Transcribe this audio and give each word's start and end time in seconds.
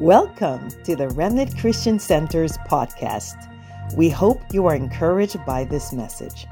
Welcome 0.00 0.68
to 0.84 0.94
the 0.94 1.08
Remnant 1.08 1.56
Christian 1.56 1.98
Center's 1.98 2.58
podcast. 2.58 3.50
We 3.96 4.10
hope 4.10 4.42
you 4.52 4.66
are 4.66 4.74
encouraged 4.74 5.42
by 5.46 5.64
this 5.64 5.90
message. 5.94 6.46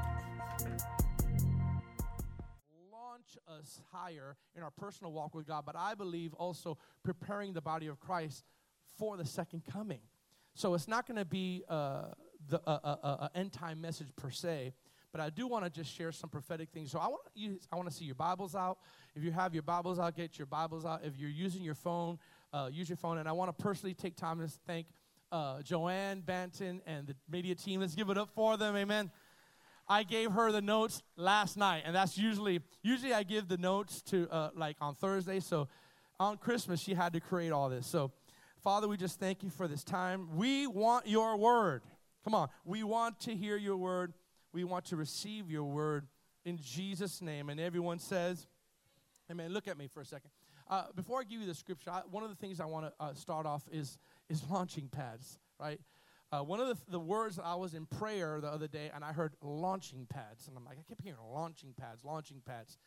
Launch 2.91 3.37
us 3.47 3.81
higher 3.91 4.35
in 4.55 4.63
our 4.63 4.71
personal 4.71 5.13
walk 5.13 5.35
with 5.35 5.45
God, 5.45 5.61
but 5.63 5.75
I 5.75 5.93
believe 5.93 6.33
also 6.33 6.79
preparing 7.03 7.53
the 7.53 7.61
body 7.61 7.85
of 7.85 7.99
Christ 7.99 8.43
for 8.97 9.15
the 9.15 9.25
second 9.25 9.61
coming. 9.71 9.99
So 10.55 10.73
it's 10.73 10.87
not 10.87 11.05
going 11.05 11.17
to 11.17 11.25
be 11.25 11.63
uh, 11.69 12.05
the 12.49 12.59
uh, 12.65 12.79
uh, 12.83 12.95
uh, 13.03 13.27
end 13.35 13.53
time 13.53 13.79
message 13.79 14.07
per 14.15 14.31
se, 14.31 14.73
but 15.11 15.21
I 15.21 15.29
do 15.29 15.47
want 15.47 15.65
to 15.65 15.69
just 15.69 15.95
share 15.95 16.11
some 16.11 16.29
prophetic 16.29 16.69
things. 16.73 16.91
So 16.91 16.97
I 16.99 17.07
want 17.07 17.21
you, 17.35 17.59
I 17.71 17.75
want 17.75 17.87
to 17.89 17.95
see 17.95 18.05
your 18.05 18.15
Bibles 18.15 18.55
out. 18.55 18.79
If 19.15 19.23
you 19.23 19.31
have 19.31 19.53
your 19.53 19.63
Bibles 19.63 19.99
out, 19.99 20.15
get 20.15 20.39
your 20.39 20.47
Bibles 20.47 20.83
out. 20.83 21.05
If 21.05 21.15
you're 21.17 21.29
using 21.29 21.63
your 21.63 21.75
phone, 21.75 22.17
uh, 22.55 22.69
use 22.71 22.89
your 22.89 22.95
phone. 22.95 23.17
And 23.17 23.27
I 23.27 23.33
want 23.33 23.55
to 23.55 23.63
personally 23.63 23.93
take 23.93 24.15
time 24.15 24.39
to 24.39 24.47
thank 24.65 24.87
uh, 25.31 25.61
Joanne 25.61 26.23
Banton 26.25 26.79
and 26.87 27.07
the 27.07 27.15
media 27.29 27.53
team. 27.53 27.81
Let's 27.81 27.95
give 27.95 28.09
it 28.09 28.17
up 28.17 28.29
for 28.33 28.55
them. 28.55 28.75
Amen. 28.75 29.11
I 29.87 30.03
gave 30.03 30.31
her 30.31 30.51
the 30.51 30.61
notes 30.61 31.03
last 31.15 31.57
night, 31.57 31.83
and 31.85 31.95
that's 31.95 32.17
usually 32.17 32.61
usually 32.81 33.13
I 33.13 33.21
give 33.21 33.47
the 33.47 33.57
notes 33.57 34.01
to 34.03 34.27
uh, 34.31 34.49
like 34.55 34.77
on 34.81 34.95
Thursday. 34.95 35.39
So 35.39 35.67
on 36.19 36.37
Christmas, 36.37 36.79
she 36.79 36.95
had 36.95 37.13
to 37.13 37.19
create 37.19 37.51
all 37.51 37.69
this. 37.69 37.85
So, 37.85 38.11
Father, 38.63 38.87
we 38.87 38.97
just 38.97 39.19
thank 39.19 39.43
you 39.43 39.51
for 39.51 39.67
this 39.67 39.83
time. 39.83 40.35
We 40.37 40.65
want 40.65 41.07
your 41.07 41.37
word. 41.37 41.83
Come 42.23 42.33
on, 42.33 42.49
we 42.63 42.81
want 42.83 43.19
to 43.21 43.35
hear 43.35 43.57
your 43.57 43.77
word. 43.77 44.13
We 44.53 44.63
want 44.63 44.85
to 44.85 44.95
receive 44.95 45.51
your 45.51 45.65
word 45.65 46.07
in 46.45 46.57
Jesus' 46.57 47.21
name. 47.21 47.49
And 47.49 47.59
everyone 47.59 47.99
says, 47.99 48.47
Amen. 49.29 49.51
Look 49.51 49.67
at 49.67 49.77
me 49.77 49.87
for 49.87 50.01
a 50.01 50.05
second. 50.05 50.31
Uh, 50.67 50.85
before 50.95 51.19
I 51.19 51.23
give 51.23 51.41
you 51.41 51.47
the 51.47 51.55
scripture, 51.55 51.91
I, 51.91 52.01
one 52.09 52.23
of 52.23 52.29
the 52.29 52.35
things 52.35 52.59
I 52.59 52.65
want 52.65 52.87
to 52.87 52.93
uh, 53.03 53.13
start 53.13 53.45
off 53.45 53.63
is 53.71 53.97
is 54.29 54.43
launching 54.49 54.87
pads, 54.87 55.39
right? 55.59 55.79
Uh, 56.31 56.39
one 56.39 56.59
of 56.59 56.67
the, 56.67 56.77
the 56.89 56.99
words 56.99 57.39
I 57.41 57.55
was 57.55 57.75
in 57.75 57.85
prayer 57.85 58.39
the 58.41 58.47
other 58.47 58.67
day, 58.67 58.89
and 58.93 59.03
I 59.03 59.13
heard 59.13 59.35
launching 59.41 60.07
pads, 60.09 60.47
and 60.47 60.57
I'm 60.57 60.65
like, 60.65 60.77
I 60.79 60.83
kept 60.83 61.01
hearing 61.01 61.19
launching 61.31 61.73
pads, 61.79 62.03
launching 62.03 62.41
pads, 62.45 62.77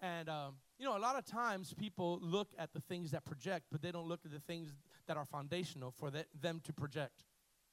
and 0.00 0.28
um, 0.28 0.54
you 0.78 0.84
know, 0.84 0.96
a 0.96 0.98
lot 0.98 1.16
of 1.16 1.24
times 1.24 1.74
people 1.74 2.18
look 2.20 2.48
at 2.58 2.72
the 2.72 2.80
things 2.80 3.12
that 3.12 3.24
project, 3.24 3.66
but 3.70 3.82
they 3.82 3.92
don't 3.92 4.08
look 4.08 4.20
at 4.24 4.32
the 4.32 4.40
things 4.40 4.72
that 5.06 5.16
are 5.16 5.24
foundational 5.24 5.90
for 5.90 6.10
the, 6.10 6.24
them 6.40 6.60
to 6.64 6.72
project. 6.72 7.24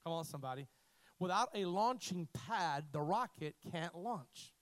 Come 0.04 0.14
on, 0.14 0.26
somebody. 0.26 0.68
Without 1.20 1.50
a 1.56 1.66
launching 1.66 2.28
pad, 2.34 2.86
the 2.92 3.02
rocket 3.02 3.56
can't 3.72 3.96
launch 3.96 4.54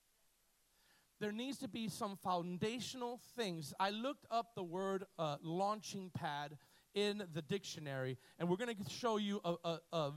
there 1.24 1.32
needs 1.32 1.58
to 1.60 1.70
be 1.70 1.88
some 1.88 2.18
foundational 2.18 3.18
things. 3.38 3.74
I 3.80 3.92
looked 3.92 4.26
up 4.30 4.56
the 4.56 4.64
word 4.64 5.06
uh, 5.18 5.38
launching 5.42 6.12
pad 6.14 6.58
in 6.94 7.24
the 7.34 7.42
dictionary, 7.42 8.18
and 8.38 8.50
we're 8.50 8.58
going 8.58 8.76
to 8.76 8.90
show 8.90 9.16
you 9.16 9.40
a, 9.46 9.56
a, 9.64 9.80
a, 9.94 10.12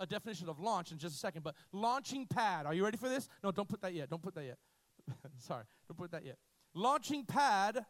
a, 0.00 0.06
definition 0.06 0.48
of 0.48 0.58
launch 0.58 0.90
in 0.90 0.98
just 0.98 1.14
a 1.14 1.18
second. 1.18 1.44
But 1.44 1.54
launching 1.72 2.26
pad, 2.26 2.66
are 2.66 2.74
you 2.74 2.82
ready 2.82 2.96
for 2.96 3.08
this? 3.08 3.28
No, 3.44 3.52
don't 3.52 3.68
put 3.68 3.80
that 3.82 3.94
yet. 3.94 4.10
Don't 4.10 4.20
put 4.20 4.34
that 4.34 4.46
yet. 4.46 4.58
Sorry, 5.38 5.62
don't 5.86 5.96
put 5.96 6.10
that 6.10 6.24
yet. 6.24 6.38
Launching 6.74 7.24
pad 7.24 7.86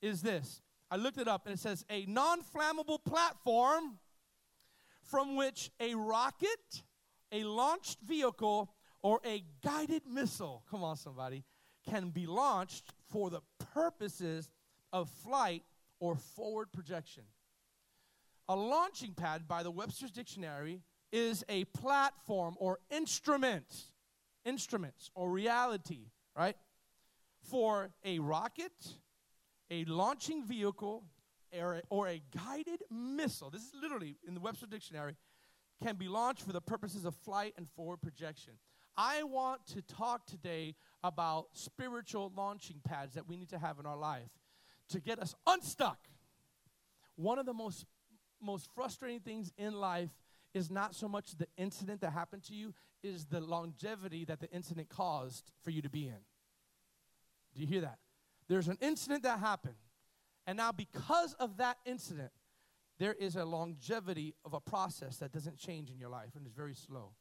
is 0.00 0.22
this. 0.22 0.62
I 0.92 0.94
looked 0.94 1.18
it 1.18 1.26
up, 1.26 1.46
and 1.46 1.56
it 1.56 1.58
says 1.58 1.84
a 1.90 2.06
non 2.06 2.42
flammable 2.42 3.04
platform 3.04 3.98
from 5.02 5.34
which 5.34 5.72
a 5.80 5.96
rocket, 5.96 6.84
a 7.32 7.42
launched 7.42 7.98
vehicle, 8.06 8.72
or 9.02 9.20
a 9.26 9.42
guided 9.64 10.06
missile, 10.06 10.62
come 10.70 10.84
on, 10.84 10.96
somebody, 10.96 11.42
can 11.88 12.10
be 12.10 12.26
launched 12.26 12.92
for 13.10 13.30
the 13.30 13.40
purposes 13.72 14.50
of 14.92 15.10
flight 15.10 15.62
or 16.00 16.16
forward 16.16 16.72
projection. 16.72 17.24
A 18.48 18.56
launching 18.56 19.12
pad, 19.14 19.48
by 19.48 19.62
the 19.62 19.70
Webster's 19.70 20.10
Dictionary, 20.10 20.82
is 21.12 21.44
a 21.48 21.64
platform 21.64 22.56
or 22.58 22.78
instrument, 22.90 23.84
instruments 24.44 25.10
or 25.14 25.30
reality, 25.30 26.10
right? 26.36 26.56
For 27.42 27.90
a 28.04 28.18
rocket, 28.18 28.72
a 29.70 29.84
launching 29.84 30.44
vehicle, 30.44 31.04
or 31.58 31.74
a, 31.74 31.82
or 31.88 32.08
a 32.08 32.20
guided 32.44 32.82
missile. 32.90 33.50
This 33.50 33.62
is 33.62 33.72
literally 33.80 34.16
in 34.26 34.34
the 34.34 34.40
Webster 34.40 34.66
Dictionary, 34.66 35.16
can 35.82 35.96
be 35.96 36.08
launched 36.08 36.42
for 36.42 36.52
the 36.52 36.60
purposes 36.60 37.04
of 37.04 37.14
flight 37.14 37.54
and 37.56 37.68
forward 37.70 38.02
projection. 38.02 38.54
I 38.96 39.22
want 39.22 39.66
to 39.68 39.82
talk 39.82 40.26
today 40.26 40.74
about 41.04 41.48
spiritual 41.52 42.32
launching 42.34 42.80
pads 42.82 43.14
that 43.14 43.28
we 43.28 43.36
need 43.36 43.50
to 43.50 43.58
have 43.58 43.78
in 43.78 43.84
our 43.84 43.96
life 43.96 44.30
to 44.88 45.00
get 45.00 45.18
us 45.18 45.34
unstuck. 45.46 45.98
One 47.14 47.38
of 47.38 47.46
the 47.46 47.52
most 47.52 47.84
most 48.42 48.68
frustrating 48.74 49.20
things 49.20 49.52
in 49.56 49.74
life 49.74 50.10
is 50.52 50.70
not 50.70 50.94
so 50.94 51.08
much 51.08 51.36
the 51.36 51.46
incident 51.56 52.00
that 52.00 52.10
happened 52.10 52.42
to 52.44 52.54
you 52.54 52.74
is 53.02 53.26
the 53.26 53.40
longevity 53.40 54.24
that 54.24 54.40
the 54.40 54.50
incident 54.50 54.88
caused 54.88 55.50
for 55.62 55.70
you 55.70 55.80
to 55.80 55.88
be 55.88 56.06
in. 56.06 56.20
Do 57.54 57.60
you 57.60 57.66
hear 57.66 57.80
that? 57.82 57.98
There's 58.48 58.68
an 58.68 58.78
incident 58.80 59.22
that 59.22 59.38
happened 59.38 59.76
and 60.46 60.56
now 60.56 60.72
because 60.72 61.34
of 61.34 61.58
that 61.58 61.78
incident 61.84 62.32
there 62.98 63.14
is 63.14 63.36
a 63.36 63.44
longevity 63.44 64.34
of 64.44 64.54
a 64.54 64.60
process 64.60 65.18
that 65.18 65.32
doesn't 65.32 65.58
change 65.58 65.90
in 65.90 65.98
your 65.98 66.10
life 66.10 66.30
and 66.36 66.46
is 66.46 66.52
very 66.52 66.74
slow. 66.74 67.12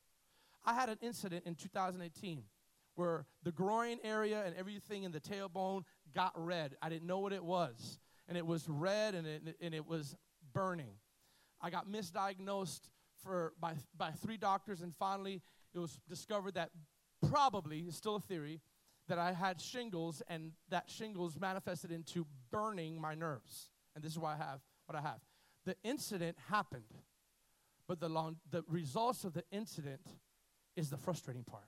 I 0.65 0.73
had 0.73 0.89
an 0.89 0.99
incident 1.01 1.45
in 1.45 1.55
2018 1.55 2.43
where 2.95 3.25
the 3.43 3.51
groin 3.51 3.97
area 4.03 4.43
and 4.45 4.55
everything 4.55 5.03
in 5.03 5.11
the 5.11 5.19
tailbone 5.19 5.83
got 6.13 6.31
red. 6.35 6.75
I 6.81 6.89
didn't 6.89 7.07
know 7.07 7.19
what 7.19 7.33
it 7.33 7.43
was. 7.43 7.99
And 8.27 8.37
it 8.37 8.45
was 8.45 8.67
red 8.69 9.15
and 9.15 9.27
it, 9.27 9.57
and 9.61 9.73
it 9.73 9.87
was 9.87 10.15
burning. 10.53 10.95
I 11.59 11.69
got 11.69 11.87
misdiagnosed 11.87 12.89
for, 13.23 13.53
by, 13.59 13.75
by 13.97 14.11
three 14.11 14.37
doctors, 14.37 14.81
and 14.81 14.93
finally 14.95 15.41
it 15.73 15.79
was 15.79 15.99
discovered 16.09 16.55
that 16.55 16.69
probably, 17.29 17.79
it's 17.79 17.97
still 17.97 18.15
a 18.15 18.19
theory, 18.19 18.61
that 19.07 19.17
I 19.17 19.33
had 19.33 19.59
shingles, 19.59 20.21
and 20.27 20.51
that 20.69 20.89
shingles 20.89 21.39
manifested 21.39 21.91
into 21.91 22.25
burning 22.51 22.99
my 22.99 23.15
nerves. 23.15 23.71
And 23.95 24.03
this 24.03 24.11
is 24.11 24.19
why 24.19 24.33
I 24.33 24.37
have 24.37 24.61
what 24.85 24.97
I 24.97 25.01
have. 25.01 25.19
The 25.65 25.75
incident 25.83 26.37
happened, 26.49 26.83
but 27.87 27.99
the, 27.99 28.09
long, 28.09 28.37
the 28.51 28.63
results 28.67 29.23
of 29.23 29.33
the 29.33 29.43
incident 29.51 30.01
is 30.75 30.89
the 30.89 30.97
frustrating 30.97 31.43
part. 31.43 31.67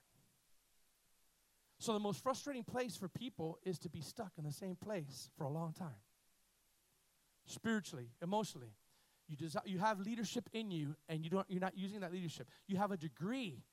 So, 1.78 1.94
the 1.94 2.00
most 2.00 2.24
frustrating 2.24 2.64
place 2.64 2.96
for 2.96 3.08
people 3.08 3.60
is 3.64 3.78
to 3.80 3.90
be 3.90 4.02
stuck 4.02 4.32
in 4.38 4.46
the 4.46 4.52
same 4.52 4.76
place 4.76 5.30
for 5.38 5.44
a 5.44 5.50
long 5.50 5.74
time. 5.74 6.02
Spiritually, 7.46 8.10
emotionally. 8.22 8.74
You, 9.28 9.38
you 9.66 9.80
have 9.80 10.00
leadership 10.00 10.50
in 10.54 10.72
you, 10.72 10.96
and 11.10 11.24
you 11.24 11.30
don't, 11.30 11.46
you're 11.50 11.62
not 11.62 11.78
using 11.78 12.02
that 12.02 12.14
leadership. 12.14 12.48
You 12.68 12.78
have 12.78 12.92
a 12.92 12.98
degree, 12.98 13.64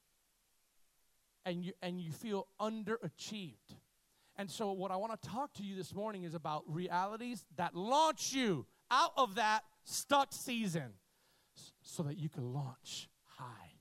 and 1.44 1.64
you, 1.64 1.72
and 1.82 2.00
you 2.00 2.10
feel 2.10 2.48
underachieved. 2.60 3.76
And 4.36 4.50
so, 4.50 4.72
what 4.72 4.90
I 4.90 4.96
want 4.96 5.20
to 5.20 5.28
talk 5.28 5.52
to 5.54 5.62
you 5.62 5.76
this 5.76 5.94
morning 5.94 6.24
is 6.24 6.34
about 6.34 6.64
realities 6.66 7.44
that 7.56 7.74
launch 7.74 8.32
you 8.32 8.66
out 8.90 9.12
of 9.16 9.36
that 9.36 9.62
stuck 9.84 10.32
season 10.32 10.94
so 11.82 12.02
that 12.02 12.18
you 12.18 12.28
can 12.28 12.52
launch 12.52 13.08
high. 13.24 13.72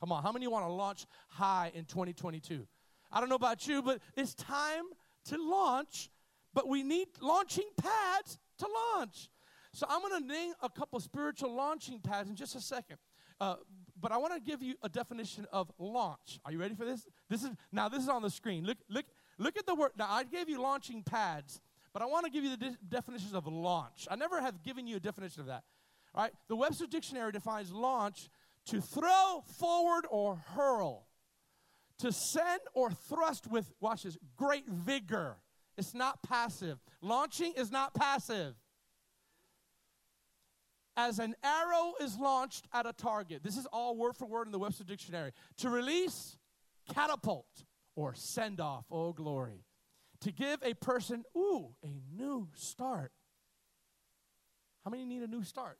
Come 0.00 0.12
on, 0.12 0.22
how 0.22 0.32
many 0.32 0.46
want 0.46 0.64
to 0.64 0.70
launch 0.70 1.06
high 1.28 1.72
in 1.74 1.84
2022? 1.84 2.66
I 3.10 3.20
don't 3.20 3.28
know 3.28 3.36
about 3.36 3.66
you, 3.66 3.82
but 3.82 4.00
it's 4.16 4.34
time 4.34 4.84
to 5.26 5.36
launch, 5.38 6.10
but 6.54 6.68
we 6.68 6.82
need 6.82 7.08
launching 7.20 7.68
pads 7.76 8.38
to 8.58 8.66
launch. 8.96 9.30
So 9.72 9.86
I'm 9.88 10.00
going 10.00 10.22
to 10.22 10.26
name 10.26 10.54
a 10.62 10.68
couple 10.68 10.98
spiritual 11.00 11.54
launching 11.54 12.00
pads 12.00 12.28
in 12.28 12.36
just 12.36 12.54
a 12.54 12.60
second. 12.60 12.98
Uh, 13.40 13.56
but 14.00 14.12
I 14.12 14.16
want 14.16 14.34
to 14.34 14.40
give 14.40 14.62
you 14.62 14.74
a 14.82 14.88
definition 14.88 15.46
of 15.52 15.70
launch. 15.78 16.40
Are 16.44 16.52
you 16.52 16.58
ready 16.58 16.74
for 16.74 16.84
this? 16.84 17.06
This 17.28 17.44
is 17.44 17.50
now 17.72 17.88
this 17.88 18.02
is 18.02 18.08
on 18.08 18.22
the 18.22 18.30
screen. 18.30 18.64
Look 18.64 18.78
look 18.88 19.06
look 19.38 19.56
at 19.56 19.66
the 19.66 19.74
word. 19.74 19.92
Now 19.96 20.06
I 20.10 20.24
gave 20.24 20.48
you 20.48 20.60
launching 20.60 21.02
pads, 21.02 21.60
but 21.92 22.02
I 22.02 22.06
want 22.06 22.26
to 22.26 22.30
give 22.30 22.44
you 22.44 22.50
the 22.50 22.56
de- 22.56 22.78
definitions 22.88 23.34
of 23.34 23.46
launch. 23.46 24.06
I 24.10 24.16
never 24.16 24.40
have 24.40 24.62
given 24.62 24.86
you 24.86 24.96
a 24.96 25.00
definition 25.00 25.40
of 25.40 25.46
that. 25.46 25.62
All 26.14 26.22
right? 26.22 26.32
The 26.48 26.56
Webster 26.56 26.86
Dictionary 26.86 27.32
defines 27.32 27.72
launch 27.72 28.28
to 28.66 28.80
throw 28.80 29.44
forward 29.58 30.06
or 30.10 30.36
hurl 30.54 31.07
to 31.98 32.12
send 32.12 32.60
or 32.74 32.90
thrust 32.90 33.50
with, 33.50 33.72
watch 33.80 34.04
this, 34.04 34.16
great 34.36 34.68
vigor. 34.68 35.36
It's 35.76 35.94
not 35.94 36.22
passive. 36.22 36.78
Launching 37.02 37.52
is 37.56 37.70
not 37.70 37.94
passive. 37.94 38.54
As 40.96 41.20
an 41.20 41.36
arrow 41.44 41.94
is 42.00 42.18
launched 42.18 42.66
at 42.72 42.84
a 42.84 42.92
target, 42.92 43.44
this 43.44 43.56
is 43.56 43.66
all 43.72 43.96
word 43.96 44.16
for 44.16 44.26
word 44.26 44.48
in 44.48 44.52
the 44.52 44.58
Webster 44.58 44.82
Dictionary. 44.82 45.30
To 45.58 45.70
release, 45.70 46.36
catapult, 46.92 47.46
or 47.94 48.14
send 48.14 48.60
off, 48.60 48.84
oh 48.90 49.12
glory. 49.12 49.64
To 50.22 50.32
give 50.32 50.60
a 50.64 50.74
person, 50.74 51.22
ooh, 51.36 51.68
a 51.84 52.00
new 52.16 52.48
start. 52.54 53.12
How 54.84 54.90
many 54.90 55.04
need 55.04 55.22
a 55.22 55.28
new 55.28 55.44
start? 55.44 55.78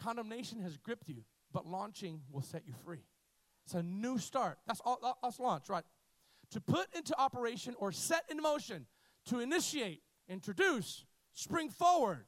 Condemnation 0.00 0.60
has 0.60 0.76
gripped 0.76 1.08
you, 1.08 1.24
but 1.52 1.66
launching 1.66 2.20
will 2.30 2.42
set 2.42 2.62
you 2.66 2.74
free. 2.84 3.02
It's 3.66 3.74
a 3.74 3.82
new 3.82 4.18
start. 4.18 4.58
That's 4.66 4.80
all, 4.84 5.18
that's 5.22 5.38
launch, 5.38 5.68
right? 5.68 5.84
To 6.52 6.60
put 6.60 6.86
into 6.96 7.18
operation 7.20 7.74
or 7.78 7.92
set 7.92 8.24
in 8.30 8.40
motion, 8.40 8.86
to 9.26 9.40
initiate, 9.40 10.02
introduce, 10.28 11.04
spring 11.34 11.68
forward, 11.68 12.24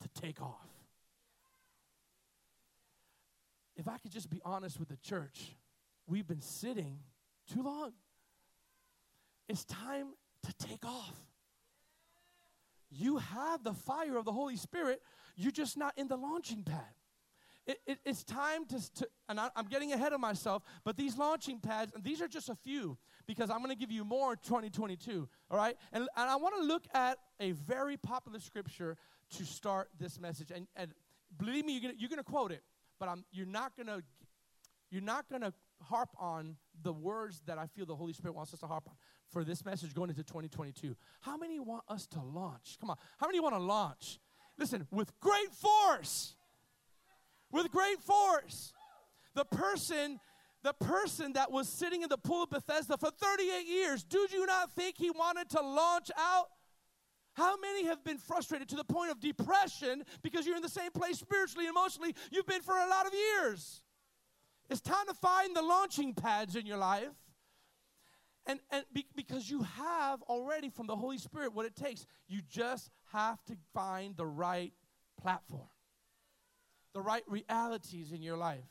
to 0.00 0.20
take 0.20 0.40
off. 0.40 0.70
if 3.80 3.88
I 3.88 3.96
could 3.96 4.12
just 4.12 4.28
be 4.28 4.42
honest 4.44 4.78
with 4.78 4.90
the 4.90 4.98
church, 4.98 5.56
we've 6.06 6.26
been 6.26 6.42
sitting 6.42 6.98
too 7.52 7.62
long. 7.62 7.92
It's 9.48 9.64
time 9.64 10.08
to 10.42 10.66
take 10.66 10.84
off. 10.84 11.14
You 12.90 13.16
have 13.16 13.64
the 13.64 13.72
fire 13.72 14.18
of 14.18 14.26
the 14.26 14.32
Holy 14.32 14.56
Spirit, 14.56 15.00
you're 15.34 15.50
just 15.50 15.78
not 15.78 15.94
in 15.96 16.08
the 16.08 16.16
launching 16.16 16.62
pad. 16.62 16.92
It, 17.70 17.78
it, 17.86 17.98
it's 18.04 18.24
time 18.24 18.66
to, 18.66 18.94
to 18.94 19.08
and 19.28 19.38
I, 19.38 19.48
am 19.54 19.66
getting 19.66 19.92
ahead 19.92 20.12
of 20.12 20.18
myself, 20.18 20.64
but 20.84 20.96
these 20.96 21.16
launching 21.16 21.60
pads, 21.60 21.92
and 21.94 22.02
these 22.02 22.20
are 22.20 22.26
just 22.26 22.48
a 22.48 22.56
few 22.56 22.98
because 23.28 23.48
I'm 23.48 23.58
going 23.58 23.70
to 23.70 23.76
give 23.76 23.92
you 23.92 24.04
more 24.04 24.34
2022, 24.34 25.28
all 25.52 25.56
right? 25.56 25.76
And, 25.92 26.08
and 26.16 26.30
I 26.30 26.34
want 26.34 26.56
to 26.56 26.62
look 26.62 26.82
at 26.94 27.18
a 27.38 27.52
very 27.52 27.96
popular 27.96 28.40
scripture 28.40 28.96
to 29.36 29.44
start 29.44 29.88
this 30.00 30.18
message. 30.18 30.50
And, 30.50 30.66
and 30.74 30.92
believe 31.38 31.64
me, 31.64 31.78
you're 31.96 32.08
going 32.08 32.18
to 32.18 32.24
quote 32.24 32.50
it, 32.50 32.64
but 32.98 33.08
I'm, 33.08 33.24
you're 33.30 33.46
not 33.46 33.76
going 33.76 33.86
to 33.86 34.02
you're 34.90 35.00
not 35.00 35.28
going 35.28 35.42
to 35.42 35.52
harp 35.84 36.08
on 36.18 36.56
the 36.82 36.92
words 36.92 37.42
that 37.46 37.56
I 37.56 37.68
feel 37.68 37.86
the 37.86 37.94
Holy 37.94 38.12
Spirit 38.12 38.34
wants 38.34 38.52
us 38.52 38.58
to 38.58 38.66
harp 38.66 38.88
on 38.88 38.94
for 39.28 39.44
this 39.44 39.64
message 39.64 39.94
going 39.94 40.10
into 40.10 40.24
2022. 40.24 40.96
How 41.20 41.36
many 41.36 41.60
want 41.60 41.84
us 41.88 42.08
to 42.08 42.20
launch? 42.20 42.76
Come 42.80 42.90
on. 42.90 42.96
How 43.18 43.28
many 43.28 43.38
want 43.38 43.54
to 43.54 43.60
launch? 43.60 44.18
Listen, 44.58 44.88
with 44.90 45.12
great 45.20 45.52
force 45.52 46.34
with 47.52 47.70
great 47.70 48.00
force. 48.00 48.72
The 49.34 49.44
person 49.44 50.20
the 50.62 50.74
person 50.74 51.32
that 51.32 51.50
was 51.50 51.68
sitting 51.68 52.02
in 52.02 52.08
the 52.08 52.18
pool 52.18 52.42
of 52.42 52.50
Bethesda 52.50 52.98
for 52.98 53.10
38 53.10 53.66
years, 53.66 54.04
do 54.04 54.26
you 54.30 54.44
not 54.44 54.70
think 54.72 54.96
he 54.98 55.10
wanted 55.10 55.48
to 55.50 55.60
launch 55.62 56.10
out? 56.18 56.48
How 57.34 57.56
many 57.56 57.86
have 57.86 58.04
been 58.04 58.18
frustrated 58.18 58.68
to 58.70 58.76
the 58.76 58.84
point 58.84 59.10
of 59.10 59.20
depression 59.20 60.04
because 60.22 60.46
you're 60.46 60.56
in 60.56 60.62
the 60.62 60.68
same 60.68 60.90
place 60.90 61.18
spiritually, 61.18 61.66
emotionally 61.66 62.14
you've 62.30 62.46
been 62.46 62.60
for 62.60 62.76
a 62.76 62.88
lot 62.88 63.06
of 63.06 63.14
years? 63.14 63.82
It's 64.68 64.80
time 64.80 65.06
to 65.08 65.14
find 65.14 65.56
the 65.56 65.62
launching 65.62 66.12
pads 66.12 66.56
in 66.56 66.66
your 66.66 66.76
life. 66.76 67.08
And, 68.46 68.60
and 68.70 68.84
be, 68.92 69.06
because 69.14 69.48
you 69.48 69.62
have 69.62 70.22
already 70.22 70.70
from 70.70 70.86
the 70.86 70.96
Holy 70.96 71.18
Spirit 71.18 71.54
what 71.54 71.66
it 71.66 71.76
takes, 71.76 72.06
you 72.26 72.40
just 72.48 72.90
have 73.12 73.42
to 73.46 73.56
find 73.72 74.16
the 74.16 74.26
right 74.26 74.72
platform 75.20 75.68
the 76.94 77.00
right 77.00 77.22
realities 77.26 78.12
in 78.12 78.22
your 78.22 78.36
life. 78.36 78.64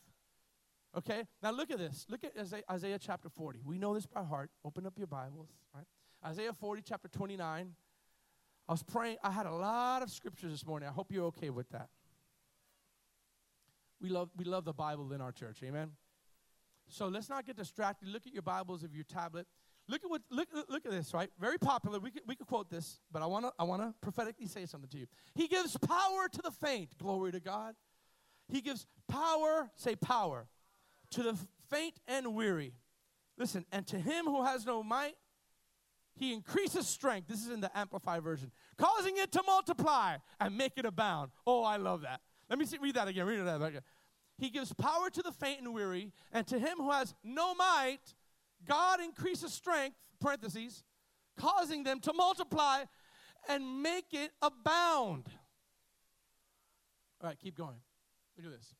Okay? 0.98 1.24
Now 1.42 1.52
look 1.52 1.72
at 1.72 1.78
this. 1.78 2.06
Look 2.10 2.24
at 2.24 2.38
Isaiah, 2.38 2.64
Isaiah, 2.70 3.00
chapter 3.00 3.30
40. 3.30 3.62
We 3.64 3.78
know 3.78 3.94
this 3.94 4.06
by 4.06 4.24
heart. 4.24 4.50
Open 4.66 4.86
up 4.86 4.94
your 4.98 5.08
Bibles, 5.08 5.50
right? 5.74 5.86
Isaiah 6.26 6.54
40, 6.54 6.82
chapter 6.82 7.08
29. 7.08 7.74
I 8.68 8.72
was 8.72 8.84
praying. 8.84 9.18
I 9.24 9.32
had 9.32 9.46
a 9.46 9.54
lot 9.54 10.02
of 10.02 10.10
scriptures 10.10 10.52
this 10.52 10.66
morning. 10.66 10.90
I 10.90 10.92
hope 10.92 11.12
you're 11.12 11.26
okay 11.26 11.50
with 11.50 11.70
that. 11.70 11.90
We 14.02 14.10
love, 14.10 14.30
we 14.36 14.46
love 14.46 14.66
the 14.66 14.74
Bible 14.74 15.12
in 15.14 15.22
our 15.22 15.32
church. 15.32 15.58
Amen? 15.64 15.92
So 16.88 17.08
let's 17.08 17.30
not 17.30 17.46
get 17.46 17.58
distracted. 17.58 18.10
Look 18.10 18.26
at 18.26 18.34
your 18.34 18.42
Bibles 18.42 18.84
of 18.84 18.96
your 18.96 19.04
tablet. 19.04 19.48
Look 19.88 20.04
at 20.04 20.10
what 20.10 20.22
look, 20.30 20.48
look 20.70 20.86
at 20.86 20.92
this, 20.92 21.16
right? 21.16 21.30
Very 21.40 21.58
popular. 21.58 22.00
We 22.00 22.12
could, 22.12 22.22
we 22.28 22.36
could 22.36 22.46
quote 22.46 22.70
this, 22.70 23.00
but 23.12 23.24
I 23.24 23.26
wanna 23.26 23.52
I 23.58 23.64
wanna 23.64 23.96
prophetically 24.02 24.46
say 24.46 24.68
something 24.68 24.90
to 24.92 25.00
you. 25.00 25.08
He 25.34 25.48
gives 25.48 25.76
power 25.78 26.28
to 26.32 26.42
the 26.44 26.52
faint. 26.52 26.96
Glory 27.00 27.32
to 27.32 27.40
God. 27.40 27.74
He 28.50 28.62
gives 28.62 28.86
power, 29.08 29.70
say 29.76 29.96
power, 29.96 30.48
to 31.12 31.24
the 31.24 31.38
faint 31.70 32.00
and 32.08 32.36
weary. 32.36 32.74
Listen, 33.38 33.66
and 33.72 33.88
to 33.88 33.98
him 33.98 34.26
who 34.26 34.44
has 34.44 34.66
no 34.66 34.84
might, 34.84 35.16
he 36.16 36.34
increases 36.34 36.88
strength. 36.88 37.28
This 37.28 37.46
is 37.46 37.50
in 37.50 37.62
the 37.62 37.72
Amplified 37.78 38.24
version, 38.24 38.52
causing 38.78 39.18
it 39.18 39.32
to 39.32 39.44
multiply 39.46 40.18
and 40.40 40.58
make 40.58 40.74
it 40.76 40.86
abound. 40.86 41.32
Oh, 41.48 41.64
I 41.64 41.78
love 41.78 42.02
that. 42.02 42.22
Let 42.50 42.60
me 42.60 42.66
see, 42.66 42.78
read 42.82 42.96
that 42.96 43.08
again. 43.08 43.26
Read 43.26 43.40
that 43.46 43.62
again. 43.62 43.82
He 44.38 44.50
gives 44.50 44.74
power 44.74 45.10
to 45.10 45.22
the 45.22 45.32
faint 45.32 45.62
and 45.62 45.74
weary, 45.74 46.12
and 46.32 46.46
to 46.48 46.60
him 46.60 46.78
who 46.78 46.92
has 46.92 47.14
no 47.24 47.54
might, 47.54 48.16
God 48.68 49.00
increases 49.02 49.54
strength, 49.54 49.96
parentheses, 50.20 50.84
causing 51.38 51.84
them 51.84 52.00
to 52.02 52.14
multiply 52.14 52.84
and 53.48 53.82
make 53.82 54.08
it 54.12 54.32
abound. 54.42 55.28
All 57.22 57.30
right, 57.30 57.38
keep 57.40 57.56
going. 57.56 57.76
Look 58.40 58.54
at 58.54 58.58
this. 58.58 58.74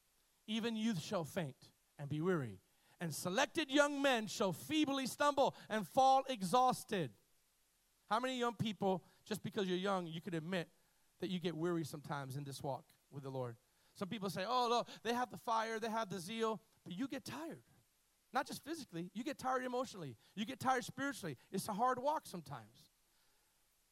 Even 0.48 0.78
youth 0.78 1.02
shall 1.02 1.26
faint 1.26 1.58
and 2.00 2.08
be 2.08 2.22
weary, 2.22 2.60
and 3.02 3.14
selected 3.14 3.70
young 3.70 4.02
men 4.02 4.28
shall 4.28 4.54
feebly 4.54 5.06
stumble 5.06 5.54
and 5.70 5.86
fall 5.86 6.24
exhausted. 6.30 7.12
How 8.10 8.22
many 8.22 8.40
young 8.40 8.54
people, 8.54 9.04
just 9.26 9.44
because 9.44 9.68
you're 9.68 9.78
young, 9.78 10.08
you 10.08 10.22
could 10.22 10.34
admit 10.34 10.70
that 11.20 11.30
you 11.30 11.40
get 11.40 11.58
weary 11.58 11.84
sometimes 11.84 12.38
in 12.38 12.46
this 12.46 12.64
walk 12.64 12.86
with 13.12 13.24
the 13.24 13.30
Lord? 13.30 13.58
Some 13.96 14.08
people 14.08 14.30
say, 14.30 14.46
oh, 14.48 14.68
look, 14.70 14.88
they 15.04 15.14
have 15.14 15.30
the 15.30 15.38
fire, 15.38 15.78
they 15.78 15.90
have 15.90 16.10
the 16.10 16.20
zeal, 16.20 16.62
but 16.86 16.98
you 16.98 17.10
get 17.10 17.26
tired. 17.26 17.62
Not 18.32 18.48
just 18.48 18.64
physically, 18.64 19.12
you 19.14 19.26
get 19.26 19.38
tired 19.38 19.66
emotionally, 19.66 20.16
you 20.36 20.46
get 20.46 20.60
tired 20.60 20.86
spiritually. 20.86 21.36
It's 21.52 21.68
a 21.68 21.74
hard 21.74 22.00
walk 22.00 22.22
sometimes. 22.24 22.88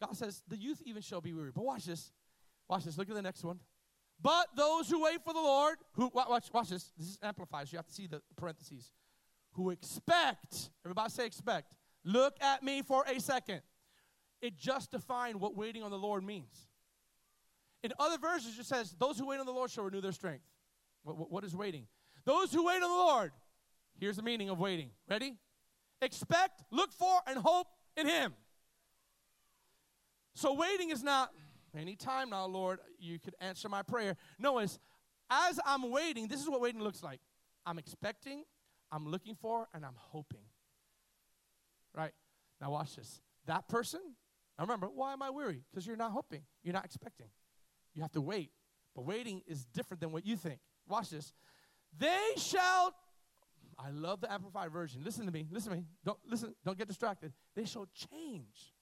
God 0.01 0.15
says, 0.15 0.41
the 0.47 0.55
youth 0.55 0.81
even 0.85 1.01
shall 1.01 1.19
be 1.19 1.33
weary. 1.33 1.51
But 1.53 1.65
watch 1.65 1.83
this. 1.85 2.13
Watch 2.69 2.85
this. 2.85 2.97
Look 2.97 3.09
at 3.09 3.15
the 3.15 3.21
next 3.21 3.43
one. 3.43 3.59
But 4.21 4.47
those 4.55 4.89
who 4.89 5.03
wait 5.03 5.23
for 5.23 5.33
the 5.33 5.39
Lord, 5.39 5.77
who 5.93 6.09
watch, 6.13 6.49
watch 6.51 6.69
this. 6.69 6.91
This 6.97 7.07
is 7.07 7.19
amplified, 7.21 7.71
you 7.71 7.77
have 7.77 7.87
to 7.87 7.93
see 7.93 8.07
the 8.07 8.21
parentheses. 8.35 8.91
Who 9.51 9.69
expect, 9.69 10.69
everybody 10.85 11.09
say 11.09 11.25
expect. 11.25 11.75
Look 12.03 12.35
at 12.41 12.63
me 12.63 12.81
for 12.81 13.03
a 13.07 13.19
second. 13.19 13.61
It 14.41 14.55
just 14.55 14.91
defined 14.91 15.39
what 15.39 15.55
waiting 15.55 15.83
on 15.83 15.91
the 15.91 15.97
Lord 15.97 16.23
means. 16.23 16.67
In 17.83 17.91
other 17.99 18.17
verses, 18.17 18.57
it 18.57 18.65
says, 18.65 18.95
Those 18.99 19.17
who 19.17 19.27
wait 19.27 19.39
on 19.39 19.45
the 19.45 19.51
Lord 19.51 19.71
shall 19.71 19.83
renew 19.83 20.01
their 20.01 20.11
strength. 20.11 20.43
what, 21.03 21.17
what, 21.17 21.31
what 21.31 21.43
is 21.43 21.55
waiting? 21.55 21.87
Those 22.25 22.51
who 22.51 22.65
wait 22.65 22.75
on 22.75 22.81
the 22.81 22.87
Lord. 22.87 23.31
Here's 23.99 24.17
the 24.17 24.23
meaning 24.23 24.49
of 24.49 24.59
waiting. 24.59 24.89
Ready? 25.09 25.35
Expect, 26.01 26.63
look 26.71 26.91
for, 26.91 27.21
and 27.25 27.39
hope 27.39 27.67
in 27.95 28.07
Him. 28.07 28.33
So 30.35 30.53
waiting 30.53 30.91
is 30.91 31.03
not 31.03 31.31
Anytime 31.75 32.29
now, 32.29 32.45
Lord, 32.45 32.79
you 32.99 33.19
could 33.19 33.35
answer 33.39 33.69
my 33.69 33.83
prayer. 33.83 34.15
No, 34.39 34.59
as 34.59 34.79
I'm 35.65 35.89
waiting, 35.89 36.27
this 36.27 36.41
is 36.41 36.49
what 36.49 36.61
waiting 36.61 36.81
looks 36.81 37.03
like. 37.03 37.19
I'm 37.65 37.77
expecting, 37.77 38.43
I'm 38.91 39.07
looking 39.07 39.35
for, 39.35 39.67
and 39.73 39.85
I'm 39.85 39.95
hoping. 39.97 40.45
Right? 41.93 42.13
Now, 42.61 42.71
watch 42.71 42.95
this. 42.95 43.21
That 43.45 43.67
person, 43.67 44.01
now 44.57 44.63
remember, 44.63 44.87
why 44.87 45.13
am 45.13 45.21
I 45.21 45.29
weary? 45.29 45.63
Because 45.69 45.85
you're 45.85 45.97
not 45.97 46.11
hoping, 46.11 46.41
you're 46.63 46.73
not 46.73 46.85
expecting. 46.85 47.27
You 47.93 48.01
have 48.01 48.11
to 48.13 48.21
wait. 48.21 48.51
But 48.95 49.05
waiting 49.05 49.41
is 49.47 49.65
different 49.65 50.01
than 50.01 50.11
what 50.11 50.25
you 50.25 50.35
think. 50.35 50.59
Watch 50.87 51.09
this. 51.09 51.33
They 51.97 52.33
shall, 52.37 52.93
I 53.77 53.91
love 53.91 54.21
the 54.21 54.31
Amplified 54.31 54.71
Version. 54.71 55.01
Listen 55.03 55.25
to 55.25 55.31
me, 55.31 55.47
listen 55.51 55.71
to 55.71 55.77
me. 55.77 55.85
Don't 56.03 56.17
listen, 56.27 56.55
don't 56.65 56.77
get 56.77 56.87
distracted. 56.87 57.33
They 57.55 57.65
shall 57.65 57.87
change. 57.93 58.73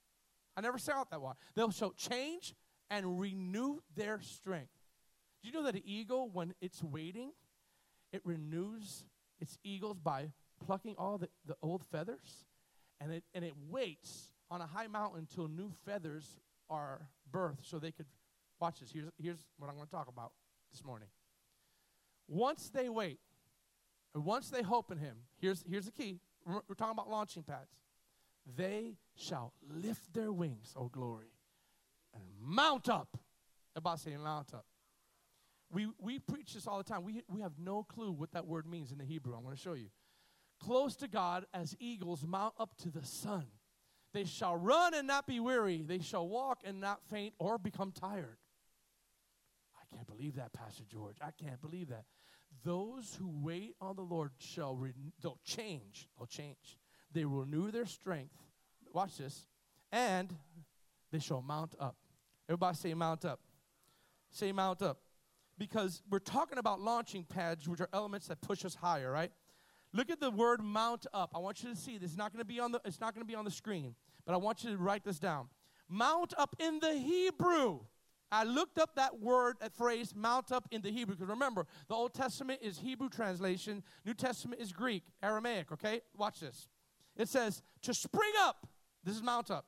I 0.56 0.62
never 0.62 0.78
saw 0.78 1.02
it 1.02 1.10
that 1.12 1.22
way. 1.22 1.34
They'll 1.54 1.72
show 1.72 1.94
change 1.98 2.54
and 2.90 3.20
renew 3.20 3.80
their 3.96 4.20
strength. 4.22 4.72
Do 5.42 5.50
you 5.50 5.54
know 5.54 5.64
that 5.64 5.76
an 5.76 5.84
eagle, 5.86 6.30
when 6.32 6.54
it's 6.62 6.84
waiting, 6.84 7.32
it 8.12 8.22
renews 8.24 9.06
its 9.40 9.58
eagles 9.64 9.98
by 10.04 10.32
plucking 10.66 10.96
all 10.98 11.18
the, 11.18 11.30
the 11.46 11.56
old 11.62 11.84
feathers? 11.92 12.46
And 13.02 13.12
it, 13.12 13.24
and 13.34 13.44
it 13.44 13.54
waits 13.70 14.32
on 14.50 14.62
a 14.62 14.66
high 14.66 14.88
mountain 14.88 15.20
until 15.20 15.48
new 15.48 15.72
feathers 15.86 16.40
are 16.70 17.10
birthed 17.32 17.64
so 17.64 17.80
they 17.80 17.92
could. 17.92 18.06
Watch 18.60 18.80
this. 18.80 18.90
Here's, 18.92 19.12
here's 19.22 19.46
what 19.58 19.70
I'm 19.70 19.76
going 19.76 19.88
to 19.88 19.92
talk 19.92 20.08
about 20.08 20.32
this 20.72 20.84
morning. 20.84 21.10
Once 22.28 22.70
they 22.70 22.88
wait, 22.88 23.20
and 24.14 24.24
once 24.24 24.50
they 24.50 24.64
hope 24.64 24.92
in 24.92 24.98
Him, 24.98 25.18
here's, 25.42 25.64
here's 25.70 25.86
the 25.86 25.92
key. 25.92 26.22
We're, 26.46 26.62
we're 26.68 26.76
talking 26.76 26.94
about 26.94 27.10
launching 27.10 27.44
pads. 27.44 27.70
They 28.56 28.96
shall 29.16 29.52
lift 29.70 30.14
their 30.14 30.32
wings, 30.32 30.74
oh 30.78 30.88
glory 30.88 31.35
and 32.16 32.24
mount 32.42 32.90
up. 32.90 33.18
About 33.76 34.00
saying 34.00 34.22
mount 34.22 34.54
up. 34.54 34.66
We, 35.72 35.90
we 36.00 36.20
preach 36.20 36.54
this 36.54 36.66
all 36.68 36.78
the 36.78 36.84
time. 36.84 37.04
We, 37.04 37.24
we 37.28 37.42
have 37.42 37.60
no 37.60 37.84
clue 37.84 38.12
what 38.12 38.32
that 38.32 38.48
word 38.48 38.66
means 38.66 38.92
in 38.94 38.98
the 38.98 39.04
Hebrew. 39.04 39.36
I'm 39.36 39.44
going 39.44 39.56
to 39.56 39.62
show 39.62 39.74
you. 39.74 39.90
Close 40.64 40.96
to 40.98 41.10
God 41.10 41.46
as 41.54 41.76
eagles 41.80 42.24
mount 42.26 42.54
up 42.58 42.78
to 42.78 42.90
the 42.90 43.06
sun. 43.06 43.46
They 44.14 44.24
shall 44.24 44.56
run 44.56 44.94
and 44.94 45.06
not 45.06 45.28
be 45.28 45.42
weary. 45.42 45.82
They 45.82 46.00
shall 46.00 46.26
walk 46.26 46.60
and 46.64 46.80
not 46.80 47.02
faint 47.10 47.34
or 47.38 47.58
become 47.58 47.92
tired. 47.92 48.38
I 49.76 49.94
can't 49.94 50.08
believe 50.08 50.36
that, 50.36 50.54
Pastor 50.54 50.84
George. 50.90 51.18
I 51.22 51.32
can't 51.32 51.60
believe 51.60 51.90
that. 51.90 52.06
Those 52.64 53.18
who 53.20 53.30
wait 53.44 53.76
on 53.82 53.98
the 53.98 54.02
Lord 54.02 54.32
shall 54.38 54.76
re- 54.76 54.94
they'll 55.22 55.40
change. 55.44 56.08
They'll 56.18 56.28
change. 56.28 56.78
They 57.12 57.26
will 57.26 57.42
renew 57.42 57.72
their 57.72 57.86
strength. 57.86 58.36
Watch 58.94 59.18
this. 59.18 59.48
And 59.92 60.34
they 61.12 61.20
shall 61.20 61.42
mount 61.42 61.76
up. 61.78 61.98
Everybody 62.50 62.78
say 62.78 62.94
mount 62.94 63.26
up. 63.26 63.40
Say 64.32 64.52
mount 64.52 64.82
up. 64.82 65.00
Because 65.58 66.02
we're 66.10 66.20
talking 66.20 66.58
about 66.58 66.82
launching 66.82 67.24
pads, 67.24 67.68
which 67.68 67.80
are 67.80 67.90
elements 67.94 68.28
that 68.28 68.42
push 68.42 68.66
us 68.66 68.76
higher, 68.76 69.12
right? 69.12 69.32
Look 69.94 70.10
at 70.10 70.20
the 70.20 70.32
word 70.32 70.62
mount 70.62 71.08
up. 71.14 71.32
I 71.34 71.40
want 71.40 71.64
you 71.64 71.70
to 71.70 71.76
see 71.76 71.98
this. 71.98 72.12
It's 72.12 72.18
not 72.18 72.34
going 72.34 72.42
to 72.42 72.46
be 72.46 72.60
on 72.60 72.72
the 72.72 72.82
it's 72.84 73.00
not 73.00 73.16
to 73.16 73.26
be 73.26 73.36
on 73.36 73.46
the 73.46 73.52
screen, 73.52 73.96
but 74.26 74.34
I 74.34 74.38
want 74.38 74.64
you 74.64 74.72
to 74.72 74.78
write 74.78 75.06
this 75.06 75.20
down. 75.20 75.48
Mount 75.88 76.34
up 76.38 76.56
in 76.60 76.80
the 76.80 76.94
Hebrew 76.94 77.80
I 78.32 78.44
looked 78.44 78.80
up 78.80 78.96
that 78.96 79.22
word, 79.22 79.58
that 79.62 79.74
phrase, 79.74 80.14
mount 80.16 80.52
up 80.52 80.68
in 80.72 80.82
the 80.82 80.90
Hebrew, 80.90 81.16
because 81.16 81.30
remember, 81.30 81.66
the 81.88 81.94
Old 81.94 82.14
Testament 82.14 82.60
is 82.62 82.80
Hebrew 82.80 83.10
translation, 83.10 83.84
New 84.06 84.14
Testament 84.14 84.62
is 84.62 84.72
Greek, 84.72 85.04
Aramaic, 85.22 85.72
okay? 85.72 86.02
Watch 86.18 86.40
this. 86.40 86.68
It 87.16 87.30
says, 87.30 87.62
to 87.84 87.94
spring 87.94 88.34
up, 88.42 88.68
this 89.04 89.16
is 89.16 89.24
mount 89.24 89.52
up, 89.52 89.66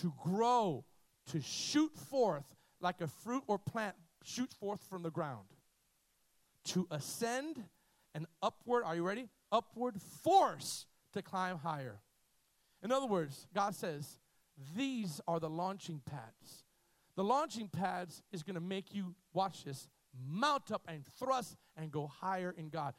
to 0.00 0.12
grow, 0.22 0.84
to 1.26 1.40
shoot 1.40 1.92
forth 2.10 2.44
like 2.80 3.00
a 3.00 3.06
fruit 3.06 3.42
or 3.46 3.58
plant 3.58 3.94
shoots 4.24 4.54
forth 4.54 4.82
from 4.88 5.02
the 5.02 5.10
ground, 5.10 5.46
to 6.64 6.86
ascend 6.90 7.62
and 8.14 8.26
upward, 8.42 8.84
are 8.84 8.94
you 8.94 9.06
ready? 9.06 9.28
Upward 9.50 10.00
force 10.22 10.86
to 11.12 11.22
climb 11.22 11.58
higher. 11.58 12.00
In 12.82 12.92
other 12.92 13.06
words, 13.06 13.46
God 13.54 13.74
says, 13.74 14.18
these 14.76 15.20
are 15.26 15.40
the 15.40 15.50
launching 15.50 16.00
pads. 16.04 16.64
The 17.16 17.24
launching 17.24 17.68
pads 17.68 18.22
is 18.32 18.42
going 18.42 18.54
to 18.54 18.60
make 18.60 18.94
you, 18.94 19.14
watch 19.32 19.64
this, 19.64 19.88
mount 20.28 20.70
up 20.70 20.82
and 20.88 21.04
thrust 21.18 21.56
and 21.76 21.90
go 21.90 22.06
higher 22.06 22.54
in 22.56 22.68
God. 22.68 22.94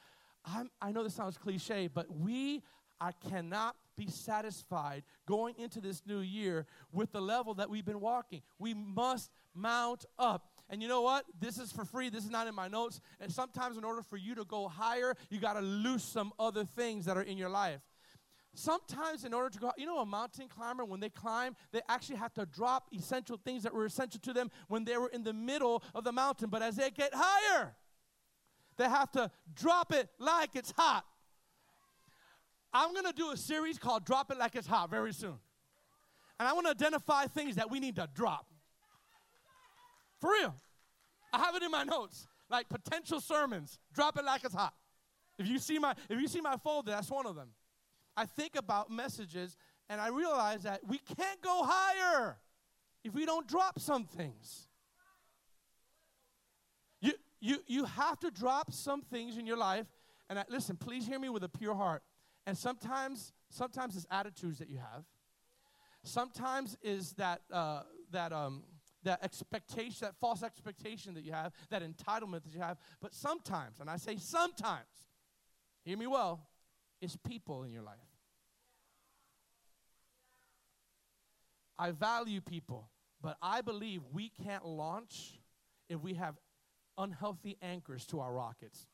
I'm, 0.46 0.70
i 0.82 0.92
know 0.92 1.03
this 1.03 1.13
sounds 1.13 1.38
cliche, 1.38 1.88
but 1.88 2.08
we 2.15 2.62
I 3.00 3.12
cannot 3.30 3.75
be 3.95 4.07
satisfied 4.07 5.03
going 5.27 5.55
into 5.57 5.81
this 5.81 6.01
new 6.05 6.19
year 6.19 6.65
with 6.91 7.12
the 7.12 7.21
level 7.21 7.53
that 7.55 7.69
we've 7.69 7.85
been 7.85 8.00
walking. 8.00 8.41
We 8.59 8.73
must 8.73 9.31
mount 9.53 10.05
up. 10.17 10.50
And 10.69 10.81
you 10.81 10.88
know 10.88 11.01
what? 11.01 11.25
This 11.39 11.57
is 11.59 11.71
for 11.71 11.85
free. 11.85 12.09
This 12.09 12.23
is 12.23 12.29
not 12.29 12.47
in 12.47 12.55
my 12.55 12.67
notes. 12.67 13.00
And 13.19 13.31
sometimes, 13.31 13.77
in 13.77 13.83
order 13.83 14.01
for 14.01 14.17
you 14.17 14.33
to 14.35 14.45
go 14.45 14.67
higher, 14.67 15.15
you 15.29 15.39
got 15.39 15.53
to 15.53 15.62
lose 15.62 16.03
some 16.03 16.31
other 16.39 16.65
things 16.65 17.05
that 17.05 17.17
are 17.17 17.21
in 17.21 17.38
your 17.38 17.50
life. 17.50 17.81
Sometimes, 18.55 19.25
in 19.25 19.33
order 19.33 19.50
to 19.50 19.59
go, 19.59 19.71
you 19.77 19.85
know, 19.85 20.00
a 20.00 20.05
mountain 20.05 20.47
climber, 20.47 20.85
when 20.85 21.00
they 21.00 21.09
climb, 21.09 21.55
they 21.71 21.81
actually 21.89 22.17
have 22.17 22.33
to 22.35 22.45
drop 22.45 22.88
essential 22.93 23.38
things 23.43 23.63
that 23.63 23.73
were 23.73 23.85
essential 23.85 24.19
to 24.21 24.33
them 24.33 24.50
when 24.67 24.83
they 24.83 24.97
were 24.97 25.09
in 25.09 25.23
the 25.23 25.33
middle 25.33 25.83
of 25.93 26.03
the 26.03 26.12
mountain. 26.12 26.50
But 26.50 26.62
as 26.62 26.75
they 26.75 26.89
get 26.89 27.12
higher, 27.13 27.75
they 28.77 28.85
have 28.85 29.12
to 29.12 29.29
drop 29.53 29.91
it 29.91 30.09
like 30.19 30.55
it's 30.55 30.73
hot. 30.77 31.05
I'm 32.74 32.94
going 32.94 33.06
to 33.06 33.13
do 33.13 33.32
a 33.32 33.38
series 33.38 33.77
called 33.77 34.06
Drop 34.06 34.32
It 34.32 34.38
Like 34.38 34.56
It's 34.56 34.68
Hot 34.68 34.89
very 34.89 35.13
soon. 35.13 35.38
And 36.39 36.50
I 36.50 36.53
want 36.53 36.65
to 36.65 36.72
identify 36.72 37.25
things 37.25 37.56
that 37.56 37.70
we 37.70 37.80
need 37.80 37.96
to 37.98 38.10
drop. 38.13 38.48
For 40.20 40.32
real. 40.32 40.56
I 41.32 41.39
have 41.39 41.56
it 41.56 41.63
in 41.63 41.72
my 41.72 41.84
notes, 41.84 42.27
like 42.50 42.70
potential 42.70 43.20
sermons. 43.20 43.80
Drop 43.94 44.18
it 44.18 44.25
like 44.25 44.44
it's 44.44 44.53
hot. 44.53 44.74
If 45.39 45.48
you 45.48 45.58
see 45.58 45.80
my 45.80 45.96
if 46.10 46.22
you 46.22 46.27
see 46.27 46.42
my 46.42 46.58
folder, 46.58 46.92
that's 46.92 47.10
one 47.10 47.25
of 47.25 47.36
them. 47.36 47.50
I 48.15 48.25
think 48.25 48.56
about 48.56 48.92
messages 48.92 49.58
and 49.89 50.00
I 50.00 50.10
realize 50.10 50.63
that 50.63 50.82
we 50.88 51.00
can't 51.00 51.42
go 51.42 51.63
higher 51.63 52.38
if 53.03 53.13
we 53.13 53.25
don't 53.25 53.48
drop 53.48 53.80
some 53.80 54.06
things. 54.06 54.68
You 57.01 57.13
you 57.42 57.58
you 57.68 57.86
have 57.86 58.20
to 58.20 58.30
drop 58.30 58.72
some 58.72 59.01
things 59.01 59.38
in 59.38 59.48
your 59.48 59.58
life. 59.58 59.88
And 60.30 60.39
I, 60.39 60.46
listen, 60.50 60.77
please 60.77 61.06
hear 61.06 61.20
me 61.20 61.30
with 61.30 61.44
a 61.44 61.50
pure 61.50 61.75
heart. 61.75 62.03
And 62.45 62.57
sometimes, 62.57 63.31
sometimes 63.50 63.95
it's 63.95 64.05
attitudes 64.12 64.59
that 64.59 64.69
you 64.69 64.77
have. 64.77 65.03
Sometimes 66.03 66.77
is 66.81 67.13
that 67.13 67.41
uh, 67.51 67.83
that 68.12 68.33
um, 68.33 68.63
that 69.03 69.23
expectation, 69.23 69.97
that 70.01 70.15
false 70.19 70.43
expectation 70.43 71.13
that 71.13 71.23
you 71.23 71.31
have, 71.31 71.53
that 71.69 71.81
entitlement 71.81 72.43
that 72.43 72.53
you 72.53 72.59
have. 72.59 72.77
But 73.01 73.13
sometimes, 73.13 73.79
and 73.79 73.89
I 73.89 73.97
say 73.97 74.17
sometimes, 74.17 74.88
hear 75.83 75.97
me 75.97 76.07
well, 76.07 76.47
it's 77.01 77.17
people 77.27 77.63
in 77.63 77.71
your 77.71 77.83
life. 77.83 77.97
I 81.77 81.91
value 81.91 82.39
people, 82.41 82.89
but 83.21 83.38
I 83.41 83.62
believe 83.62 84.01
we 84.12 84.31
can't 84.43 84.65
launch 84.65 85.39
if 85.89 86.01
we 86.01 86.13
have 86.13 86.35
unhealthy 86.97 87.57
anchors 87.62 88.05
to 88.07 88.19
our 88.19 88.31
rockets. 88.31 88.85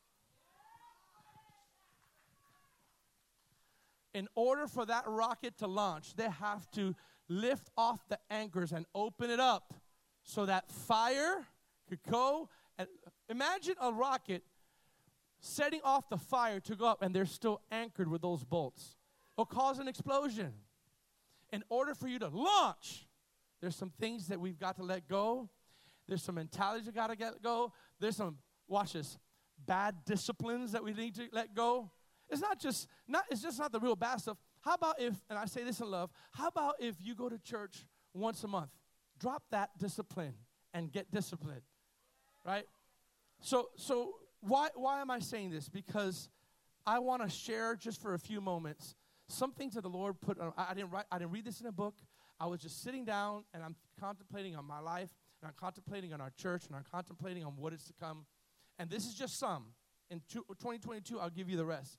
In 4.14 4.28
order 4.34 4.66
for 4.66 4.84
that 4.86 5.04
rocket 5.06 5.58
to 5.58 5.66
launch, 5.66 6.14
they 6.16 6.28
have 6.28 6.70
to 6.72 6.94
lift 7.28 7.70
off 7.76 8.00
the 8.08 8.18
anchors 8.30 8.72
and 8.72 8.86
open 8.94 9.30
it 9.30 9.40
up 9.40 9.74
so 10.22 10.46
that 10.46 10.70
fire 10.70 11.46
could 11.88 12.00
go. 12.10 12.48
And 12.78 12.88
imagine 13.28 13.74
a 13.80 13.92
rocket 13.92 14.42
setting 15.40 15.80
off 15.84 16.08
the 16.08 16.18
fire 16.18 16.60
to 16.60 16.74
go 16.74 16.86
up, 16.86 17.02
and 17.02 17.14
they're 17.14 17.26
still 17.26 17.60
anchored 17.70 18.08
with 18.08 18.22
those 18.22 18.44
bolts. 18.44 18.96
It'll 19.36 19.46
cause 19.46 19.78
an 19.78 19.88
explosion. 19.88 20.52
In 21.52 21.64
order 21.68 21.94
for 21.94 22.06
you 22.06 22.18
to 22.18 22.28
launch, 22.28 23.06
there's 23.60 23.76
some 23.76 23.90
things 23.98 24.28
that 24.28 24.38
we've 24.38 24.58
got 24.58 24.76
to 24.76 24.82
let 24.82 25.08
go. 25.08 25.48
There's 26.06 26.22
some 26.22 26.36
mentalities 26.36 26.86
we 26.86 26.92
got 26.92 27.08
to 27.08 27.16
get 27.16 27.42
go. 27.42 27.72
There's 27.98 28.16
some, 28.16 28.38
watch 28.68 28.92
this, 28.92 29.18
bad 29.66 29.96
disciplines 30.04 30.72
that 30.72 30.82
we 30.82 30.92
need 30.92 31.14
to 31.16 31.28
let 31.32 31.54
go. 31.54 31.90
It's 32.30 32.40
not 32.40 32.60
just 32.60 32.88
not 33.08 33.24
it's 33.30 33.42
just 33.42 33.58
not 33.58 33.72
the 33.72 33.80
real 33.80 33.96
bad 33.96 34.20
stuff. 34.20 34.38
How 34.60 34.74
about 34.74 35.00
if, 35.00 35.14
and 35.28 35.38
I 35.38 35.46
say 35.46 35.64
this 35.64 35.80
in 35.80 35.90
love, 35.90 36.10
how 36.32 36.48
about 36.48 36.74
if 36.80 36.96
you 37.00 37.14
go 37.14 37.28
to 37.28 37.38
church 37.38 37.86
once 38.14 38.44
a 38.44 38.48
month? 38.48 38.70
Drop 39.18 39.42
that 39.50 39.70
discipline 39.78 40.34
and 40.72 40.92
get 40.92 41.10
disciplined. 41.10 41.62
Right? 42.44 42.64
So 43.40 43.70
so 43.76 44.14
why 44.40 44.68
why 44.74 45.00
am 45.00 45.10
I 45.10 45.18
saying 45.18 45.50
this? 45.50 45.68
Because 45.68 46.28
I 46.86 46.98
want 46.98 47.22
to 47.22 47.28
share 47.28 47.76
just 47.76 48.00
for 48.00 48.14
a 48.14 48.18
few 48.18 48.40
moments 48.40 48.94
some 49.28 49.52
things 49.52 49.74
that 49.74 49.82
the 49.82 49.88
Lord 49.88 50.20
put 50.20 50.40
on, 50.40 50.52
I, 50.56 50.68
I 50.70 50.74
didn't 50.74 50.90
write 50.90 51.06
I 51.10 51.18
didn't 51.18 51.32
read 51.32 51.44
this 51.44 51.60
in 51.60 51.66
a 51.66 51.72
book. 51.72 51.94
I 52.38 52.46
was 52.46 52.60
just 52.60 52.82
sitting 52.82 53.04
down 53.04 53.44
and 53.52 53.62
I'm 53.62 53.76
contemplating 53.98 54.56
on 54.56 54.64
my 54.64 54.80
life 54.80 55.10
and 55.42 55.48
I'm 55.48 55.54
contemplating 55.58 56.12
on 56.12 56.20
our 56.20 56.32
church 56.36 56.66
and 56.66 56.76
I'm 56.76 56.84
contemplating 56.90 57.44
on 57.44 57.52
what 57.56 57.72
is 57.72 57.84
to 57.84 57.92
come. 58.00 58.24
And 58.78 58.88
this 58.88 59.06
is 59.06 59.14
just 59.14 59.38
some. 59.38 59.66
In 60.10 60.20
2022, 60.28 61.20
I'll 61.20 61.30
give 61.30 61.48
you 61.48 61.56
the 61.56 61.64
rest. 61.64 61.98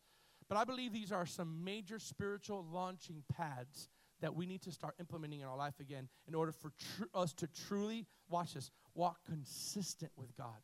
But 0.51 0.57
I 0.57 0.65
believe 0.65 0.91
these 0.91 1.13
are 1.13 1.25
some 1.25 1.63
major 1.63 1.97
spiritual 1.97 2.65
launching 2.73 3.23
pads 3.33 3.87
that 4.19 4.35
we 4.35 4.45
need 4.45 4.61
to 4.63 4.71
start 4.73 4.95
implementing 4.99 5.39
in 5.39 5.47
our 5.47 5.55
life 5.55 5.79
again 5.79 6.09
in 6.27 6.35
order 6.35 6.51
for 6.51 6.73
tr- 6.97 7.05
us 7.13 7.31
to 7.35 7.47
truly, 7.47 8.05
watch 8.29 8.55
this, 8.55 8.69
walk 8.93 9.19
consistent 9.25 10.11
with 10.17 10.35
God. 10.35 10.57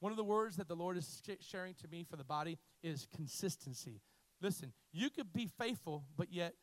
One 0.00 0.10
of 0.10 0.16
the 0.16 0.24
words 0.24 0.56
that 0.56 0.66
the 0.66 0.74
Lord 0.74 0.96
is 0.96 1.22
sh- 1.24 1.46
sharing 1.46 1.74
to 1.74 1.86
me 1.86 2.02
for 2.02 2.16
the 2.16 2.24
body 2.24 2.58
is 2.82 3.06
consistency. 3.14 4.00
Listen, 4.42 4.72
you 4.92 5.10
could 5.10 5.32
be 5.32 5.46
faithful, 5.46 6.06
but 6.16 6.32
yet, 6.32 6.54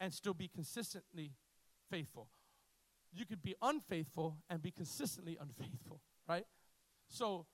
and 0.00 0.10
still 0.10 0.32
be 0.32 0.48
consistently 0.48 1.32
faithful. 1.90 2.28
You 3.12 3.26
could 3.26 3.42
be 3.42 3.56
unfaithful 3.60 4.38
and 4.48 4.62
be 4.62 4.70
consistently 4.70 5.36
unfaithful, 5.38 6.00
right? 6.26 6.46
So, 7.08 7.44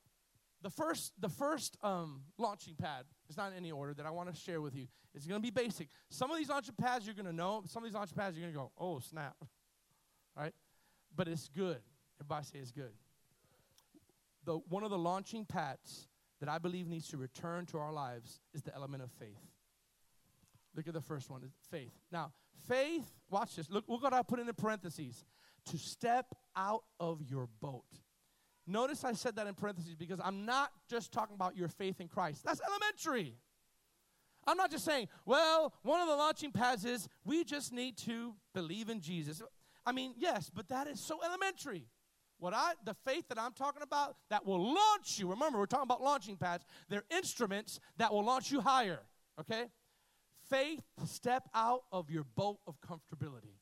the 0.62 0.70
first, 0.70 1.12
the 1.18 1.28
first 1.28 1.76
um, 1.82 2.22
launching 2.38 2.74
pad 2.74 3.04
is 3.28 3.36
not 3.36 3.52
in 3.52 3.58
any 3.58 3.72
order 3.72 3.94
that 3.94 4.06
I 4.06 4.10
want 4.10 4.32
to 4.32 4.40
share 4.40 4.60
with 4.60 4.74
you. 4.76 4.86
It's 5.14 5.26
going 5.26 5.40
to 5.40 5.42
be 5.42 5.50
basic. 5.50 5.88
Some 6.10 6.30
of 6.30 6.38
these 6.38 6.48
launching 6.48 6.74
pads 6.80 7.04
you're 7.04 7.14
going 7.14 7.26
to 7.26 7.32
know. 7.32 7.62
Some 7.66 7.82
of 7.82 7.88
these 7.88 7.94
launching 7.94 8.16
pads 8.16 8.36
you're 8.36 8.44
going 8.44 8.54
to 8.54 8.58
go, 8.58 8.72
oh, 8.78 9.00
snap. 9.00 9.36
right? 10.36 10.52
But 11.14 11.28
it's 11.28 11.48
good. 11.48 11.80
Everybody 12.20 12.46
say 12.46 12.58
it's 12.60 12.70
good. 12.70 12.92
The, 14.44 14.58
one 14.68 14.84
of 14.84 14.90
the 14.90 14.98
launching 14.98 15.44
pads 15.44 16.08
that 16.40 16.48
I 16.48 16.58
believe 16.58 16.88
needs 16.88 17.08
to 17.08 17.16
return 17.16 17.66
to 17.66 17.78
our 17.78 17.92
lives 17.92 18.40
is 18.54 18.62
the 18.62 18.74
element 18.74 19.02
of 19.02 19.10
faith. 19.12 19.38
Look 20.74 20.88
at 20.88 20.94
the 20.94 21.00
first 21.00 21.30
one, 21.30 21.42
faith. 21.70 21.92
Now, 22.10 22.32
faith, 22.68 23.04
watch 23.30 23.56
this. 23.56 23.68
Look, 23.70 23.84
look 23.88 24.02
what 24.02 24.14
I 24.14 24.22
put 24.22 24.40
in 24.40 24.46
the 24.46 24.54
parentheses. 24.54 25.24
To 25.66 25.78
step 25.78 26.26
out 26.56 26.82
of 26.98 27.22
your 27.22 27.48
boat. 27.60 27.84
Notice 28.66 29.04
I 29.04 29.12
said 29.12 29.36
that 29.36 29.46
in 29.46 29.54
parentheses 29.54 29.96
because 29.96 30.20
I'm 30.22 30.44
not 30.44 30.70
just 30.88 31.12
talking 31.12 31.34
about 31.34 31.56
your 31.56 31.68
faith 31.68 32.00
in 32.00 32.08
Christ. 32.08 32.44
That's 32.44 32.60
elementary. 32.60 33.36
I'm 34.46 34.56
not 34.56 34.70
just 34.70 34.84
saying, 34.84 35.08
well, 35.24 35.72
one 35.82 36.00
of 36.00 36.08
the 36.08 36.16
launching 36.16 36.52
pads 36.52 36.84
is 36.84 37.08
we 37.24 37.44
just 37.44 37.72
need 37.72 37.96
to 37.98 38.34
believe 38.54 38.88
in 38.88 39.00
Jesus. 39.00 39.42
I 39.86 39.92
mean, 39.92 40.14
yes, 40.16 40.50
but 40.52 40.68
that 40.68 40.86
is 40.86 41.00
so 41.00 41.20
elementary. 41.24 41.86
What 42.38 42.54
I 42.54 42.72
the 42.84 42.94
faith 43.04 43.28
that 43.28 43.38
I'm 43.38 43.52
talking 43.52 43.82
about 43.82 44.16
that 44.30 44.44
will 44.44 44.74
launch 44.74 45.18
you. 45.18 45.28
Remember, 45.28 45.58
we're 45.58 45.66
talking 45.66 45.84
about 45.84 46.02
launching 46.02 46.36
pads. 46.36 46.64
They're 46.88 47.04
instruments 47.10 47.78
that 47.98 48.12
will 48.12 48.24
launch 48.24 48.50
you 48.50 48.60
higher. 48.60 49.00
Okay? 49.40 49.66
Faith 50.50 50.82
step 51.06 51.48
out 51.54 51.82
of 51.92 52.10
your 52.10 52.24
boat 52.24 52.58
of 52.66 52.80
comfortability. 52.80 53.54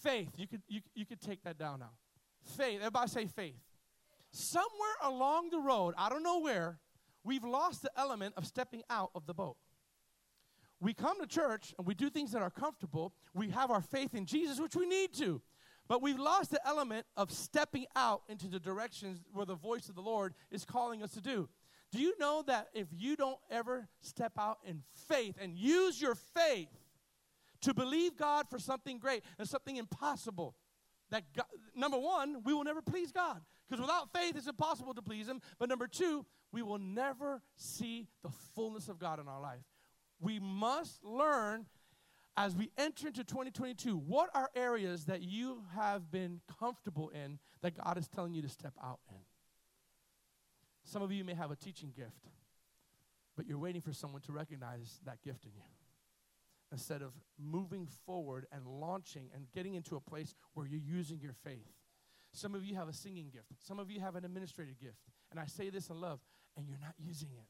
Faith, 0.00 0.30
you 0.36 0.46
could 0.46 0.62
you, 0.68 0.80
you 0.94 1.04
could 1.04 1.20
take 1.20 1.42
that 1.42 1.58
down 1.58 1.80
now. 1.80 1.90
Faith. 2.48 2.78
Everybody 2.78 3.10
say 3.10 3.26
faith. 3.26 3.56
Somewhere 4.30 4.96
along 5.02 5.50
the 5.50 5.58
road, 5.58 5.94
I 5.96 6.08
don't 6.08 6.22
know 6.22 6.40
where, 6.40 6.78
we've 7.24 7.44
lost 7.44 7.82
the 7.82 7.90
element 7.96 8.34
of 8.36 8.46
stepping 8.46 8.82
out 8.90 9.10
of 9.14 9.26
the 9.26 9.34
boat. 9.34 9.56
We 10.80 10.94
come 10.94 11.20
to 11.20 11.26
church 11.26 11.74
and 11.76 11.86
we 11.86 11.94
do 11.94 12.08
things 12.08 12.32
that 12.32 12.42
are 12.42 12.50
comfortable. 12.50 13.12
We 13.34 13.48
have 13.50 13.70
our 13.70 13.82
faith 13.82 14.14
in 14.14 14.26
Jesus, 14.26 14.60
which 14.60 14.76
we 14.76 14.86
need 14.86 15.12
to. 15.14 15.42
But 15.88 16.02
we've 16.02 16.18
lost 16.18 16.50
the 16.50 16.64
element 16.66 17.06
of 17.16 17.32
stepping 17.32 17.86
out 17.96 18.22
into 18.28 18.46
the 18.46 18.60
directions 18.60 19.20
where 19.32 19.46
the 19.46 19.54
voice 19.54 19.88
of 19.88 19.94
the 19.94 20.02
Lord 20.02 20.34
is 20.50 20.64
calling 20.64 21.02
us 21.02 21.12
to 21.12 21.20
do. 21.20 21.48
Do 21.90 21.98
you 21.98 22.14
know 22.18 22.44
that 22.46 22.68
if 22.74 22.86
you 22.92 23.16
don't 23.16 23.38
ever 23.50 23.88
step 24.00 24.32
out 24.38 24.58
in 24.64 24.82
faith 25.08 25.36
and 25.40 25.56
use 25.56 26.00
your 26.00 26.14
faith 26.14 26.68
to 27.62 27.72
believe 27.72 28.16
God 28.16 28.46
for 28.50 28.58
something 28.58 28.98
great 28.98 29.24
and 29.38 29.48
something 29.48 29.76
impossible, 29.76 30.54
that 31.10 31.24
God, 31.34 31.46
number 31.74 31.98
one, 31.98 32.42
we 32.44 32.52
will 32.54 32.64
never 32.64 32.82
please 32.82 33.12
God. 33.12 33.40
Because 33.68 33.80
without 33.80 34.12
faith, 34.12 34.36
it's 34.36 34.46
impossible 34.46 34.94
to 34.94 35.02
please 35.02 35.28
Him. 35.28 35.40
But 35.58 35.68
number 35.68 35.86
two, 35.86 36.24
we 36.52 36.62
will 36.62 36.78
never 36.78 37.42
see 37.56 38.06
the 38.22 38.30
fullness 38.54 38.88
of 38.88 38.98
God 38.98 39.20
in 39.20 39.28
our 39.28 39.40
life. 39.40 39.62
We 40.20 40.38
must 40.38 41.04
learn 41.04 41.66
as 42.36 42.54
we 42.54 42.70
enter 42.78 43.08
into 43.08 43.24
2022 43.24 43.96
what 43.96 44.30
are 44.34 44.48
areas 44.54 45.04
that 45.06 45.22
you 45.22 45.62
have 45.74 46.10
been 46.10 46.40
comfortable 46.58 47.10
in 47.10 47.38
that 47.62 47.76
God 47.76 47.98
is 47.98 48.08
telling 48.08 48.32
you 48.32 48.42
to 48.42 48.48
step 48.48 48.74
out 48.82 49.00
in. 49.10 49.18
Some 50.84 51.02
of 51.02 51.12
you 51.12 51.24
may 51.24 51.34
have 51.34 51.50
a 51.50 51.56
teaching 51.56 51.92
gift, 51.94 52.28
but 53.36 53.46
you're 53.46 53.58
waiting 53.58 53.82
for 53.82 53.92
someone 53.92 54.22
to 54.22 54.32
recognize 54.32 55.00
that 55.04 55.22
gift 55.22 55.44
in 55.44 55.50
you 55.54 55.62
instead 56.70 57.02
of 57.02 57.12
moving 57.38 57.86
forward 58.04 58.46
and 58.52 58.66
launching 58.66 59.30
and 59.34 59.46
getting 59.52 59.74
into 59.74 59.96
a 59.96 60.00
place 60.00 60.34
where 60.54 60.66
you're 60.66 60.80
using 60.80 61.20
your 61.20 61.32
faith. 61.44 61.72
Some 62.32 62.54
of 62.54 62.64
you 62.64 62.74
have 62.74 62.88
a 62.88 62.92
singing 62.92 63.30
gift, 63.32 63.46
some 63.58 63.78
of 63.78 63.90
you 63.90 64.00
have 64.00 64.14
an 64.16 64.24
administrative 64.24 64.78
gift, 64.78 64.98
and 65.30 65.40
I 65.40 65.46
say 65.46 65.70
this 65.70 65.88
in 65.88 66.00
love, 66.00 66.20
and 66.56 66.68
you're 66.68 66.78
not 66.78 66.94
using 66.98 67.30
it. 67.32 67.46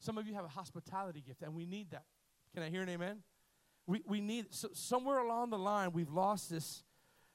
Some 0.00 0.18
of 0.18 0.26
you 0.26 0.34
have 0.34 0.44
a 0.44 0.48
hospitality 0.48 1.22
gift, 1.26 1.42
and 1.42 1.54
we 1.54 1.64
need 1.64 1.90
that. 1.92 2.04
Can 2.52 2.62
I 2.62 2.68
hear 2.68 2.82
an 2.82 2.88
amen? 2.88 3.22
We, 3.86 4.02
we 4.06 4.20
need, 4.20 4.46
so 4.50 4.68
somewhere 4.72 5.18
along 5.18 5.50
the 5.50 5.58
line, 5.58 5.92
we've 5.92 6.10
lost 6.10 6.50
this, 6.50 6.82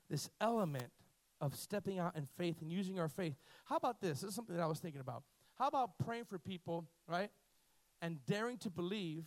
this 0.09 0.29
element 0.39 0.91
of 1.41 1.55
stepping 1.55 1.99
out 1.99 2.15
in 2.15 2.27
faith 2.37 2.61
and 2.61 2.71
using 2.71 2.99
our 2.99 3.07
faith. 3.07 3.35
How 3.65 3.77
about 3.77 4.01
this? 4.01 4.21
This 4.21 4.29
is 4.29 4.35
something 4.35 4.55
that 4.55 4.61
I 4.61 4.67
was 4.67 4.79
thinking 4.79 5.01
about. 5.01 5.23
How 5.57 5.67
about 5.67 5.97
praying 6.03 6.25
for 6.25 6.37
people, 6.37 6.85
right? 7.07 7.29
And 8.01 8.23
daring 8.25 8.57
to 8.59 8.69
believe 8.69 9.25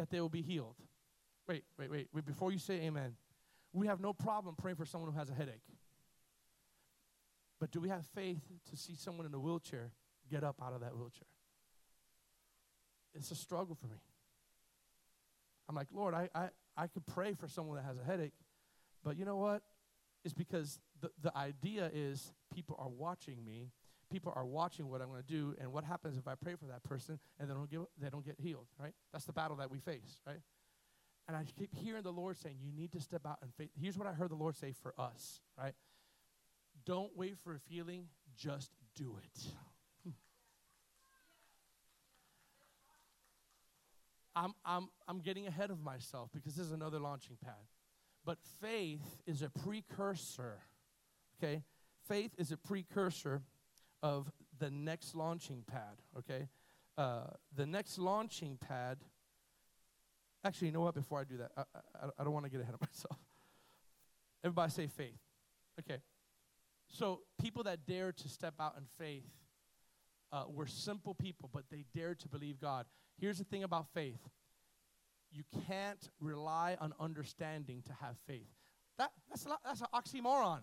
that 0.00 0.10
they 0.10 0.20
will 0.20 0.30
be 0.30 0.40
healed. 0.40 0.76
Wait, 1.46 1.62
wait, 1.78 1.90
wait, 1.90 2.08
wait. 2.12 2.24
Before 2.24 2.50
you 2.50 2.58
say 2.58 2.74
amen, 2.80 3.16
we 3.74 3.86
have 3.86 4.00
no 4.00 4.14
problem 4.14 4.54
praying 4.56 4.76
for 4.76 4.86
someone 4.86 5.12
who 5.12 5.18
has 5.18 5.28
a 5.28 5.34
headache. 5.34 5.60
But 7.60 7.70
do 7.70 7.80
we 7.80 7.90
have 7.90 8.06
faith 8.14 8.40
to 8.70 8.76
see 8.78 8.94
someone 8.94 9.26
in 9.26 9.34
a 9.34 9.38
wheelchair 9.38 9.92
get 10.30 10.42
up 10.42 10.56
out 10.62 10.72
of 10.72 10.80
that 10.80 10.96
wheelchair? 10.96 11.26
It's 13.14 13.30
a 13.30 13.34
struggle 13.34 13.74
for 13.74 13.88
me. 13.88 14.00
I'm 15.68 15.74
like, 15.74 15.88
Lord, 15.92 16.14
I, 16.14 16.30
I, 16.34 16.48
I 16.76 16.86
could 16.86 17.04
pray 17.06 17.34
for 17.34 17.46
someone 17.46 17.76
that 17.76 17.84
has 17.84 17.98
a 17.98 18.04
headache, 18.04 18.32
but 19.04 19.18
you 19.18 19.26
know 19.26 19.36
what? 19.36 19.62
It's 20.24 20.34
because 20.34 20.78
the, 21.02 21.10
the 21.22 21.36
idea 21.36 21.90
is 21.92 22.32
people 22.54 22.76
are 22.78 22.88
watching 22.88 23.44
me 23.44 23.70
people 24.10 24.32
are 24.34 24.44
watching 24.44 24.88
what 24.88 25.00
I'm 25.00 25.08
going 25.08 25.22
to 25.22 25.26
do, 25.26 25.54
and 25.60 25.72
what 25.72 25.84
happens 25.84 26.16
if 26.16 26.26
I 26.26 26.34
pray 26.34 26.54
for 26.56 26.66
that 26.66 26.82
person 26.82 27.18
and 27.38 27.48
they 27.48 27.54
don't, 27.54 27.70
give, 27.70 27.82
they 28.00 28.08
don't 28.08 28.24
get 28.24 28.36
healed, 28.38 28.66
right? 28.78 28.92
That's 29.12 29.24
the 29.24 29.32
battle 29.32 29.56
that 29.56 29.70
we 29.70 29.78
face, 29.78 30.20
right? 30.26 30.40
And 31.28 31.36
I 31.36 31.44
keep 31.44 31.74
hearing 31.76 32.02
the 32.02 32.12
Lord 32.12 32.36
saying, 32.36 32.56
You 32.60 32.72
need 32.72 32.92
to 32.92 33.00
step 33.00 33.22
out 33.26 33.38
in 33.42 33.48
faith. 33.56 33.70
Here's 33.80 33.96
what 33.96 34.08
I 34.08 34.12
heard 34.12 34.30
the 34.30 34.36
Lord 34.36 34.56
say 34.56 34.72
for 34.82 34.94
us, 34.98 35.40
right? 35.56 35.74
Don't 36.84 37.16
wait 37.16 37.38
for 37.38 37.54
a 37.54 37.58
feeling, 37.58 38.06
just 38.36 38.72
do 38.96 39.16
it. 39.22 39.40
I'm, 44.34 44.54
I'm, 44.64 44.88
I'm 45.06 45.20
getting 45.20 45.46
ahead 45.46 45.70
of 45.70 45.80
myself 45.80 46.30
because 46.32 46.56
this 46.56 46.66
is 46.66 46.72
another 46.72 46.98
launching 46.98 47.36
pad. 47.44 47.54
But 48.24 48.38
faith 48.60 49.22
is 49.26 49.42
a 49.42 49.50
precursor, 49.50 50.58
okay? 51.38 51.62
Faith 52.08 52.32
is 52.38 52.50
a 52.50 52.56
precursor 52.56 53.42
of 54.02 54.30
the 54.58 54.70
next 54.70 55.14
launching 55.14 55.64
pad, 55.66 56.02
okay? 56.18 56.48
Uh, 56.96 57.24
the 57.56 57.66
next 57.66 57.98
launching 57.98 58.56
pad, 58.56 58.98
actually, 60.44 60.68
you 60.68 60.72
know 60.72 60.80
what? 60.80 60.94
Before 60.94 61.20
I 61.20 61.24
do 61.24 61.38
that, 61.38 61.52
I, 61.56 61.62
I, 61.94 62.08
I 62.18 62.24
don't 62.24 62.32
want 62.32 62.44
to 62.44 62.50
get 62.50 62.60
ahead 62.60 62.74
of 62.74 62.80
myself. 62.88 63.18
Everybody 64.44 64.72
say 64.72 64.86
faith. 64.86 65.18
Okay. 65.80 66.00
So, 66.88 67.20
people 67.40 67.62
that 67.64 67.86
dare 67.86 68.12
to 68.12 68.28
step 68.28 68.54
out 68.58 68.74
in 68.76 68.84
faith 68.98 69.28
uh, 70.32 70.44
were 70.48 70.66
simple 70.66 71.14
people, 71.14 71.48
but 71.52 71.64
they 71.70 71.84
dared 71.94 72.18
to 72.20 72.28
believe 72.28 72.60
God. 72.60 72.86
Here's 73.20 73.38
the 73.38 73.44
thing 73.44 73.62
about 73.62 73.86
faith 73.94 74.18
you 75.32 75.44
can't 75.68 76.10
rely 76.20 76.76
on 76.80 76.92
understanding 76.98 77.82
to 77.86 77.92
have 78.00 78.16
faith. 78.26 78.48
That, 78.98 79.12
that's, 79.28 79.46
a, 79.46 79.56
that's 79.64 79.80
an 79.80 79.86
oxymoron. 79.94 80.60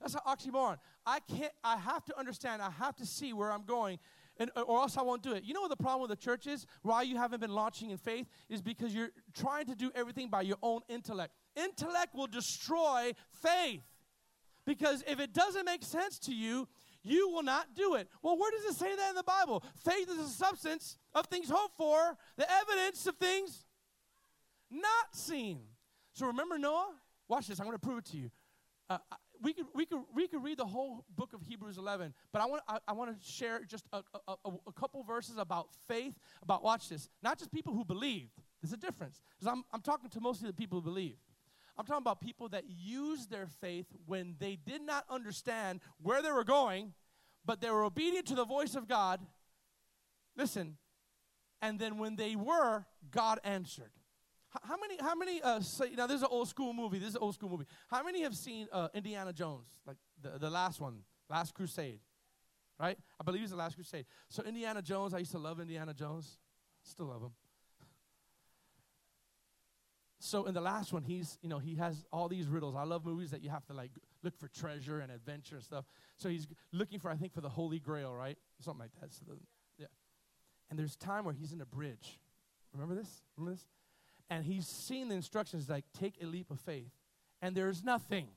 That's 0.00 0.14
an 0.14 0.20
oxymoron. 0.26 0.76
I 1.06 1.20
can't, 1.20 1.52
I 1.64 1.76
have 1.76 2.04
to 2.06 2.18
understand, 2.18 2.62
I 2.62 2.70
have 2.70 2.96
to 2.96 3.06
see 3.06 3.32
where 3.32 3.52
I'm 3.52 3.64
going, 3.64 3.98
and, 4.38 4.50
or 4.56 4.80
else 4.80 4.96
I 4.98 5.02
won't 5.02 5.22
do 5.22 5.32
it. 5.32 5.44
You 5.44 5.54
know 5.54 5.62
what 5.62 5.70
the 5.70 5.76
problem 5.76 6.08
with 6.08 6.18
the 6.18 6.22
church 6.22 6.46
is? 6.46 6.66
Why 6.82 7.02
you 7.02 7.16
haven't 7.16 7.40
been 7.40 7.54
launching 7.54 7.90
in 7.90 7.96
faith 7.96 8.26
is 8.48 8.60
because 8.60 8.94
you're 8.94 9.10
trying 9.34 9.66
to 9.66 9.74
do 9.74 9.90
everything 9.94 10.28
by 10.28 10.42
your 10.42 10.58
own 10.62 10.80
intellect. 10.88 11.32
Intellect 11.56 12.14
will 12.14 12.26
destroy 12.26 13.12
faith. 13.42 13.82
Because 14.66 15.02
if 15.06 15.20
it 15.20 15.32
doesn't 15.32 15.64
make 15.64 15.82
sense 15.82 16.18
to 16.20 16.34
you, 16.34 16.68
you 17.02 17.30
will 17.30 17.44
not 17.44 17.74
do 17.74 17.94
it. 17.94 18.08
Well, 18.20 18.36
where 18.36 18.50
does 18.50 18.64
it 18.64 18.74
say 18.74 18.94
that 18.94 19.10
in 19.10 19.14
the 19.14 19.22
Bible? 19.22 19.62
Faith 19.84 20.10
is 20.10 20.16
the 20.16 20.26
substance 20.26 20.98
of 21.14 21.26
things 21.26 21.48
hoped 21.48 21.76
for, 21.76 22.18
the 22.36 22.46
evidence 22.50 23.06
of 23.06 23.16
things 23.16 23.64
not 24.70 25.14
seen. 25.14 25.60
So 26.12 26.26
remember 26.26 26.58
Noah? 26.58 26.94
Watch 27.28 27.46
this. 27.46 27.60
I'm 27.60 27.66
going 27.66 27.78
to 27.78 27.86
prove 27.86 27.98
it 27.98 28.04
to 28.06 28.16
you. 28.16 28.30
Uh, 28.90 28.98
we 29.42 29.52
could, 29.52 29.66
we, 29.74 29.86
could, 29.86 30.02
we 30.14 30.28
could 30.28 30.42
read 30.42 30.58
the 30.58 30.66
whole 30.66 31.04
book 31.16 31.32
of 31.32 31.42
Hebrews 31.42 31.78
11, 31.78 32.14
but 32.32 32.42
I 32.42 32.46
want, 32.46 32.62
I, 32.68 32.78
I 32.88 32.92
want 32.92 33.18
to 33.18 33.26
share 33.26 33.60
just 33.64 33.84
a, 33.92 34.02
a, 34.28 34.36
a, 34.66 34.72
couple 34.72 35.02
verses 35.02 35.36
about 35.38 35.68
faith, 35.88 36.14
about, 36.42 36.62
watch 36.62 36.88
this, 36.88 37.08
not 37.22 37.38
just 37.38 37.52
people 37.52 37.72
who 37.72 37.84
believed. 37.84 38.42
There's 38.62 38.72
a 38.72 38.76
difference. 38.76 39.20
Because 39.38 39.52
I'm, 39.52 39.64
I'm 39.72 39.80
talking 39.80 40.10
to 40.10 40.20
mostly 40.20 40.48
the 40.48 40.54
people 40.54 40.80
who 40.80 40.84
believe. 40.84 41.16
I'm 41.78 41.84
talking 41.84 42.02
about 42.02 42.20
people 42.20 42.48
that 42.50 42.64
used 42.68 43.30
their 43.30 43.46
faith 43.46 43.86
when 44.06 44.36
they 44.38 44.56
did 44.56 44.82
not 44.82 45.04
understand 45.10 45.80
where 46.00 46.22
they 46.22 46.32
were 46.32 46.44
going, 46.44 46.94
but 47.44 47.60
they 47.60 47.70
were 47.70 47.84
obedient 47.84 48.26
to 48.26 48.34
the 48.34 48.46
voice 48.46 48.74
of 48.74 48.88
God. 48.88 49.20
Listen, 50.36 50.76
and 51.60 51.78
then 51.78 51.98
when 51.98 52.16
they 52.16 52.34
were, 52.34 52.86
God 53.10 53.38
answered. 53.44 53.90
How 54.62 54.76
many? 54.76 54.96
How 55.00 55.14
many? 55.14 55.42
Uh, 55.42 55.60
say, 55.60 55.90
now 55.96 56.06
this 56.06 56.16
is 56.16 56.22
an 56.22 56.28
old 56.30 56.48
school 56.48 56.72
movie. 56.72 56.98
This 56.98 57.10
is 57.10 57.14
an 57.16 57.22
old 57.22 57.34
school 57.34 57.48
movie. 57.48 57.66
How 57.88 58.02
many 58.02 58.22
have 58.22 58.34
seen 58.34 58.68
uh, 58.72 58.88
Indiana 58.94 59.32
Jones, 59.32 59.66
like 59.86 59.96
the, 60.22 60.38
the 60.38 60.50
last 60.50 60.80
one, 60.80 61.00
Last 61.28 61.54
Crusade? 61.54 62.00
Right? 62.78 62.98
I 63.18 63.24
believe 63.24 63.42
it's 63.42 63.50
the 63.50 63.56
Last 63.56 63.74
Crusade. 63.74 64.04
So 64.28 64.42
Indiana 64.42 64.82
Jones, 64.82 65.14
I 65.14 65.18
used 65.18 65.32
to 65.32 65.38
love 65.38 65.60
Indiana 65.60 65.94
Jones. 65.94 66.38
Still 66.82 67.06
love 67.06 67.22
him. 67.22 67.30
So 70.18 70.46
in 70.46 70.54
the 70.54 70.60
last 70.60 70.92
one, 70.92 71.02
he's 71.02 71.38
you 71.42 71.48
know 71.48 71.58
he 71.58 71.76
has 71.76 72.04
all 72.12 72.28
these 72.28 72.46
riddles. 72.48 72.74
I 72.74 72.84
love 72.84 73.04
movies 73.04 73.30
that 73.30 73.42
you 73.42 73.50
have 73.50 73.64
to 73.66 73.74
like 73.74 73.90
look 74.22 74.36
for 74.38 74.48
treasure 74.48 75.00
and 75.00 75.12
adventure 75.12 75.56
and 75.56 75.64
stuff. 75.64 75.84
So 76.16 76.28
he's 76.28 76.46
looking 76.72 76.98
for 76.98 77.10
I 77.10 77.16
think 77.16 77.32
for 77.32 77.40
the 77.40 77.48
Holy 77.48 77.78
Grail, 77.78 78.14
right? 78.14 78.36
Something 78.60 78.80
like 78.80 78.92
that. 79.00 79.12
So 79.12 79.24
the, 79.26 79.36
yeah. 79.78 79.86
And 80.70 80.78
there's 80.78 80.96
time 80.96 81.24
where 81.24 81.34
he's 81.34 81.52
in 81.52 81.60
a 81.60 81.66
bridge. 81.66 82.18
Remember 82.72 82.94
this? 82.94 83.22
Remember 83.36 83.56
this? 83.56 83.66
And 84.28 84.44
he's 84.44 84.66
seen 84.66 85.08
the 85.08 85.14
instructions 85.14 85.68
like 85.68 85.84
take 85.98 86.14
a 86.22 86.26
leap 86.26 86.50
of 86.50 86.60
faith. 86.60 86.90
And 87.40 87.54
there's 87.54 87.84
nothing. 87.84 88.28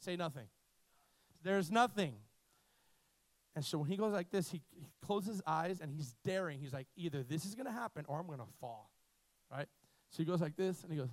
Say 0.00 0.16
nothing. 0.16 0.46
There's 1.42 1.70
nothing. 1.70 2.14
And 3.54 3.64
so 3.64 3.78
when 3.78 3.88
he 3.88 3.96
goes 3.96 4.12
like 4.12 4.30
this 4.30 4.50
he, 4.50 4.62
he 4.74 4.88
closes 5.00 5.34
his 5.36 5.42
eyes 5.46 5.80
and 5.80 5.90
he's 5.90 6.14
daring. 6.24 6.58
He's 6.58 6.72
like 6.72 6.88
either 6.96 7.22
this 7.22 7.44
is 7.44 7.54
going 7.54 7.66
to 7.66 7.72
happen 7.72 8.04
or 8.08 8.18
i'm 8.18 8.26
going 8.26 8.40
to 8.40 8.46
fall. 8.60 8.90
Right? 9.50 9.68
So 10.10 10.18
he 10.18 10.24
goes 10.24 10.40
like 10.40 10.56
this 10.56 10.82
and 10.82 10.90
he 10.90 10.98
goes 10.98 11.10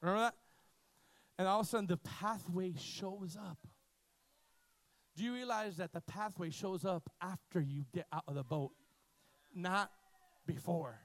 remember 0.00 0.22
that? 0.22 0.34
And 1.38 1.46
all 1.46 1.60
of 1.60 1.66
a 1.66 1.68
sudden 1.68 1.86
the 1.86 1.98
pathway 1.98 2.72
shows 2.78 3.36
up. 3.36 3.58
Do 5.16 5.24
you 5.24 5.34
realize 5.34 5.76
that 5.76 5.92
the 5.92 6.00
pathway 6.00 6.50
shows 6.50 6.84
up 6.84 7.10
after 7.20 7.60
you 7.60 7.84
get 7.92 8.06
out 8.12 8.24
of 8.26 8.34
the 8.34 8.44
boat? 8.44 8.70
Not 9.54 9.90
before 10.46 11.00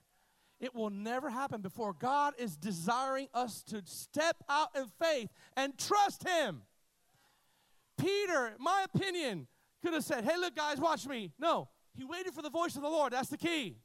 it 0.59 0.73
will 0.73 0.89
never 0.89 1.29
happen 1.29 1.61
before. 1.61 1.93
God 1.93 2.33
is 2.37 2.55
desiring 2.55 3.27
us 3.33 3.61
to 3.63 3.81
step 3.85 4.37
out 4.49 4.69
in 4.75 4.85
faith 5.01 5.29
and 5.57 5.77
trust 5.77 6.27
Him. 6.27 6.61
Peter, 7.97 8.53
my 8.59 8.85
opinion, 8.93 9.47
could 9.81 9.93
have 9.93 10.03
said, 10.03 10.23
Hey, 10.23 10.37
look, 10.37 10.55
guys, 10.55 10.79
watch 10.79 11.05
me. 11.05 11.31
No, 11.39 11.69
he 11.93 12.03
waited 12.03 12.33
for 12.33 12.41
the 12.41 12.49
voice 12.49 12.75
of 12.75 12.81
the 12.81 12.89
Lord. 12.89 13.13
That's 13.13 13.29
the 13.29 13.37
key. 13.37 13.77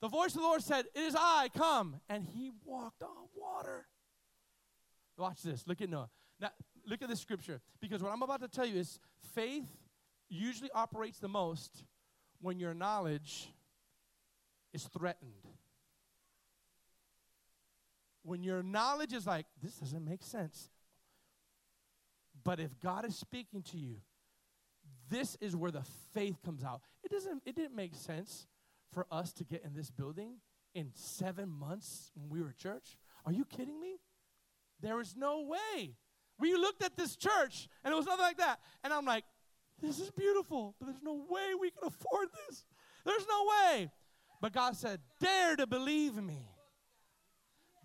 The 0.00 0.08
voice 0.08 0.34
of 0.34 0.40
the 0.40 0.46
Lord 0.46 0.62
said, 0.62 0.86
It 0.94 1.00
is 1.00 1.16
I, 1.18 1.48
come. 1.56 1.96
And 2.08 2.22
he 2.22 2.52
walked 2.64 3.02
on 3.02 3.28
water. 3.36 3.86
Watch 5.16 5.42
this. 5.42 5.66
Look 5.66 5.80
at 5.80 5.90
Noah. 5.90 6.08
Now, 6.40 6.50
look 6.86 7.02
at 7.02 7.08
this 7.08 7.20
scripture. 7.20 7.60
Because 7.80 8.02
what 8.02 8.12
I'm 8.12 8.22
about 8.22 8.40
to 8.42 8.48
tell 8.48 8.66
you 8.66 8.78
is 8.78 9.00
faith 9.34 9.66
usually 10.28 10.70
operates 10.72 11.18
the 11.18 11.28
most 11.28 11.84
when 12.40 12.60
your 12.60 12.74
knowledge 12.74 13.48
is 14.72 14.84
threatened 14.84 15.32
when 18.28 18.42
your 18.42 18.62
knowledge 18.62 19.12
is 19.12 19.26
like, 19.26 19.46
this 19.62 19.74
doesn't 19.76 20.04
make 20.04 20.22
sense. 20.22 20.70
But 22.44 22.60
if 22.60 22.78
God 22.80 23.04
is 23.04 23.16
speaking 23.16 23.62
to 23.70 23.78
you, 23.78 23.96
this 25.10 25.36
is 25.40 25.56
where 25.56 25.70
the 25.70 25.84
faith 26.12 26.36
comes 26.44 26.62
out. 26.62 26.82
It 27.02 27.10
doesn't 27.10 27.42
it 27.46 27.56
didn't 27.56 27.74
make 27.74 27.94
sense 27.94 28.46
for 28.92 29.06
us 29.10 29.32
to 29.34 29.44
get 29.44 29.64
in 29.64 29.74
this 29.74 29.90
building 29.90 30.34
in 30.74 30.90
7 30.94 31.48
months 31.48 32.12
when 32.14 32.28
we 32.28 32.42
were 32.42 32.52
church. 32.52 32.98
Are 33.24 33.32
you 33.32 33.44
kidding 33.44 33.80
me? 33.80 33.96
There 34.80 35.00
is 35.00 35.16
no 35.16 35.42
way. 35.42 35.96
We 36.38 36.54
looked 36.54 36.84
at 36.84 36.96
this 36.96 37.16
church 37.16 37.68
and 37.82 37.92
it 37.92 37.96
was 37.96 38.06
nothing 38.06 38.22
like 38.22 38.38
that. 38.38 38.60
And 38.84 38.92
I'm 38.92 39.04
like, 39.04 39.24
this 39.80 39.98
is 39.98 40.10
beautiful, 40.10 40.74
but 40.78 40.86
there's 40.86 41.02
no 41.02 41.14
way 41.28 41.54
we 41.58 41.70
can 41.70 41.84
afford 41.86 42.28
this. 42.46 42.64
There's 43.04 43.26
no 43.28 43.46
way. 43.50 43.90
But 44.40 44.52
God 44.52 44.76
said, 44.76 45.00
dare 45.20 45.56
to 45.56 45.66
believe 45.66 46.16
me. 46.22 46.46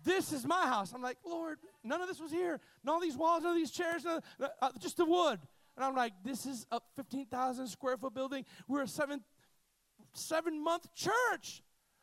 This 0.04 0.32
is 0.32 0.46
my 0.46 0.66
house. 0.66 0.92
I'm 0.92 1.02
like, 1.02 1.18
Lord, 1.24 1.58
none 1.82 2.00
of 2.02 2.08
this 2.08 2.20
was 2.20 2.30
here. 2.30 2.60
None 2.84 2.96
of 2.96 3.02
these 3.02 3.16
walls, 3.16 3.42
none 3.42 3.52
of 3.52 3.56
these 3.56 3.70
chairs, 3.70 4.04
none, 4.04 4.20
uh, 4.60 4.70
just 4.78 4.98
the 4.98 5.04
wood. 5.04 5.40
And 5.76 5.84
I'm 5.84 5.96
like, 5.96 6.12
this 6.22 6.46
is 6.46 6.66
a 6.70 6.80
15,000 6.96 7.66
square 7.66 7.96
foot 7.96 8.14
building. 8.14 8.44
We're 8.68 8.82
a 8.82 8.88
seven, 8.88 9.22
seven 10.12 10.62
month 10.62 10.94
church. 10.94 11.62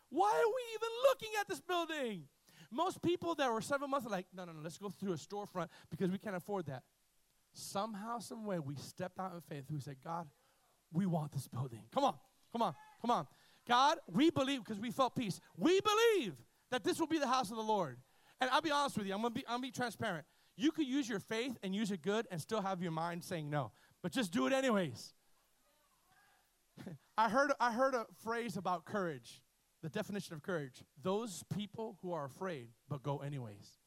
Why 0.10 0.30
are 0.30 0.48
we 0.48 0.62
even 0.76 0.90
looking 1.10 1.30
at 1.40 1.48
this 1.48 1.62
building? 1.62 2.24
Most 2.72 3.02
people 3.02 3.36
that 3.36 3.52
were 3.52 3.62
seven 3.62 3.90
months 3.90 4.08
are 4.08 4.10
like, 4.10 4.28
no, 4.34 4.46
no, 4.46 4.54
no, 4.54 4.60
let's 4.62 4.78
go 4.78 4.90
through 4.90 5.14
a 5.14 5.18
storefront 5.18 5.68
because 5.90 6.10
we 6.10 6.18
can't 6.18 6.36
afford 6.36 6.66
that. 6.68 6.84
Somehow, 7.54 8.20
some 8.20 8.46
way, 8.46 8.60
we 8.60 8.76
stepped 8.76 9.20
out 9.20 9.34
in 9.34 9.42
faith. 9.42 9.66
We 9.70 9.80
said, 9.80 9.98
God, 10.04 10.28
we 10.92 11.06
want 11.06 11.34
this 11.34 11.48
building. 11.48 11.82
Come 11.94 12.06
on, 12.06 12.16
come 12.52 12.62
on, 12.62 12.76
come 13.02 13.12
on. 13.12 13.28
God, 13.68 13.98
we 14.08 14.30
believe 14.32 14.64
because 14.64 14.80
we 14.80 14.92
felt 14.92 15.16
peace. 15.16 15.40
We 15.58 15.80
believe 15.82 16.34
that 16.72 16.84
this 16.84 17.00
will 17.00 17.08
be 17.08 17.20
the 17.20 17.28
house 17.28 17.52
of 17.52 17.58
the 17.58 17.64
Lord. 17.64 17.98
And 18.40 18.50
I'll 18.50 18.62
be 18.62 18.72
honest 18.72 18.98
with 18.98 19.06
you, 19.06 19.14
I'm 19.14 19.22
gonna 19.22 19.34
be, 19.34 19.46
I'm 19.48 19.56
gonna 19.56 19.62
be 19.62 19.72
transparent. 19.72 20.26
You 20.58 20.72
could 20.72 20.88
use 20.88 21.08
your 21.08 21.20
faith 21.20 21.58
and 21.64 21.76
use 21.76 21.92
it 21.92 22.02
good 22.02 22.28
and 22.32 22.42
still 22.42 22.62
have 22.62 22.82
your 22.82 22.92
mind 22.92 23.24
saying 23.24 23.50
no, 23.50 23.72
but 24.02 24.12
just 24.12 24.32
do 24.32 24.48
it 24.48 24.54
anyways. 24.54 25.14
I 27.18 27.30
heard, 27.30 27.52
I 27.60 27.72
heard 27.72 27.94
a 27.94 28.06
phrase 28.24 28.58
about 28.58 28.86
courage, 28.86 29.42
the 29.82 29.90
definition 29.90 30.34
of 30.34 30.42
courage. 30.42 30.84
Those 31.02 31.44
people 31.56 31.98
who 32.02 32.14
are 32.14 32.26
afraid 32.26 32.70
but 32.90 33.04
go 33.04 33.20
anyways. 33.20 33.78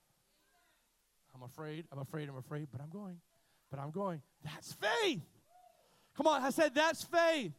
I'm 1.35 1.43
afraid, 1.43 1.87
I'm 1.91 1.99
afraid, 1.99 2.29
I'm 2.29 2.37
afraid, 2.37 2.69
but 2.71 2.81
I'm 2.81 2.91
going. 2.91 3.21
But 3.71 3.81
I'm 3.81 3.91
going. 3.91 4.23
That's 4.45 4.73
faith. 4.75 5.23
Come 6.17 6.29
on, 6.29 6.43
I 6.43 6.51
said 6.51 6.75
that's 6.75 7.03
faith. 7.03 7.53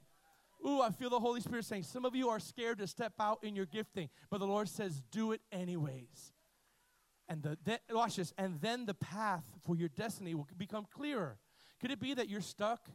Ooh, 0.65 0.81
I 0.81 0.89
feel 0.89 1.09
the 1.09 1.19
Holy 1.19 1.41
Spirit 1.41 1.65
saying, 1.65 1.83
some 1.83 2.05
of 2.05 2.15
you 2.15 2.29
are 2.29 2.39
scared 2.39 2.79
to 2.79 2.87
step 2.87 3.13
out 3.19 3.43
in 3.43 3.55
your 3.55 3.67
gifting, 3.67 4.09
but 4.31 4.39
the 4.39 4.47
Lord 4.47 4.67
says, 4.67 5.01
do 5.11 5.31
it 5.31 5.41
anyways. 5.51 6.33
And 7.27 7.43
the 7.43 7.57
then, 7.63 7.79
watch 7.91 8.15
this, 8.15 8.33
and 8.37 8.59
then 8.61 8.85
the 8.85 8.93
path 8.93 9.43
for 9.65 9.75
your 9.75 9.89
destiny 9.89 10.33
will 10.33 10.47
become 10.57 10.85
clearer. 10.91 11.37
Could 11.81 11.91
it 11.91 11.99
be 11.99 12.13
that 12.13 12.29
you're 12.29 12.41
stuck 12.41 12.87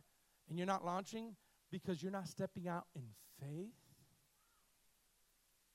and 0.49 0.59
you're 0.59 0.67
not 0.67 0.85
launching 0.85 1.37
because 1.71 2.03
you're 2.03 2.13
not 2.13 2.29
stepping 2.29 2.69
out 2.69 2.87
in 2.95 3.03
faith? 3.41 3.75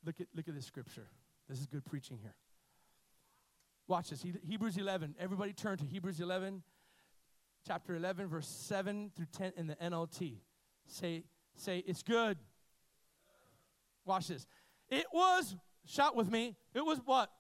Look 0.06 0.22
at 0.22 0.28
look 0.36 0.48
at 0.48 0.56
this 0.56 0.66
scripture. 0.66 1.08
This 1.50 1.60
is 1.60 1.66
good 1.66 1.86
preaching 1.86 2.18
here. 2.22 2.36
Watch 3.88 4.10
this. 4.10 4.24
Hebrews 4.48 4.78
11. 4.78 5.16
Everybody 5.20 5.54
turn 5.54 5.78
to 5.78 5.86
Hebrews 5.86 6.20
11, 6.20 6.64
chapter 7.68 7.96
11, 7.96 8.28
verse 8.28 8.48
7 8.48 9.12
through 9.16 9.28
10 9.32 9.54
in 9.58 9.68
the 9.68 9.76
NLT. 9.76 10.38
Say, 10.88 11.24
say, 11.56 11.84
it's 11.86 12.04
good. 12.04 12.38
Watch 14.06 14.28
this. 14.28 14.46
It 14.90 15.06
was, 15.12 15.56
shout 15.86 16.16
with 16.16 16.32
me, 16.32 16.56
it 16.74 16.86
was 16.86 17.00
what? 17.06 17.32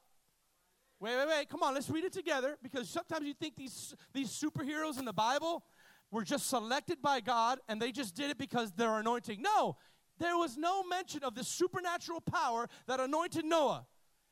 Wait, 0.99 1.15
wait, 1.17 1.27
wait. 1.27 1.49
Come 1.49 1.61
on, 1.61 1.73
let's 1.73 1.89
read 1.89 2.03
it 2.03 2.13
together 2.13 2.57
because 2.63 2.89
sometimes 2.89 3.27
you 3.27 3.33
think 3.33 3.55
these, 3.55 3.93
these 4.13 4.29
superheroes 4.29 4.97
in 4.97 5.05
the 5.05 5.13
Bible 5.13 5.63
were 6.11 6.23
just 6.23 6.47
selected 6.47 7.01
by 7.01 7.19
God 7.19 7.59
and 7.67 7.81
they 7.81 7.91
just 7.91 8.15
did 8.15 8.31
it 8.31 8.37
because 8.37 8.71
they're 8.71 8.99
anointing. 8.99 9.41
No, 9.41 9.75
there 10.19 10.37
was 10.37 10.57
no 10.57 10.83
mention 10.83 11.23
of 11.23 11.35
the 11.35 11.43
supernatural 11.43 12.21
power 12.21 12.67
that 12.87 12.99
anointed 12.99 13.45
Noah. 13.45 13.85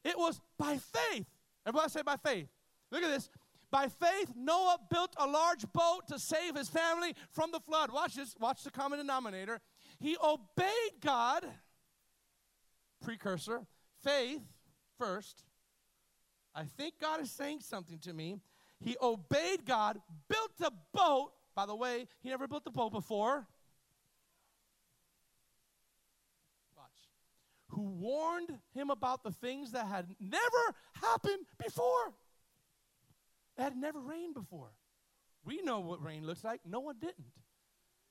It 0.04 0.17
was 0.17 0.39
by 0.58 0.78
faith. 0.78 1.28
Everybody 1.65 1.91
say 1.91 2.02
by 2.02 2.15
faith. 2.15 2.48
Look 2.91 3.04
at 3.04 3.10
this. 3.10 3.30
By 3.69 3.88
faith, 3.88 4.34
Noah 4.36 4.78
built 4.89 5.15
a 5.17 5.26
large 5.26 5.65
boat 5.74 6.08
to 6.10 6.19
save 6.19 6.56
his 6.56 6.69
family 6.69 7.15
from 7.32 7.52
the 7.52 7.60
flood. 7.60 7.91
Watch 7.91 8.15
this. 8.15 8.36
Watch 8.39 8.63
the 8.63 8.69
common 8.72 9.00
denominator. 9.00 9.62
He 10.03 10.17
obeyed 10.21 10.99
God, 10.99 11.45
precursor, 13.01 13.61
faith 14.03 14.41
first. 14.97 15.45
I 16.53 16.65
think 16.65 16.95
God 16.99 17.21
is 17.21 17.31
saying 17.31 17.61
something 17.61 17.97
to 17.99 18.11
me. 18.11 18.41
He 18.81 18.97
obeyed 19.01 19.65
God, 19.65 20.01
built 20.27 20.51
a 20.59 20.73
boat. 20.93 21.31
By 21.55 21.65
the 21.65 21.75
way, 21.75 22.09
he 22.19 22.27
never 22.27 22.49
built 22.49 22.63
a 22.65 22.69
boat 22.69 22.91
before. 22.91 23.47
Watch. 26.75 27.07
Who 27.69 27.83
warned 27.83 28.59
him 28.73 28.89
about 28.89 29.23
the 29.23 29.31
things 29.31 29.71
that 29.71 29.87
had 29.87 30.07
never 30.19 30.75
happened 31.01 31.45
before. 31.63 32.13
It 33.57 33.61
had 33.61 33.77
never 33.77 34.01
rained 34.01 34.33
before. 34.33 34.71
We 35.45 35.61
know 35.61 35.79
what 35.79 36.03
rain 36.03 36.25
looks 36.25 36.43
like. 36.43 36.59
No 36.65 36.81
one 36.81 36.97
didn't. 36.99 37.39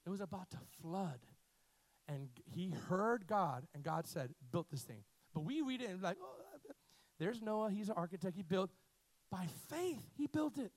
It 0.06 0.08
was 0.08 0.22
about 0.22 0.50
to 0.52 0.58
flood. 0.80 1.18
And 2.08 2.28
he 2.44 2.74
heard 2.88 3.26
God, 3.26 3.66
and 3.74 3.82
God 3.82 4.06
said, 4.06 4.34
built 4.50 4.70
this 4.70 4.82
thing. 4.82 5.04
But 5.34 5.42
we 5.42 5.62
read 5.62 5.80
it 5.80 5.88
and 5.88 6.02
like, 6.02 6.16
oh, 6.20 6.42
there's 7.18 7.40
Noah. 7.40 7.70
He's 7.70 7.88
an 7.88 7.94
architect. 7.96 8.36
He 8.36 8.42
built. 8.42 8.70
By 9.30 9.46
faith, 9.70 10.02
he 10.16 10.26
built 10.26 10.58
it. 10.58 10.72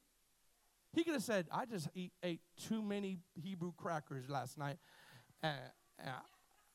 He 0.94 1.04
could 1.04 1.14
have 1.14 1.24
said, 1.24 1.48
I 1.52 1.66
just 1.66 1.90
eat, 1.94 2.14
ate 2.24 2.40
too 2.70 2.82
many 2.82 3.18
Hebrew 3.34 3.74
crackers 3.76 4.30
last 4.30 4.58
night. 4.58 4.78
Uh, 5.44 5.50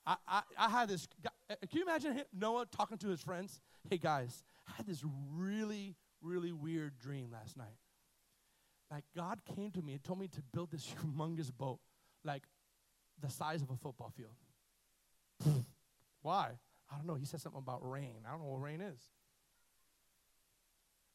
I, 0.06 0.16
I, 0.28 0.42
I 0.58 0.68
had 0.68 0.88
this. 0.88 1.08
Uh, 1.24 1.54
can 1.70 1.78
you 1.78 1.82
imagine 1.82 2.14
him, 2.14 2.24
Noah 2.36 2.66
talking 2.66 2.98
to 2.98 3.08
his 3.08 3.22
friends? 3.22 3.60
Hey, 3.88 3.96
guys, 3.96 4.42
I 4.68 4.72
had 4.72 4.86
this 4.86 5.02
really, 5.32 5.96
really 6.20 6.52
weird 6.52 6.98
dream 6.98 7.30
last 7.32 7.56
night. 7.56 7.78
Like, 8.90 9.04
God 9.16 9.40
came 9.56 9.70
to 9.70 9.82
me 9.82 9.92
and 9.92 10.04
told 10.04 10.18
me 10.18 10.28
to 10.28 10.42
build 10.52 10.70
this 10.72 10.92
humongous 11.02 11.50
boat, 11.56 11.78
like 12.24 12.42
the 13.20 13.30
size 13.30 13.62
of 13.62 13.70
a 13.70 13.76
football 13.76 14.12
field. 14.16 15.64
Why? 16.22 16.50
I 16.90 16.96
don't 16.96 17.06
know. 17.06 17.14
He 17.14 17.24
said 17.24 17.40
something 17.40 17.60
about 17.60 17.88
rain. 17.88 18.24
I 18.26 18.30
don't 18.30 18.40
know 18.40 18.48
what 18.48 18.62
rain 18.62 18.80
is. 18.80 19.00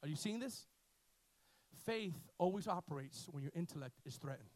Are 0.03 0.07
you 0.07 0.15
seeing 0.15 0.39
this? 0.39 0.65
Faith 1.85 2.15
always 2.37 2.67
operates 2.67 3.27
when 3.29 3.43
your 3.43 3.51
intellect 3.55 3.99
is 4.05 4.15
threatened. 4.15 4.49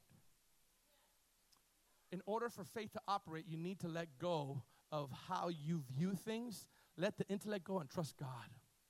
In 2.12 2.22
order 2.26 2.50
for 2.50 2.64
faith 2.64 2.92
to 2.94 3.02
operate, 3.08 3.46
you 3.48 3.58
need 3.58 3.80
to 3.82 3.88
let 3.88 4.08
go 4.18 4.64
of 4.92 5.12
how 5.28 5.50
you 5.50 5.84
view 5.96 6.16
things. 6.16 6.66
Let 6.98 7.18
the 7.18 7.28
intellect 7.28 7.66
go 7.66 7.80
and 7.80 7.90
trust 7.90 8.18
God. 8.18 8.30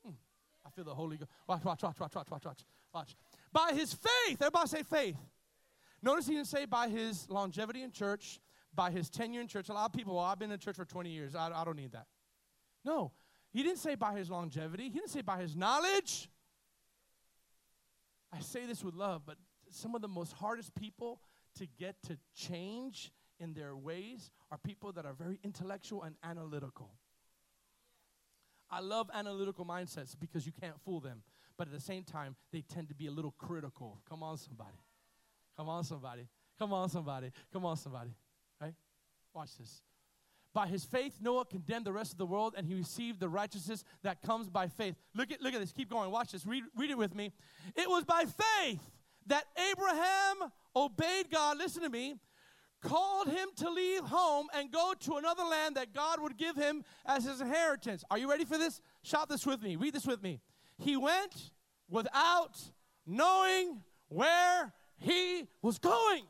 Hmm. 0.05 0.13
I 0.65 0.69
feel 0.69 0.85
the 0.85 0.95
Holy 0.95 1.17
Ghost. 1.17 1.31
Watch, 1.47 1.65
watch, 1.65 1.83
watch, 1.83 1.99
watch, 1.99 2.15
watch, 2.15 2.31
watch, 2.31 2.45
watch, 2.45 2.65
watch. 2.93 3.15
By 3.51 3.71
his 3.73 3.93
faith, 3.93 4.37
everybody 4.41 4.69
say 4.69 4.83
faith. 4.83 5.17
Notice 6.01 6.27
he 6.27 6.35
didn't 6.35 6.47
say 6.47 6.65
by 6.65 6.87
his 6.87 7.29
longevity 7.29 7.81
in 7.81 7.91
church, 7.91 8.39
by 8.79 8.91
his 8.91 9.09
tenure 9.09 9.41
in 9.41 9.47
church. 9.49 9.67
A 9.67 9.73
lot 9.73 9.87
of 9.87 9.91
people, 9.91 10.15
well, 10.15 10.23
I've 10.23 10.39
been 10.39 10.51
in 10.51 10.57
church 10.57 10.77
for 10.77 10.85
20 10.85 11.09
years. 11.09 11.35
I, 11.35 11.51
I 11.53 11.65
don't 11.65 11.75
need 11.75 11.91
that. 11.91 12.05
No, 12.85 13.11
he 13.51 13.61
didn't 13.61 13.79
say 13.79 13.95
by 13.95 14.13
his 14.13 14.29
longevity. 14.29 14.83
He 14.83 14.91
didn't 14.91 15.09
say 15.09 15.19
by 15.19 15.41
his 15.41 15.53
knowledge. 15.53 16.29
I 18.31 18.39
say 18.39 18.65
this 18.65 18.81
with 18.81 18.95
love, 18.95 19.23
but 19.25 19.35
some 19.69 19.95
of 19.95 20.01
the 20.01 20.07
most 20.07 20.31
hardest 20.31 20.73
people 20.75 21.19
to 21.57 21.67
get 21.77 21.97
to 22.07 22.17
change 22.33 23.11
in 23.37 23.53
their 23.53 23.75
ways 23.75 24.31
are 24.49 24.57
people 24.57 24.93
that 24.93 25.05
are 25.05 25.13
very 25.13 25.39
intellectual 25.43 26.03
and 26.03 26.15
analytical. 26.23 26.89
I 28.71 28.79
love 28.79 29.09
analytical 29.13 29.65
mindsets 29.65 30.15
because 30.17 30.45
you 30.45 30.53
can't 30.53 30.79
fool 30.85 31.01
them, 31.01 31.21
but 31.57 31.67
at 31.67 31.73
the 31.73 31.81
same 31.81 32.05
time, 32.05 32.37
they 32.53 32.61
tend 32.61 32.87
to 32.87 32.95
be 32.95 33.07
a 33.07 33.11
little 33.11 33.35
critical. 33.37 33.99
Come 34.07 34.23
on, 34.23 34.37
somebody. 34.37 34.79
Come 35.57 35.67
on, 35.67 35.83
somebody. 35.83 36.29
Come 36.57 36.71
on, 36.71 36.87
somebody. 36.87 37.31
Come 37.51 37.65
on, 37.65 37.75
somebody. 37.75 38.11
Watch 39.33 39.57
this. 39.57 39.81
By 40.53 40.67
his 40.67 40.83
faith, 40.83 41.19
Noah 41.21 41.45
condemned 41.45 41.85
the 41.85 41.93
rest 41.93 42.11
of 42.11 42.17
the 42.17 42.25
world 42.25 42.55
and 42.57 42.65
he 42.65 42.73
received 42.73 43.19
the 43.19 43.29
righteousness 43.29 43.83
that 44.01 44.21
comes 44.21 44.49
by 44.49 44.67
faith. 44.67 44.95
Look 45.13 45.31
at, 45.31 45.41
look 45.41 45.53
at 45.53 45.59
this. 45.59 45.71
Keep 45.71 45.91
going. 45.91 46.09
Watch 46.09 46.31
this. 46.31 46.45
Read, 46.45 46.63
read 46.75 46.89
it 46.89 46.97
with 46.97 47.13
me. 47.13 47.31
It 47.75 47.87
was 47.87 48.03
by 48.03 48.25
faith 48.25 48.81
that 49.27 49.45
Abraham 49.71 50.51
obeyed 50.75 51.29
God. 51.31 51.57
Listen 51.57 51.83
to 51.83 51.89
me. 51.89 52.15
Called 52.81 53.27
him 53.27 53.49
to 53.57 53.69
leave 53.69 54.03
home 54.03 54.47
and 54.55 54.71
go 54.71 54.93
to 55.01 55.17
another 55.17 55.43
land 55.43 55.75
that 55.75 55.93
God 55.93 56.21
would 56.21 56.37
give 56.37 56.55
him 56.55 56.83
as 57.05 57.25
his 57.25 57.41
inheritance. 57.41 58.05
Are 58.09 58.17
you 58.17 58.29
ready 58.29 58.45
for 58.45 58.57
this? 58.57 58.81
Shout 59.03 59.27
this 59.27 59.45
with 59.45 59.61
me. 59.61 59.75
Read 59.75 59.93
this 59.93 60.07
with 60.07 60.23
me. 60.23 60.39
He 60.77 60.95
went 60.95 61.51
without 61.89 62.57
knowing 63.05 63.81
where 64.07 64.73
he 64.97 65.47
was 65.61 65.77
going. 65.77 66.23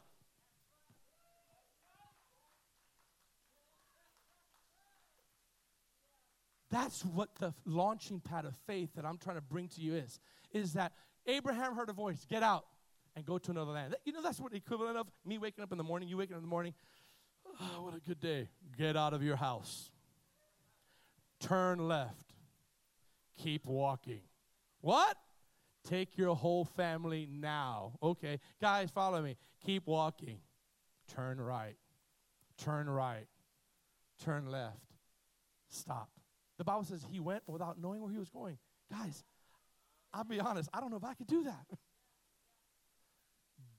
That's 6.71 7.03
what 7.03 7.35
the 7.35 7.53
launching 7.65 8.19
pad 8.19 8.45
of 8.45 8.55
faith 8.67 8.89
that 8.95 9.05
I'm 9.05 9.17
trying 9.17 9.37
to 9.37 9.41
bring 9.41 9.67
to 9.69 9.81
you 9.81 9.95
is. 9.95 10.19
Is 10.51 10.73
that 10.73 10.93
Abraham 11.25 11.75
heard 11.75 11.89
a 11.89 11.93
voice, 11.93 12.25
get 12.29 12.43
out 12.43 12.65
and 13.15 13.25
go 13.25 13.37
to 13.37 13.51
another 13.51 13.71
land. 13.71 13.95
You 14.05 14.13
know, 14.13 14.21
that's 14.21 14.39
what 14.39 14.51
the 14.51 14.57
equivalent 14.57 14.97
of 14.97 15.07
me 15.25 15.37
waking 15.37 15.63
up 15.63 15.71
in 15.71 15.77
the 15.77 15.83
morning, 15.83 16.07
you 16.09 16.17
waking 16.17 16.35
up 16.35 16.39
in 16.39 16.45
the 16.45 16.49
morning. 16.49 16.73
Oh, 17.59 17.83
what 17.83 17.95
a 17.95 17.99
good 17.99 18.19
day. 18.19 18.49
Get 18.77 18.95
out 18.95 19.13
of 19.13 19.23
your 19.23 19.35
house. 19.35 19.91
Turn 21.39 21.79
left. 21.79 22.33
Keep 23.37 23.65
walking. 23.65 24.21
What? 24.81 25.17
Take 25.87 26.17
your 26.17 26.35
whole 26.35 26.65
family 26.65 27.27
now. 27.29 27.93
Okay. 28.03 28.39
Guys, 28.61 28.89
follow 28.91 29.21
me. 29.21 29.37
Keep 29.65 29.87
walking. 29.87 30.39
Turn 31.13 31.39
right. 31.39 31.75
Turn 32.57 32.89
right. 32.89 33.27
Turn 34.23 34.51
left. 34.51 34.77
Stop. 35.69 36.09
The 36.59 36.65
Bible 36.65 36.83
says 36.83 37.03
he 37.09 37.21
went 37.21 37.41
without 37.47 37.79
knowing 37.81 38.01
where 38.01 38.11
he 38.11 38.19
was 38.19 38.29
going. 38.29 38.57
Guys, 38.91 39.23
I'll 40.13 40.25
be 40.25 40.41
honest, 40.41 40.69
I 40.73 40.81
don't 40.81 40.91
know 40.91 40.97
if 40.97 41.05
I 41.05 41.13
could 41.13 41.25
do 41.27 41.43
that. 41.45 41.65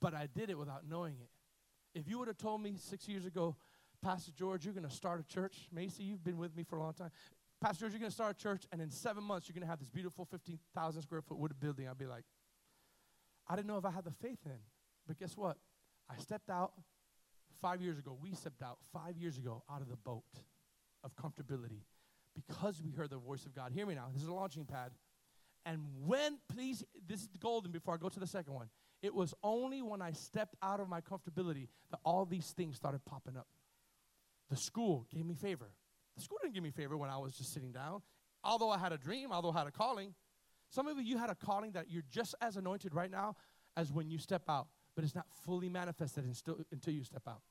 but 0.01 0.15
I 0.15 0.27
did 0.35 0.49
it 0.49 0.57
without 0.57 0.89
knowing 0.89 1.13
it. 1.21 1.29
If 1.97 2.07
you 2.09 2.17
would 2.17 2.27
have 2.27 2.39
told 2.39 2.59
me 2.61 2.73
six 2.77 3.07
years 3.07 3.25
ago, 3.25 3.55
Pastor 4.01 4.31
George, 4.35 4.65
you're 4.65 4.73
going 4.73 4.87
to 4.87 4.93
start 4.93 5.19
a 5.19 5.23
church. 5.31 5.67
Macy, 5.71 6.01
you've 6.01 6.23
been 6.23 6.39
with 6.39 6.57
me 6.57 6.63
for 6.63 6.77
a 6.77 6.79
long 6.79 6.93
time. 6.93 7.11
Pastor 7.61 7.81
George, 7.81 7.93
you're 7.93 7.99
going 7.99 8.09
to 8.09 8.15
start 8.15 8.31
a 8.31 8.41
church, 8.41 8.63
and 8.71 8.81
in 8.81 8.89
seven 8.89 9.23
months, 9.23 9.47
you're 9.47 9.53
going 9.53 9.61
to 9.61 9.69
have 9.69 9.77
this 9.77 9.89
beautiful 9.89 10.25
15,000 10.25 11.03
square 11.03 11.21
foot 11.21 11.37
wood 11.37 11.53
building. 11.59 11.87
I'd 11.87 11.99
be 11.99 12.07
like, 12.07 12.23
I 13.47 13.55
didn't 13.55 13.67
know 13.67 13.77
if 13.77 13.85
I 13.85 13.91
had 13.91 14.05
the 14.05 14.11
faith 14.11 14.39
in. 14.45 14.57
But 15.05 15.19
guess 15.19 15.37
what? 15.37 15.57
I 16.09 16.17
stepped 16.17 16.49
out 16.49 16.71
five 17.61 17.79
years 17.79 17.99
ago. 17.99 18.17
We 18.19 18.33
stepped 18.33 18.63
out 18.63 18.79
five 18.91 19.17
years 19.17 19.37
ago 19.37 19.61
out 19.71 19.81
of 19.81 19.89
the 19.89 19.97
boat 19.97 20.23
of 21.03 21.15
comfortability 21.15 21.81
because 22.35 22.81
we 22.81 22.91
heard 22.91 23.09
the 23.09 23.17
voice 23.17 23.45
of 23.45 23.55
God. 23.55 23.71
Hear 23.73 23.85
me 23.85 23.95
now. 23.95 24.07
This 24.13 24.23
is 24.23 24.27
a 24.29 24.33
launching 24.33 24.65
pad. 24.65 24.91
And 25.65 25.81
when, 26.05 26.39
please, 26.53 26.83
this 27.07 27.21
is 27.21 27.29
golden 27.39 27.71
before 27.71 27.93
I 27.93 27.97
go 27.97 28.09
to 28.09 28.19
the 28.19 28.27
second 28.27 28.53
one. 28.53 28.69
It 29.01 29.13
was 29.13 29.33
only 29.43 29.81
when 29.81 30.01
I 30.01 30.11
stepped 30.11 30.55
out 30.61 30.79
of 30.79 30.87
my 30.87 31.01
comfortability 31.01 31.67
that 31.89 31.99
all 32.03 32.25
these 32.25 32.51
things 32.51 32.75
started 32.75 33.03
popping 33.05 33.37
up. 33.37 33.47
The 34.49 34.57
school 34.57 35.07
gave 35.13 35.25
me 35.25 35.35
favor. 35.35 35.71
The 36.15 36.21
school 36.21 36.37
didn't 36.41 36.53
give 36.55 36.63
me 36.63 36.71
favor 36.71 36.97
when 36.97 37.09
I 37.09 37.17
was 37.17 37.33
just 37.33 37.53
sitting 37.53 37.71
down. 37.71 38.01
Although 38.43 38.69
I 38.69 38.77
had 38.77 38.91
a 38.91 38.97
dream, 38.97 39.31
although 39.31 39.51
I 39.51 39.59
had 39.59 39.67
a 39.67 39.71
calling. 39.71 40.13
Some 40.69 40.87
of 40.87 41.01
you 41.01 41.17
had 41.17 41.29
a 41.29 41.35
calling 41.35 41.71
that 41.71 41.89
you're 41.89 42.03
just 42.09 42.35
as 42.41 42.57
anointed 42.57 42.93
right 42.93 43.11
now 43.11 43.35
as 43.77 43.91
when 43.91 44.09
you 44.09 44.17
step 44.17 44.43
out, 44.49 44.67
but 44.95 45.03
it's 45.03 45.15
not 45.15 45.25
fully 45.45 45.69
manifested 45.69 46.25
until 46.71 46.93
you 46.93 47.03
step 47.03 47.23
out. 47.27 47.41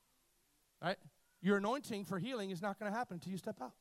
Right? 0.81 0.97
Your 1.41 1.57
anointing 1.57 2.05
for 2.05 2.19
healing 2.19 2.51
is 2.51 2.61
not 2.61 2.79
going 2.79 2.91
to 2.91 2.97
happen 2.97 3.15
until 3.15 3.31
you 3.31 3.37
step 3.37 3.57
out. 3.61 3.73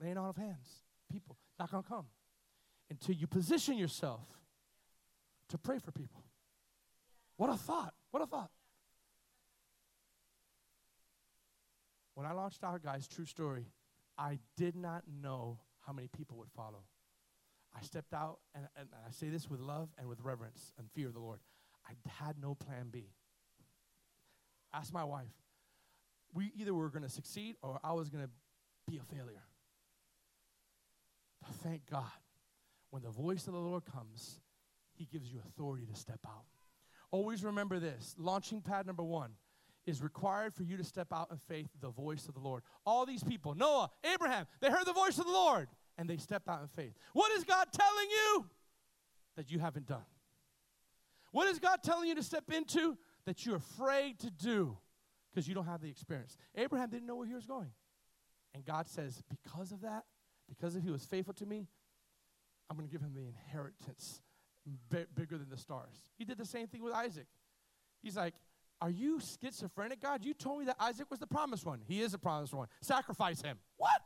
Laying 0.00 0.18
on 0.18 0.28
of 0.28 0.36
hands, 0.36 0.82
people, 1.10 1.36
not 1.58 1.70
going 1.70 1.82
to 1.82 1.88
come 1.88 2.06
until 2.90 3.14
you 3.14 3.26
position 3.26 3.78
yourself 3.78 4.26
to 5.48 5.58
pray 5.58 5.78
for 5.78 5.92
people. 5.92 6.24
What 7.36 7.50
a 7.50 7.56
thought. 7.56 7.94
What 8.10 8.22
a 8.22 8.26
thought. 8.26 8.50
When 12.14 12.26
I 12.26 12.32
launched 12.32 12.62
out, 12.62 12.82
guys, 12.82 13.08
true 13.08 13.24
story, 13.24 13.66
I 14.18 14.38
did 14.56 14.76
not 14.76 15.04
know 15.22 15.58
how 15.86 15.92
many 15.92 16.08
people 16.08 16.36
would 16.38 16.50
follow. 16.54 16.84
I 17.74 17.82
stepped 17.82 18.12
out, 18.12 18.38
and, 18.54 18.66
and 18.76 18.88
I 19.06 19.10
say 19.10 19.28
this 19.28 19.48
with 19.48 19.60
love 19.60 19.88
and 19.98 20.06
with 20.06 20.20
reverence 20.20 20.72
and 20.78 20.90
fear 20.94 21.08
of 21.08 21.14
the 21.14 21.20
Lord. 21.20 21.38
I 21.86 21.92
had 22.22 22.36
no 22.40 22.54
plan 22.54 22.88
B. 22.90 23.06
Ask 24.74 24.92
my 24.92 25.04
wife. 25.04 25.32
We 26.34 26.52
either 26.54 26.74
were 26.74 26.88
going 26.88 27.02
to 27.02 27.08
succeed 27.08 27.56
or 27.62 27.78
I 27.82 27.92
was 27.92 28.08
going 28.08 28.24
to 28.24 28.30
be 28.86 28.98
a 28.98 29.14
failure. 29.14 29.42
But 31.42 31.54
thank 31.56 31.90
God, 31.90 32.04
when 32.90 33.02
the 33.02 33.10
voice 33.10 33.46
of 33.46 33.52
the 33.52 33.58
Lord 33.60 33.84
comes, 33.84 34.40
He 34.94 35.06
gives 35.06 35.32
you 35.32 35.40
authority 35.46 35.86
to 35.86 35.94
step 35.98 36.20
out. 36.26 36.44
Always 37.10 37.44
remember 37.44 37.78
this 37.78 38.14
launching 38.18 38.62
pad 38.62 38.86
number 38.86 39.02
one 39.02 39.32
is 39.84 40.02
required 40.02 40.54
for 40.54 40.62
you 40.62 40.76
to 40.76 40.84
step 40.84 41.08
out 41.12 41.28
in 41.30 41.36
faith, 41.36 41.68
the 41.80 41.90
voice 41.90 42.28
of 42.28 42.34
the 42.34 42.40
Lord. 42.40 42.62
All 42.86 43.04
these 43.04 43.24
people, 43.24 43.54
Noah, 43.54 43.90
Abraham, 44.14 44.46
they 44.60 44.70
heard 44.70 44.86
the 44.86 44.92
voice 44.92 45.18
of 45.18 45.26
the 45.26 45.32
Lord 45.32 45.68
and 45.98 46.08
they 46.08 46.16
step 46.16 46.48
out 46.48 46.62
in 46.62 46.68
faith. 46.68 46.94
What 47.12 47.32
is 47.32 47.44
God 47.44 47.66
telling 47.72 48.10
you 48.10 48.46
that 49.36 49.50
you 49.50 49.58
haven't 49.58 49.86
done? 49.86 50.04
What 51.32 51.48
is 51.48 51.58
God 51.58 51.80
telling 51.82 52.08
you 52.08 52.14
to 52.14 52.22
step 52.22 52.44
into 52.52 52.96
that 53.26 53.44
you're 53.44 53.56
afraid 53.56 54.20
to 54.20 54.30
do 54.30 54.78
because 55.32 55.48
you 55.48 55.54
don't 55.54 55.66
have 55.66 55.80
the 55.80 55.88
experience? 55.88 56.36
Abraham 56.54 56.90
didn't 56.90 57.06
know 57.06 57.16
where 57.16 57.26
he 57.26 57.34
was 57.34 57.46
going. 57.46 57.70
And 58.54 58.64
God 58.64 58.86
says, 58.86 59.22
because 59.28 59.72
of 59.72 59.80
that, 59.80 60.04
because 60.54 60.76
if 60.76 60.82
he 60.82 60.90
was 60.90 61.04
faithful 61.04 61.34
to 61.34 61.46
me, 61.46 61.66
I'm 62.68 62.76
going 62.76 62.88
to 62.88 62.92
give 62.92 63.00
him 63.00 63.14
the 63.14 63.26
inheritance 63.26 64.20
b- 64.90 65.04
bigger 65.14 65.38
than 65.38 65.48
the 65.48 65.56
stars. 65.56 66.04
He 66.18 66.24
did 66.24 66.38
the 66.38 66.44
same 66.44 66.66
thing 66.66 66.82
with 66.82 66.92
Isaac. 66.92 67.26
He's 68.02 68.16
like, 68.16 68.34
Are 68.80 68.90
you 68.90 69.20
schizophrenic, 69.20 70.00
God? 70.00 70.24
You 70.24 70.34
told 70.34 70.60
me 70.60 70.64
that 70.66 70.76
Isaac 70.78 71.10
was 71.10 71.20
the 71.20 71.26
promised 71.26 71.64
one. 71.64 71.80
He 71.86 72.00
is 72.00 72.12
the 72.12 72.18
promised 72.18 72.54
one. 72.54 72.68
Sacrifice 72.80 73.40
him. 73.40 73.58
What? 73.76 74.00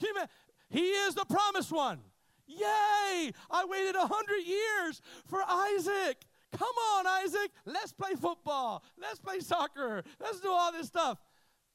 Can 0.00 0.14
you 0.14 0.22
He 0.70 0.90
is 0.90 1.14
the 1.14 1.24
promised 1.24 1.72
one. 1.72 2.00
Yay! 2.46 3.32
I 3.50 3.64
waited 3.66 3.94
a 3.94 4.06
hundred 4.06 4.44
years 4.46 5.02
for 5.26 5.40
Isaac. 5.46 6.24
Come 6.56 6.74
on, 6.94 7.06
Isaac. 7.06 7.50
Let's 7.66 7.92
play 7.92 8.14
football. 8.14 8.82
Let's 8.98 9.20
play 9.20 9.40
soccer. 9.40 10.02
Let's 10.18 10.40
do 10.40 10.50
all 10.50 10.72
this 10.72 10.86
stuff. 10.86 11.18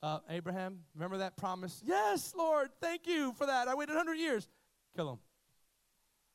Uh, 0.04 0.20
Abraham, 0.30 0.80
remember 0.94 1.20
that 1.20 1.38
promise? 1.38 1.82
Yes, 1.86 2.34
Lord. 2.38 2.72
Thank 2.82 3.08
you 3.08 3.34
for 3.38 3.46
that. 3.46 3.70
I 3.70 3.74
waited 3.74 3.96
100 3.96 4.16
years. 4.16 4.50
Kill 4.98 5.12
him. 5.12 5.20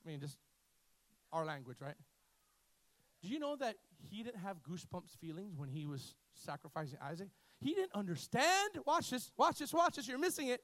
I 0.02 0.09
mean, 0.09 0.20
just 0.20 0.38
our 1.35 1.44
language, 1.44 1.76
right? 1.78 1.94
Do 3.20 3.28
you 3.28 3.38
know 3.38 3.57
that 3.57 3.76
he 4.00 4.22
didn't 4.22 4.40
have 4.40 4.57
goosebumps 4.62 5.18
feelings 5.20 5.59
when 5.59 5.68
he 5.68 5.85
was 5.85 6.14
sacrificing 6.33 6.98
Isaac? 7.02 7.28
He 7.61 7.74
didn't 7.74 7.94
understand. 7.94 8.70
Watch 8.87 9.11
this, 9.11 9.31
watch 9.37 9.59
this, 9.59 9.74
watch 9.74 9.96
this. 9.96 10.09
You're 10.09 10.18
missing 10.18 10.48
it. 10.48 10.62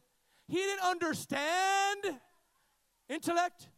He 0.49 0.57
didn't 0.57 0.85
understand 0.85 2.21
intellect. 3.11 3.69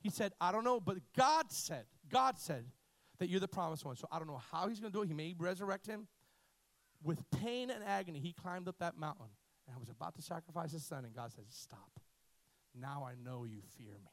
He 0.00 0.08
said, 0.08 0.32
I 0.40 0.52
don't 0.52 0.64
know, 0.64 0.80
but 0.80 0.96
God 1.14 1.52
said, 1.52 1.84
God 2.10 2.38
said 2.38 2.64
that 3.18 3.28
you're 3.28 3.40
the 3.40 3.48
promised 3.48 3.84
one. 3.84 3.96
So 3.96 4.08
I 4.10 4.18
don't 4.18 4.28
know 4.28 4.40
how 4.50 4.68
he's 4.68 4.80
going 4.80 4.90
to 4.90 4.98
do 4.98 5.02
it. 5.02 5.08
He 5.08 5.14
may 5.14 5.34
resurrect 5.38 5.86
him. 5.86 6.06
With 7.04 7.22
pain 7.30 7.70
and 7.70 7.84
agony, 7.84 8.18
he 8.18 8.32
climbed 8.32 8.66
up 8.66 8.78
that 8.78 8.96
mountain 8.96 9.26
and 9.68 9.78
was 9.78 9.90
about 9.90 10.14
to 10.16 10.22
sacrifice 10.22 10.72
his 10.72 10.84
son. 10.84 11.04
And 11.04 11.14
God 11.14 11.30
says, 11.32 11.44
Stop. 11.48 12.00
Now 12.74 13.06
I 13.06 13.14
know 13.22 13.44
you 13.44 13.60
fear 13.78 13.92
me. 14.02 14.10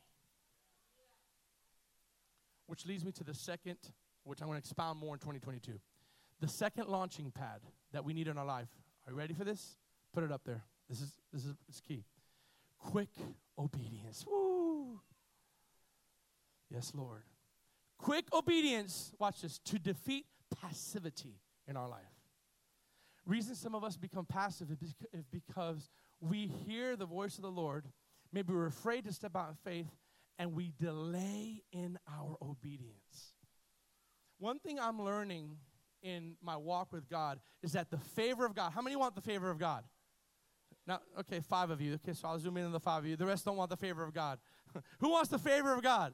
Which 2.67 2.85
leads 2.85 3.03
me 3.03 3.11
to 3.13 3.23
the 3.23 3.33
second, 3.33 3.77
which 4.23 4.41
I'm 4.41 4.47
going 4.47 4.57
to 4.57 4.59
expound 4.59 4.99
more 4.99 5.15
in 5.15 5.19
2022. 5.19 5.79
The 6.41 6.47
second 6.47 6.87
launching 6.87 7.31
pad 7.31 7.61
that 7.91 8.05
we 8.05 8.13
need 8.13 8.27
in 8.27 8.37
our 8.37 8.45
life. 8.45 8.69
Are 9.07 9.13
you 9.13 9.17
ready 9.17 9.33
for 9.33 9.43
this? 9.43 9.77
Put 10.13 10.23
it 10.23 10.31
up 10.31 10.41
there. 10.45 10.63
This 10.89 11.01
is 11.01 11.11
this 11.31 11.45
is 11.45 11.55
it's 11.69 11.79
key. 11.79 12.03
Quick 12.77 13.09
obedience. 13.57 14.25
Woo. 14.29 14.99
Yes, 16.69 16.91
Lord. 16.95 17.23
Quick 17.97 18.25
obedience, 18.33 19.13
watch 19.19 19.41
this, 19.41 19.59
to 19.59 19.77
defeat 19.77 20.25
passivity 20.59 21.39
in 21.67 21.77
our 21.77 21.87
life. 21.87 22.20
Reason 23.25 23.55
some 23.55 23.75
of 23.75 23.83
us 23.83 23.97
become 23.97 24.25
passive 24.25 24.69
is 24.81 25.25
because 25.31 25.89
we 26.19 26.47
hear 26.47 26.95
the 26.95 27.05
voice 27.05 27.37
of 27.37 27.43
the 27.43 27.51
Lord. 27.51 27.85
Maybe 28.33 28.53
we're 28.53 28.67
afraid 28.67 29.05
to 29.05 29.13
step 29.13 29.35
out 29.35 29.49
in 29.49 29.55
faith 29.63 29.91
and 30.39 30.53
we 30.53 30.73
delay 30.79 31.61
in 31.71 31.99
our 32.11 32.35
obedience. 32.41 33.33
One 34.39 34.57
thing 34.57 34.79
I'm 34.79 35.01
learning 35.01 35.57
in 36.01 36.35
my 36.41 36.57
walk 36.57 36.91
with 36.91 37.07
God 37.07 37.39
is 37.61 37.73
that 37.73 37.91
the 37.91 37.97
favor 37.97 38.45
of 38.45 38.55
God, 38.55 38.71
how 38.71 38.81
many 38.81 38.95
want 38.95 39.13
the 39.13 39.21
favor 39.21 39.51
of 39.51 39.59
God? 39.59 39.83
Now, 40.87 40.99
okay, 41.19 41.41
five 41.41 41.69
of 41.69 41.79
you. 41.79 41.93
Okay, 41.95 42.13
so 42.13 42.27
I'll 42.27 42.39
zoom 42.39 42.57
in 42.57 42.65
on 42.65 42.71
the 42.71 42.79
five 42.79 43.03
of 43.03 43.09
you. 43.09 43.15
The 43.15 43.25
rest 43.25 43.45
don't 43.45 43.57
want 43.57 43.69
the 43.69 43.77
favor 43.77 44.03
of 44.03 44.13
God. 44.13 44.39
Who 44.99 45.11
wants 45.11 45.29
the 45.29 45.37
favor 45.37 45.73
of 45.73 45.83
God? 45.83 46.13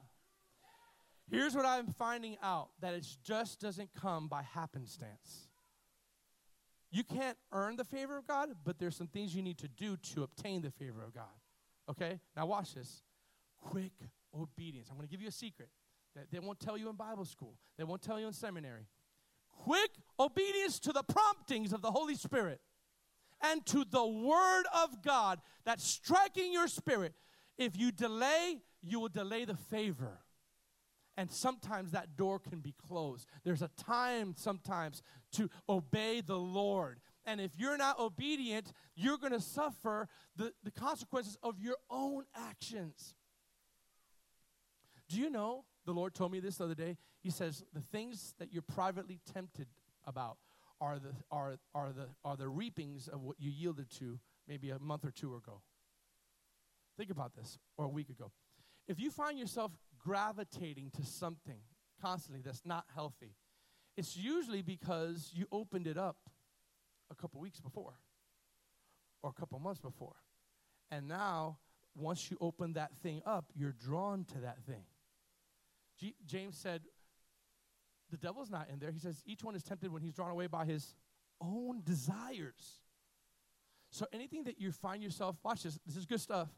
Here's 1.30 1.54
what 1.54 1.64
I'm 1.64 1.88
finding 1.88 2.36
out 2.42 2.68
that 2.80 2.94
it 2.94 3.06
just 3.24 3.60
doesn't 3.60 3.90
come 3.94 4.28
by 4.28 4.42
happenstance. 4.42 5.47
You 6.90 7.04
can't 7.04 7.36
earn 7.52 7.76
the 7.76 7.84
favor 7.84 8.16
of 8.16 8.26
God, 8.26 8.48
but 8.64 8.78
there's 8.78 8.96
some 8.96 9.08
things 9.08 9.34
you 9.34 9.42
need 9.42 9.58
to 9.58 9.68
do 9.68 9.96
to 10.14 10.22
obtain 10.22 10.62
the 10.62 10.70
favor 10.70 11.02
of 11.04 11.14
God. 11.14 11.24
Okay? 11.90 12.20
Now, 12.36 12.46
watch 12.46 12.74
this. 12.74 13.02
Quick 13.58 13.92
obedience. 14.34 14.88
I'm 14.90 14.96
going 14.96 15.06
to 15.06 15.10
give 15.10 15.20
you 15.20 15.28
a 15.28 15.32
secret 15.32 15.68
that 16.14 16.30
they 16.30 16.38
won't 16.38 16.60
tell 16.60 16.76
you 16.76 16.88
in 16.88 16.96
Bible 16.96 17.24
school, 17.24 17.54
they 17.76 17.84
won't 17.84 18.02
tell 18.02 18.18
you 18.18 18.26
in 18.26 18.32
seminary. 18.32 18.86
Quick 19.50 19.90
obedience 20.18 20.78
to 20.80 20.92
the 20.92 21.02
promptings 21.02 21.72
of 21.72 21.82
the 21.82 21.90
Holy 21.90 22.14
Spirit 22.14 22.60
and 23.42 23.64
to 23.66 23.84
the 23.90 24.06
Word 24.06 24.64
of 24.74 25.02
God 25.02 25.40
that's 25.64 25.84
striking 25.84 26.52
your 26.52 26.68
spirit. 26.68 27.14
If 27.56 27.76
you 27.76 27.90
delay, 27.90 28.60
you 28.82 29.00
will 29.00 29.08
delay 29.08 29.44
the 29.44 29.56
favor. 29.56 30.20
And 31.18 31.32
sometimes 31.32 31.90
that 31.90 32.16
door 32.16 32.38
can 32.38 32.60
be 32.60 32.72
closed. 32.86 33.26
There's 33.42 33.60
a 33.60 33.70
time 33.76 34.34
sometimes 34.36 35.02
to 35.32 35.50
obey 35.68 36.20
the 36.20 36.38
Lord. 36.38 37.00
And 37.26 37.40
if 37.40 37.50
you're 37.58 37.76
not 37.76 37.98
obedient, 37.98 38.72
you're 38.94 39.18
going 39.18 39.32
to 39.32 39.40
suffer 39.40 40.06
the, 40.36 40.52
the 40.62 40.70
consequences 40.70 41.36
of 41.42 41.60
your 41.60 41.74
own 41.90 42.22
actions. 42.36 43.16
Do 45.08 45.18
you 45.18 45.28
know? 45.28 45.64
The 45.86 45.92
Lord 45.92 46.14
told 46.14 46.30
me 46.30 46.38
this 46.38 46.58
the 46.58 46.64
other 46.64 46.76
day. 46.76 46.96
He 47.20 47.30
says, 47.30 47.64
The 47.72 47.80
things 47.80 48.34
that 48.38 48.52
you're 48.52 48.62
privately 48.62 49.18
tempted 49.32 49.66
about 50.06 50.38
are 50.80 51.00
the, 51.00 51.10
are, 51.32 51.56
are, 51.74 51.92
the, 51.92 52.06
are 52.24 52.36
the 52.36 52.48
reapings 52.48 53.08
of 53.08 53.22
what 53.22 53.40
you 53.40 53.50
yielded 53.50 53.90
to 53.98 54.20
maybe 54.46 54.70
a 54.70 54.78
month 54.78 55.04
or 55.04 55.10
two 55.10 55.34
ago. 55.34 55.62
Think 56.96 57.10
about 57.10 57.34
this, 57.34 57.58
or 57.76 57.86
a 57.86 57.88
week 57.88 58.08
ago. 58.08 58.30
If 58.86 59.00
you 59.00 59.10
find 59.10 59.38
yourself 59.38 59.72
gravitating 60.08 60.90
to 60.96 61.04
something 61.04 61.58
constantly 62.00 62.40
that's 62.42 62.64
not 62.64 62.86
healthy, 62.94 63.34
it's 63.94 64.16
usually 64.16 64.62
because 64.62 65.30
you 65.34 65.46
opened 65.52 65.86
it 65.86 65.98
up 65.98 66.16
a 67.10 67.14
couple 67.14 67.38
weeks 67.38 67.60
before 67.60 67.92
or 69.22 69.28
a 69.28 69.38
couple 69.38 69.58
months 69.58 69.80
before. 69.80 70.16
And 70.90 71.08
now, 71.08 71.58
once 71.94 72.30
you 72.30 72.38
open 72.40 72.72
that 72.72 72.90
thing 73.02 73.20
up, 73.26 73.52
you're 73.54 73.74
drawn 73.84 74.24
to 74.32 74.38
that 74.38 74.62
thing. 74.64 74.84
G- 76.00 76.14
James 76.24 76.56
said, 76.56 76.80
The 78.10 78.16
devil's 78.16 78.50
not 78.50 78.70
in 78.72 78.78
there. 78.78 78.90
He 78.90 79.00
says, 79.00 79.22
Each 79.26 79.44
one 79.44 79.54
is 79.56 79.62
tempted 79.62 79.92
when 79.92 80.00
he's 80.00 80.14
drawn 80.14 80.30
away 80.30 80.46
by 80.46 80.64
his 80.64 80.94
own 81.38 81.82
desires. 81.84 82.80
So 83.90 84.06
anything 84.10 84.44
that 84.44 84.58
you 84.58 84.72
find 84.72 85.02
yourself, 85.02 85.36
watch 85.44 85.64
this, 85.64 85.78
this 85.84 85.96
is 85.96 86.06
good 86.06 86.20
stuff, 86.20 86.48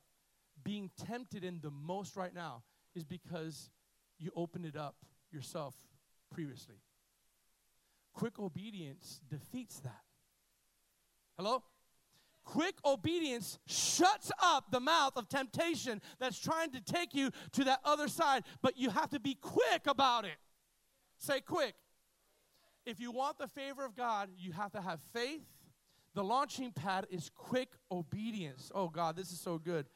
being 0.63 0.91
tempted 1.05 1.43
in 1.43 1.59
the 1.61 1.71
most 1.71 2.17
right 2.17 2.35
now 2.35 2.63
is 2.95 3.05
because 3.05 3.71
you 4.19 4.31
opened 4.37 4.67
it 4.67 4.77
up 4.77 4.97
yourself 5.33 5.75
previously. 6.33 6.77
Quick 8.13 8.39
obedience 8.39 9.21
defeats 9.29 9.81
that. 9.81 10.03
Hello? 11.37 11.63
Quick 12.45 12.75
obedience 12.85 13.59
shuts 13.67 14.33
up 14.43 14.71
the 14.71 14.81
mouth 14.81 15.13
of 15.17 15.29
temptation 15.29 16.01
that's 16.19 16.39
trying 16.39 16.71
to 16.73 16.81
take 16.81 17.15
you 17.15 17.31
to 17.53 17.65
that 17.65 17.81
other 17.85 18.09
side, 18.09 18.45
but 18.63 18.77
you 18.77 18.91
have 18.91 19.11
to 19.11 19.21
be 19.21 19.35
quick 19.35 19.87
about 19.87 20.25
it. 20.25 20.37
Say 21.19 21.41
quick. 21.41 21.75
If 22.87 22.99
you 22.99 23.13
want 23.13 23.39
the 23.39 23.47
favor 23.47 23.85
of 23.85 23.95
God, 23.95 24.31
you 24.37 24.53
have 24.53 24.73
to 24.73 24.81
have 24.81 25.01
faith. 25.13 25.43
The 26.15 26.25
launching 26.25 26.73
pad 26.73 27.07
is 27.11 27.31
quick 27.35 27.69
obedience. 27.93 28.73
Oh, 28.75 28.89
God, 28.89 29.17
this 29.17 29.31
is 29.31 29.39
so 29.39 29.59
good. 29.59 29.87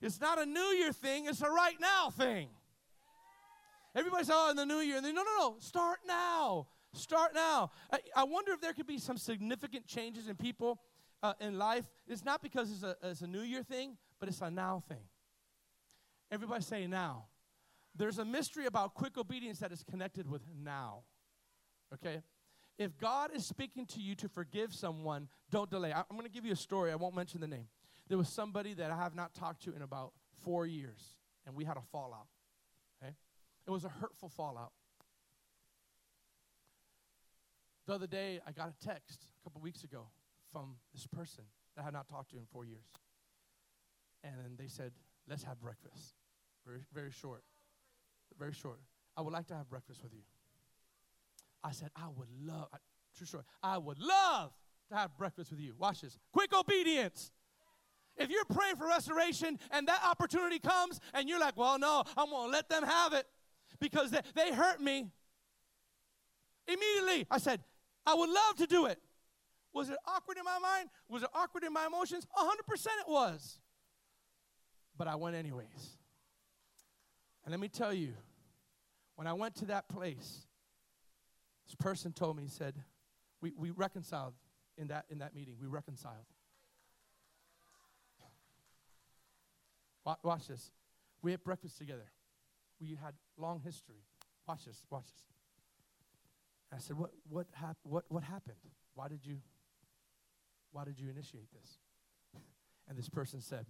It's 0.00 0.20
not 0.20 0.40
a 0.40 0.46
New 0.46 0.60
Year 0.60 0.92
thing, 0.92 1.26
it's 1.26 1.42
a 1.42 1.50
right 1.50 1.76
now 1.80 2.10
thing. 2.10 2.48
Everybody 3.94 4.24
says, 4.24 4.34
oh, 4.36 4.50
in 4.50 4.56
the 4.56 4.66
New 4.66 4.78
Year. 4.78 4.98
And 4.98 5.04
then, 5.04 5.14
no, 5.14 5.22
no, 5.22 5.36
no. 5.38 5.56
Start 5.58 5.98
now. 6.06 6.68
Start 6.92 7.34
now. 7.34 7.70
I, 7.92 7.98
I 8.14 8.24
wonder 8.24 8.52
if 8.52 8.60
there 8.60 8.72
could 8.72 8.86
be 8.86 8.98
some 8.98 9.16
significant 9.16 9.86
changes 9.86 10.28
in 10.28 10.36
people 10.36 10.78
uh, 11.22 11.32
in 11.40 11.58
life. 11.58 11.84
It's 12.06 12.24
not 12.24 12.42
because 12.42 12.70
it's 12.70 12.82
a, 12.82 12.96
it's 13.02 13.22
a 13.22 13.26
New 13.26 13.40
Year 13.40 13.62
thing, 13.62 13.96
but 14.20 14.28
it's 14.28 14.40
a 14.40 14.50
now 14.50 14.82
thing. 14.88 15.02
Everybody 16.30 16.62
say 16.62 16.86
now. 16.86 17.24
There's 17.96 18.18
a 18.18 18.24
mystery 18.24 18.66
about 18.66 18.94
quick 18.94 19.18
obedience 19.18 19.58
that 19.58 19.72
is 19.72 19.82
connected 19.82 20.30
with 20.30 20.42
now. 20.62 21.00
Okay? 21.94 22.22
If 22.78 22.96
God 22.98 23.34
is 23.34 23.44
speaking 23.46 23.86
to 23.86 24.00
you 24.00 24.14
to 24.16 24.28
forgive 24.28 24.72
someone, 24.72 25.28
don't 25.50 25.68
delay. 25.68 25.92
I, 25.92 26.00
I'm 26.00 26.16
going 26.16 26.24
to 26.24 26.30
give 26.30 26.46
you 26.46 26.52
a 26.52 26.56
story. 26.56 26.92
I 26.92 26.94
won't 26.94 27.16
mention 27.16 27.40
the 27.40 27.48
name. 27.48 27.66
There 28.08 28.18
was 28.18 28.28
somebody 28.28 28.74
that 28.74 28.90
I 28.90 28.96
have 28.96 29.14
not 29.14 29.34
talked 29.34 29.62
to 29.64 29.74
in 29.74 29.82
about 29.82 30.12
four 30.42 30.66
years, 30.66 31.16
and 31.46 31.54
we 31.54 31.64
had 31.64 31.76
a 31.76 31.82
fallout. 31.92 32.26
Okay? 33.02 33.12
It 33.66 33.70
was 33.70 33.84
a 33.84 33.88
hurtful 33.88 34.28
fallout. 34.28 34.72
The 37.86 37.94
other 37.94 38.06
day, 38.06 38.40
I 38.46 38.52
got 38.52 38.68
a 38.68 38.86
text 38.86 39.24
a 39.40 39.44
couple 39.44 39.60
weeks 39.60 39.84
ago 39.84 40.08
from 40.52 40.76
this 40.92 41.06
person 41.06 41.44
that 41.74 41.82
I 41.82 41.84
had 41.84 41.94
not 41.94 42.08
talked 42.08 42.30
to 42.30 42.36
in 42.36 42.44
four 42.50 42.64
years. 42.64 42.84
And 44.24 44.58
they 44.58 44.68
said, 44.68 44.92
Let's 45.28 45.42
have 45.42 45.60
breakfast. 45.60 46.14
Very, 46.66 46.80
very 46.92 47.10
short. 47.10 47.44
Very 48.38 48.52
short. 48.52 48.80
I 49.16 49.20
would 49.20 49.32
like 49.32 49.46
to 49.48 49.54
have 49.54 49.68
breakfast 49.68 50.02
with 50.02 50.12
you. 50.12 50.22
I 51.62 51.72
said, 51.72 51.90
I 51.96 52.08
would 52.16 52.28
love, 52.40 52.68
I, 52.72 52.78
true 53.16 53.26
story, 53.26 53.44
I 53.62 53.78
would 53.78 53.98
love 53.98 54.52
to 54.90 54.96
have 54.96 55.16
breakfast 55.18 55.50
with 55.50 55.60
you. 55.60 55.74
Watch 55.78 56.02
this. 56.02 56.18
Quick 56.32 56.54
obedience. 56.54 57.30
If 58.18 58.30
you're 58.30 58.44
praying 58.44 58.76
for 58.76 58.86
restoration 58.86 59.58
and 59.70 59.86
that 59.88 60.02
opportunity 60.04 60.58
comes 60.58 61.00
and 61.14 61.28
you're 61.28 61.40
like, 61.40 61.56
well, 61.56 61.78
no, 61.78 62.02
I'm 62.16 62.30
going 62.30 62.46
to 62.46 62.52
let 62.52 62.68
them 62.68 62.82
have 62.82 63.12
it 63.12 63.26
because 63.80 64.10
they, 64.10 64.20
they 64.34 64.52
hurt 64.52 64.80
me. 64.80 65.06
Immediately, 66.66 67.26
I 67.30 67.38
said, 67.38 67.60
I 68.04 68.14
would 68.14 68.30
love 68.30 68.56
to 68.56 68.66
do 68.66 68.86
it. 68.86 68.98
Was 69.72 69.90
it 69.90 69.96
awkward 70.06 70.38
in 70.38 70.44
my 70.44 70.58
mind? 70.58 70.88
Was 71.08 71.22
it 71.22 71.28
awkward 71.34 71.64
in 71.64 71.72
my 71.72 71.86
emotions? 71.86 72.26
100% 72.36 72.48
it 73.00 73.08
was. 73.08 73.58
But 74.96 75.08
I 75.08 75.14
went 75.14 75.36
anyways. 75.36 75.98
And 77.44 77.52
let 77.52 77.60
me 77.60 77.68
tell 77.68 77.94
you, 77.94 78.14
when 79.16 79.26
I 79.26 79.32
went 79.32 79.54
to 79.56 79.66
that 79.66 79.88
place, 79.88 80.46
this 81.66 81.74
person 81.74 82.12
told 82.12 82.36
me, 82.36 82.42
he 82.44 82.48
said, 82.48 82.74
we, 83.40 83.52
we 83.56 83.70
reconciled 83.70 84.34
in 84.76 84.88
that, 84.88 85.04
in 85.10 85.18
that 85.18 85.34
meeting. 85.34 85.56
We 85.60 85.66
reconciled. 85.66 86.24
Watch 90.22 90.48
this. 90.48 90.70
We 91.22 91.32
had 91.32 91.42
breakfast 91.42 91.78
together. 91.78 92.10
We 92.80 92.96
had 93.02 93.14
long 93.36 93.60
history. 93.60 94.02
Watch 94.46 94.64
this. 94.64 94.82
Watch 94.90 95.04
this. 95.04 95.24
I 96.72 96.78
said, 96.78 96.96
"What? 96.96 97.10
What 97.28 97.46
happened? 97.52 97.76
What? 97.84 98.04
What 98.08 98.22
happened? 98.22 98.56
Why 98.94 99.08
did 99.08 99.24
you? 99.24 99.38
Why 100.72 100.84
did 100.84 100.98
you 100.98 101.08
initiate 101.08 101.50
this?" 101.52 101.78
And 102.88 102.96
this 102.96 103.08
person 103.08 103.42
said, 103.42 103.66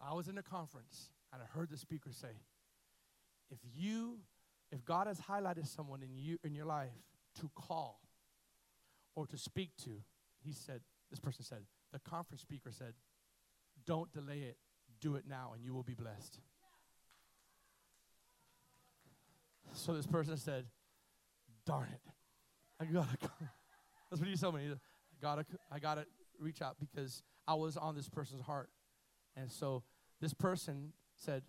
"I 0.00 0.14
was 0.14 0.26
in 0.26 0.36
a 0.36 0.42
conference 0.42 1.10
and 1.32 1.42
I 1.42 1.46
heard 1.46 1.70
the 1.70 1.76
speaker 1.76 2.10
say, 2.12 2.42
if 3.50 3.58
you 3.74 4.18
if 4.72 4.84
God 4.84 5.06
has 5.06 5.20
highlighted 5.20 5.66
someone 5.66 6.02
in 6.02 6.14
you 6.14 6.38
in 6.44 6.54
your 6.54 6.66
life 6.66 6.92
to 7.40 7.50
call 7.54 8.00
or 9.16 9.26
to 9.26 9.36
speak 9.36 9.70
to, 9.84 9.90
he 10.44 10.52
said, 10.52 10.80
this 11.10 11.18
person 11.18 11.44
said, 11.44 11.58
the 11.92 11.98
conference 11.98 12.42
speaker 12.42 12.70
said, 12.70 12.94
don't 13.84 14.12
delay 14.12 14.40
it, 14.40 14.56
do 15.00 15.16
it 15.16 15.24
now, 15.28 15.52
and 15.54 15.64
you 15.64 15.74
will 15.74 15.82
be 15.82 15.94
blessed. 15.94 16.38
So 19.72 19.94
this 19.94 20.06
person 20.06 20.36
said, 20.36 20.66
darn 21.64 21.88
it. 21.92 22.00
I 22.80 22.84
gotta 22.86 23.08
that's 24.10 24.20
what 24.20 24.28
he 24.28 24.36
told 24.36 24.56
me. 24.56 24.70
I 24.72 24.76
gotta 25.20 25.46
I 25.70 25.78
gotta 25.78 26.06
reach 26.38 26.62
out 26.62 26.76
because 26.80 27.22
I 27.46 27.54
was 27.54 27.76
on 27.76 27.94
this 27.94 28.08
person's 28.08 28.42
heart. 28.42 28.70
And 29.36 29.50
so 29.50 29.84
this 30.20 30.34
person 30.34 30.92
said, 31.14 31.42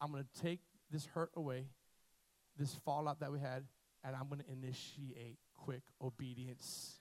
I'm 0.00 0.10
gonna 0.10 0.24
take 0.40 0.60
this 0.90 1.06
hurt 1.06 1.30
away 1.36 1.66
this 2.60 2.74
fallout 2.84 3.20
that 3.20 3.32
we 3.32 3.40
had, 3.40 3.64
and 4.04 4.14
I'm 4.14 4.28
to 4.28 4.44
initiate 4.52 5.38
quick 5.56 5.82
obedience. 6.00 7.00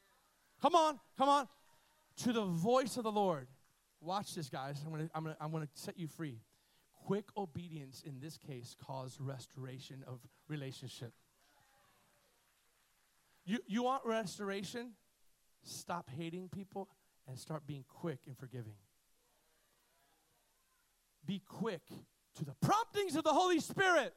Come 0.62 0.75
on, 0.75 0.99
come 1.17 1.29
on. 1.29 1.47
To 2.23 2.33
the 2.33 2.45
voice 2.45 2.97
of 2.97 3.03
the 3.03 3.12
Lord. 3.12 3.47
Watch 4.01 4.35
this, 4.35 4.49
guys. 4.49 4.81
I'm 4.85 4.97
to 4.97 5.09
I'm 5.13 5.23
gonna, 5.23 5.38
I'm 5.39 5.51
gonna 5.51 5.67
set 5.73 5.97
you 5.97 6.07
free. 6.07 6.39
Quick 7.05 7.25
obedience 7.38 8.03
in 8.05 8.19
this 8.19 8.38
case 8.38 8.75
caused 8.85 9.19
restoration 9.19 10.03
of 10.07 10.19
relationship. 10.47 11.13
You, 13.45 13.59
you 13.67 13.83
want 13.83 14.05
restoration? 14.05 14.91
Stop 15.63 16.09
hating 16.15 16.49
people 16.49 16.88
and 17.27 17.38
start 17.38 17.65
being 17.65 17.83
quick 17.88 18.19
in 18.27 18.35
forgiving. 18.35 18.75
Be 21.25 21.41
quick 21.47 21.81
to 22.35 22.45
the 22.45 22.53
promptings 22.62 23.15
of 23.15 23.23
the 23.23 23.33
Holy 23.33 23.59
Spirit. 23.59 24.13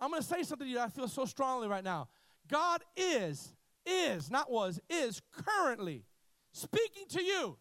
I'm 0.00 0.10
going 0.10 0.22
to 0.22 0.28
say 0.28 0.42
something 0.42 0.66
to 0.66 0.72
you 0.72 0.80
I 0.80 0.88
feel 0.88 1.08
so 1.08 1.24
strongly 1.24 1.68
right 1.68 1.84
now. 1.84 2.08
God 2.48 2.82
is, 2.96 3.54
is, 3.84 4.30
not 4.30 4.50
was, 4.50 4.80
is 4.88 5.20
currently 5.32 6.04
speaking 6.52 7.04
to 7.10 7.22
you 7.22 7.58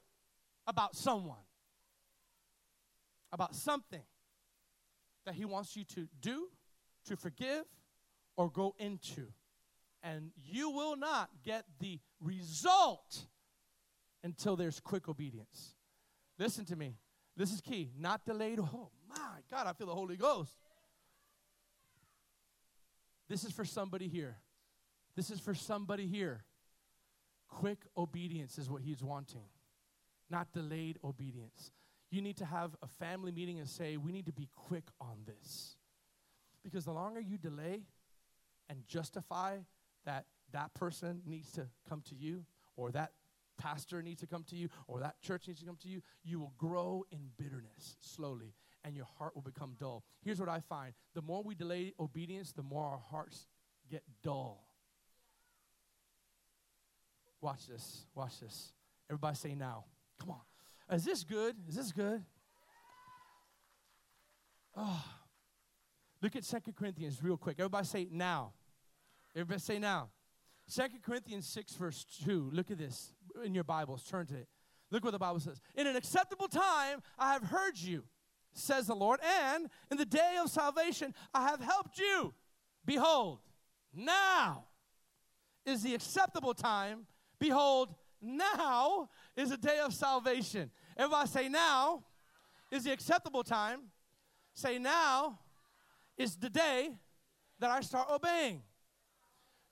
about 0.67 0.95
someone, 0.95 1.37
about 3.31 3.55
something 3.55 4.03
that 5.25 5.35
He 5.35 5.45
wants 5.45 5.75
you 5.75 5.83
to 5.95 6.07
do, 6.21 6.49
to 7.05 7.15
forgive, 7.15 7.65
or 8.35 8.49
go 8.49 8.75
into. 8.77 9.27
And 10.03 10.31
you 10.45 10.69
will 10.69 10.95
not 10.95 11.29
get 11.43 11.65
the 11.79 11.99
result 12.21 13.25
until 14.23 14.55
there's 14.55 14.79
quick 14.79 15.09
obedience. 15.09 15.73
Listen 16.37 16.65
to 16.65 16.75
me. 16.75 16.97
This 17.35 17.51
is 17.51 17.61
key. 17.61 17.91
Not 17.97 18.25
delayed. 18.25 18.59
Oh, 18.59 18.89
my 19.09 19.39
God, 19.49 19.67
I 19.67 19.73
feel 19.73 19.87
the 19.87 19.95
Holy 19.95 20.17
Ghost. 20.17 20.51
This 23.27 23.43
is 23.43 23.51
for 23.51 23.65
somebody 23.65 24.07
here. 24.07 24.37
This 25.15 25.31
is 25.31 25.39
for 25.39 25.53
somebody 25.53 26.07
here. 26.07 26.43
Quick 27.49 27.79
obedience 27.97 28.57
is 28.57 28.69
what 28.69 28.81
he's 28.81 29.03
wanting, 29.03 29.45
not 30.29 30.51
delayed 30.53 30.97
obedience. 31.03 31.71
You 32.09 32.21
need 32.21 32.37
to 32.37 32.45
have 32.45 32.75
a 32.81 32.87
family 32.87 33.31
meeting 33.31 33.59
and 33.59 33.67
say, 33.67 33.97
we 33.97 34.11
need 34.11 34.25
to 34.27 34.31
be 34.31 34.49
quick 34.55 34.85
on 35.01 35.17
this. 35.25 35.75
Because 36.63 36.85
the 36.85 36.93
longer 36.93 37.19
you 37.19 37.37
delay 37.37 37.83
and 38.69 38.85
justify 38.87 39.57
that 40.05 40.25
that 40.53 40.73
person 40.73 41.21
needs 41.25 41.51
to 41.53 41.67
come 41.87 42.01
to 42.09 42.15
you, 42.15 42.45
or 42.75 42.91
that 42.91 43.11
pastor 43.57 44.01
needs 44.01 44.21
to 44.21 44.27
come 44.27 44.43
to 44.43 44.55
you, 44.55 44.69
or 44.87 44.99
that 44.99 45.21
church 45.21 45.47
needs 45.47 45.59
to 45.59 45.65
come 45.65 45.77
to 45.81 45.89
you, 45.89 46.01
you 46.23 46.39
will 46.39 46.53
grow 46.57 47.03
in 47.11 47.19
bitterness 47.37 47.97
slowly 48.01 48.53
and 48.83 48.95
your 48.95 49.07
heart 49.17 49.35
will 49.35 49.41
become 49.41 49.75
dull. 49.79 50.03
Here's 50.23 50.39
what 50.39 50.49
I 50.49 50.61
find 50.61 50.93
the 51.13 51.21
more 51.21 51.43
we 51.43 51.55
delay 51.55 51.93
obedience, 51.99 52.53
the 52.53 52.63
more 52.63 52.85
our 52.85 52.99
hearts 52.99 53.47
get 53.89 54.03
dull. 54.23 54.63
Watch 57.41 57.67
this. 57.67 58.05
Watch 58.15 58.39
this. 58.39 58.71
Everybody 59.09 59.35
say 59.35 59.55
now. 59.55 59.85
Come 60.19 60.31
on. 60.31 60.95
Is 60.95 61.03
this 61.03 61.23
good? 61.23 61.55
Is 61.67 61.75
this 61.75 61.91
good? 61.91 62.23
Oh. 64.75 65.03
Look 66.21 66.35
at 66.35 66.43
Second 66.43 66.75
Corinthians 66.75 67.21
real 67.21 67.37
quick. 67.37 67.57
Everybody 67.59 67.85
say 67.85 68.07
now. 68.11 68.53
Everybody 69.35 69.59
say 69.59 69.79
now. 69.79 70.09
Second 70.67 71.01
Corinthians 71.03 71.47
6, 71.47 71.73
verse 71.73 72.05
2. 72.25 72.49
Look 72.53 72.71
at 72.71 72.77
this 72.77 73.13
in 73.43 73.53
your 73.53 73.63
Bibles. 73.63 74.03
Turn 74.03 74.25
to 74.27 74.35
it. 74.35 74.47
Look 74.91 75.03
what 75.03 75.11
the 75.11 75.19
Bible 75.19 75.39
says. 75.39 75.61
In 75.75 75.87
an 75.87 75.95
acceptable 75.95 76.47
time, 76.47 77.01
I 77.19 77.33
have 77.33 77.43
heard 77.43 77.77
you, 77.77 78.03
says 78.53 78.87
the 78.87 78.95
Lord, 78.95 79.19
and 79.49 79.67
in 79.91 79.97
the 79.97 80.05
day 80.05 80.37
of 80.41 80.49
salvation, 80.49 81.13
I 81.33 81.49
have 81.49 81.61
helped 81.61 81.99
you. 81.99 82.33
Behold, 82.85 83.39
now 83.93 84.65
is 85.65 85.83
the 85.83 85.93
acceptable 85.93 86.53
time. 86.53 87.05
Behold, 87.39 87.93
now 88.21 89.09
is 89.35 89.51
a 89.51 89.57
day 89.57 89.79
of 89.79 89.93
salvation. 89.93 90.71
Everybody 90.97 91.29
say, 91.29 91.49
now 91.49 92.03
is 92.71 92.83
the 92.83 92.91
acceptable 92.91 93.43
time. 93.43 93.81
Say, 94.53 94.79
now 94.79 95.39
is 96.17 96.35
the 96.35 96.49
day 96.49 96.91
that 97.59 97.69
I 97.69 97.81
start 97.81 98.07
obeying. 98.11 98.61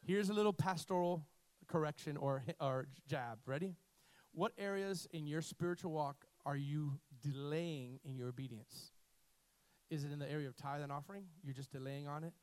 Here's 0.05 0.29
a 0.29 0.33
little 0.33 0.53
pastoral 0.53 1.25
correction 1.67 2.17
or, 2.17 2.43
or 2.59 2.87
jab. 3.07 3.39
Ready? 3.45 3.75
What 4.33 4.51
areas 4.57 5.07
in 5.11 5.25
your 5.27 5.41
spiritual 5.41 5.91
walk 5.91 6.25
are 6.45 6.57
you 6.57 6.99
delaying 7.21 7.99
in 8.03 8.15
your 8.15 8.27
obedience? 8.27 8.91
Is 9.89 10.03
it 10.03 10.11
in 10.11 10.19
the 10.19 10.29
area 10.29 10.47
of 10.47 10.55
tithe 10.55 10.81
and 10.81 10.91
offering? 10.91 11.23
You're 11.43 11.53
just 11.53 11.71
delaying 11.71 12.07
on 12.07 12.23
it 12.23 12.33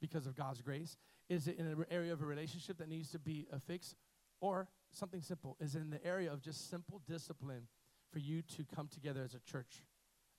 because 0.00 0.26
of 0.26 0.34
God's 0.34 0.62
grace? 0.62 0.96
Is 1.28 1.46
it 1.46 1.58
in 1.58 1.66
an 1.66 1.84
area 1.90 2.12
of 2.12 2.22
a 2.22 2.26
relationship 2.26 2.78
that 2.78 2.88
needs 2.88 3.10
to 3.10 3.18
be 3.18 3.46
a 3.52 3.60
fix? 3.60 3.94
Or 4.40 4.68
something 4.92 5.22
simple? 5.22 5.56
Is 5.60 5.74
in 5.74 5.90
the 5.90 6.04
area 6.04 6.32
of 6.32 6.40
just 6.40 6.70
simple 6.70 7.00
discipline 7.06 7.68
for 8.12 8.18
you 8.18 8.42
to 8.42 8.64
come 8.74 8.88
together 8.88 9.22
as 9.24 9.34
a 9.34 9.40
church, 9.40 9.84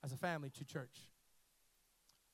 as 0.04 0.12
a 0.12 0.16
family 0.16 0.50
to 0.50 0.64
church? 0.64 1.10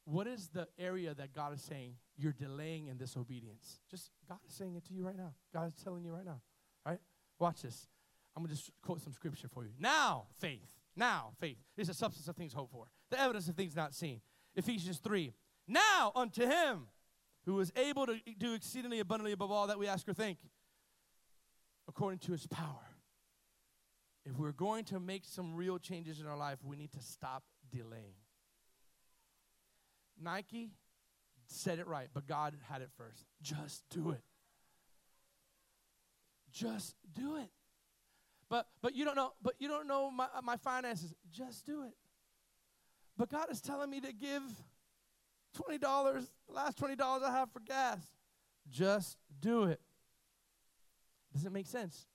What 0.05 0.27
is 0.27 0.49
the 0.49 0.69
area 0.79 1.15
that 1.15 1.35
God 1.35 1.53
is 1.53 1.63
saying 1.63 1.95
you're 2.17 2.33
delaying 2.33 2.87
in 2.87 2.97
this 2.97 3.17
obedience? 3.17 3.81
Just 3.91 4.11
God 4.29 4.39
is 4.49 4.55
saying 4.55 4.77
it 4.77 4.85
to 4.87 4.95
you 4.95 5.05
right 5.05 5.17
now. 5.17 5.35
God 5.53 5.67
is 5.69 5.75
telling 5.83 6.05
you 6.05 6.13
right 6.13 6.25
now. 6.25 6.41
Right? 6.87 7.01
Watch 7.39 7.63
this. 7.63 7.89
I'm 8.37 8.43
going 8.43 8.51
to 8.51 8.57
just 8.57 8.71
quote 8.83 9.01
some 9.01 9.13
scripture 9.13 9.49
for 9.49 9.65
you. 9.65 9.71
Now, 9.81 10.27
faith. 10.39 10.69
Now, 10.95 11.33
faith 11.41 11.59
is 11.77 11.89
the 11.89 11.95
substance 11.95 12.29
of 12.29 12.37
things 12.37 12.53
hoped 12.53 12.73
for, 12.73 12.87
the 13.11 13.21
evidence 13.21 13.49
of 13.49 13.57
things 13.57 13.75
not 13.75 13.95
seen. 13.95 14.21
Ephesians 14.55 14.99
3. 14.99 15.35
Now 15.69 16.13
unto 16.15 16.47
him 16.47 16.87
who 17.45 17.59
is 17.61 17.73
able 17.77 18.07
to 18.07 18.17
do 18.39 18.55
exceedingly 18.55 19.01
abundantly 19.01 19.33
above 19.33 19.51
all 19.51 19.67
that 19.67 19.79
we 19.79 19.87
ask 19.89 20.09
or 20.09 20.15
think, 20.15 20.39
according 21.89 22.19
to 22.21 22.33
his 22.33 22.47
power. 22.47 22.87
If 24.25 24.37
we're 24.37 24.53
going 24.53 24.85
to 24.87 24.99
make 24.99 25.25
some 25.25 25.55
real 25.55 25.79
changes 25.79 26.21
in 26.21 26.27
our 26.27 26.37
life, 26.37 26.59
we 26.65 26.77
need 26.77 26.93
to 26.93 27.01
stop 27.01 27.45
delaying. 27.71 28.15
Nike 30.21 30.71
said 31.47 31.79
it 31.79 31.87
right, 31.87 32.09
but 32.13 32.27
God 32.27 32.55
had 32.69 32.83
it 32.83 32.91
first. 32.97 33.25
Just 33.41 33.85
do 33.91 34.11
it. 34.11 34.23
Just 36.53 36.97
do 37.15 37.37
it. 37.37 37.51
But 38.49 38.67
but 38.81 38.95
you 38.95 39.05
don't 39.05 39.17
know, 39.17 39.33
but 39.43 39.55
you 39.59 39.69
don't 39.69 39.87
know 39.87 40.11
my, 40.11 40.25
uh, 40.25 40.41
my 40.43 40.57
finances. 40.57 41.13
Just 41.31 41.67
do 41.67 41.83
it. 41.83 41.93
But 43.17 43.31
God 43.31 43.51
is 43.51 43.61
telling 43.61 43.91
me 43.91 44.01
to 44.01 44.13
give 44.13 44.43
$20, 45.57 46.27
last 46.49 46.79
$20 46.79 47.23
I 47.23 47.31
have 47.33 47.51
for 47.51 47.61
gas. 47.61 47.99
Just 48.69 49.17
do 49.41 49.65
it. 49.65 49.81
Does 51.37 51.45
it 51.45 51.53
make 51.53 51.67
sense? 51.67 52.07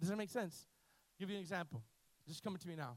Does 0.00 0.10
it 0.10 0.16
make 0.16 0.30
sense? 0.30 0.66
I'll 0.66 1.24
give 1.24 1.30
you 1.30 1.36
an 1.36 1.42
example. 1.42 1.80
Just 2.26 2.42
coming 2.42 2.58
to 2.58 2.66
me 2.66 2.74
now. 2.74 2.96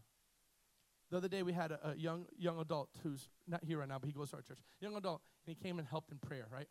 The 1.11 1.17
other 1.17 1.27
day 1.27 1.43
we 1.43 1.53
had 1.53 1.71
a, 1.71 1.89
a, 1.89 1.95
young 1.95 2.25
young 2.37 2.59
adult 2.59 2.89
who's 3.03 3.29
not 3.47 3.63
here 3.63 3.77
right 3.77 3.87
now, 3.87 3.99
but 3.99 4.07
he 4.07 4.13
goes 4.13 4.31
to 4.31 4.37
our 4.37 4.41
church. 4.41 4.57
Young 4.81 4.97
adult, 4.97 5.21
and 5.45 5.55
he 5.55 5.63
came 5.63 5.77
and 5.77 5.87
helped 5.87 6.11
in 6.11 6.17
prayer, 6.17 6.47
right? 6.51 6.67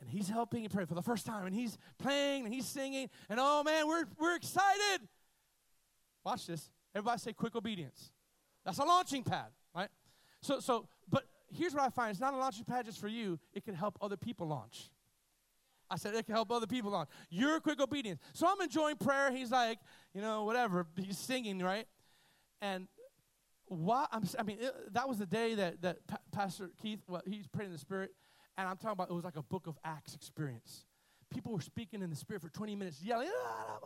And 0.00 0.08
he's 0.08 0.28
helping 0.28 0.62
in 0.62 0.70
prayer 0.70 0.86
for 0.86 0.94
the 0.94 1.02
first 1.02 1.26
time, 1.26 1.44
and 1.44 1.54
he's 1.54 1.76
playing 1.98 2.44
and 2.44 2.54
he's 2.54 2.66
singing, 2.66 3.10
and 3.28 3.40
oh 3.42 3.64
man, 3.64 3.88
we're 3.88 4.04
we're 4.18 4.36
excited. 4.36 5.08
Watch 6.24 6.46
this. 6.46 6.70
Everybody 6.94 7.18
say 7.18 7.32
quick 7.32 7.56
obedience. 7.56 8.12
That's 8.64 8.78
a 8.78 8.84
launching 8.84 9.24
pad, 9.24 9.48
right? 9.74 9.88
So 10.40 10.60
so, 10.60 10.86
but 11.08 11.24
here's 11.52 11.74
what 11.74 11.82
I 11.82 11.88
find: 11.88 12.12
it's 12.12 12.20
not 12.20 12.32
a 12.32 12.38
launching 12.38 12.64
pad 12.64 12.86
just 12.86 13.00
for 13.00 13.08
you. 13.08 13.40
It 13.52 13.64
can 13.64 13.74
help 13.74 13.98
other 14.00 14.16
people 14.16 14.46
launch. 14.46 14.88
I 15.90 15.96
said 15.96 16.14
it 16.14 16.24
can 16.26 16.34
help 16.34 16.50
other 16.52 16.66
people 16.66 16.92
launch. 16.92 17.08
Your 17.30 17.58
quick 17.60 17.80
obedience. 17.80 18.20
So 18.32 18.46
I'm 18.46 18.60
enjoying 18.60 18.96
prayer. 18.96 19.32
He's 19.32 19.50
like, 19.50 19.78
you 20.14 20.20
know, 20.20 20.44
whatever. 20.44 20.86
He's 20.96 21.18
singing, 21.18 21.58
right? 21.58 21.86
And 22.62 22.86
why 23.70 24.04
I'm, 24.10 24.24
i 24.36 24.42
mean 24.42 24.58
it, 24.60 24.74
that 24.94 25.08
was 25.08 25.18
the 25.18 25.26
day 25.26 25.54
that 25.54 25.80
that 25.82 26.04
pa- 26.08 26.18
pastor 26.32 26.70
keith 26.82 26.98
well 27.08 27.22
he's 27.24 27.46
praying 27.46 27.68
in 27.68 27.72
the 27.72 27.78
spirit 27.78 28.10
and 28.58 28.66
i'm 28.66 28.76
talking 28.76 28.94
about 28.94 29.08
it 29.08 29.14
was 29.14 29.22
like 29.22 29.36
a 29.36 29.44
book 29.44 29.68
of 29.68 29.78
acts 29.84 30.12
experience 30.12 30.84
people 31.32 31.52
were 31.52 31.60
speaking 31.60 32.02
in 32.02 32.10
the 32.10 32.16
spirit 32.16 32.42
for 32.42 32.48
20 32.48 32.74
minutes 32.74 33.00
yelling 33.00 33.28
ah, 33.32 33.78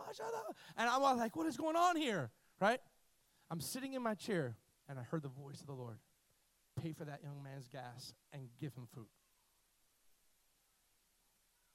and 0.77 0.89
i 0.89 0.97
was 0.97 1.19
like 1.19 1.35
what 1.35 1.45
is 1.45 1.55
going 1.55 1.75
on 1.75 1.95
here 1.95 2.31
right 2.59 2.79
i'm 3.51 3.61
sitting 3.61 3.93
in 3.93 4.01
my 4.01 4.15
chair 4.15 4.57
and 4.89 4.97
i 4.97 5.03
heard 5.03 5.21
the 5.21 5.29
voice 5.29 5.61
of 5.61 5.67
the 5.67 5.73
lord 5.73 5.99
pay 6.81 6.91
for 6.91 7.05
that 7.05 7.21
young 7.21 7.43
man's 7.43 7.67
gas 7.67 8.15
and 8.33 8.49
give 8.59 8.73
him 8.73 8.87
food 8.91 9.05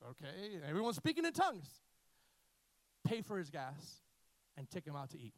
okay 0.09 0.61
everyone's 0.69 0.97
speaking 0.97 1.25
in 1.25 1.33
tongues 1.33 1.69
pay 3.07 3.21
for 3.21 3.39
his 3.39 3.51
gas 3.51 4.03
and 4.57 4.69
take 4.71 4.87
him 4.87 4.97
out 4.97 5.11
to 5.11 5.19
eat 5.19 5.35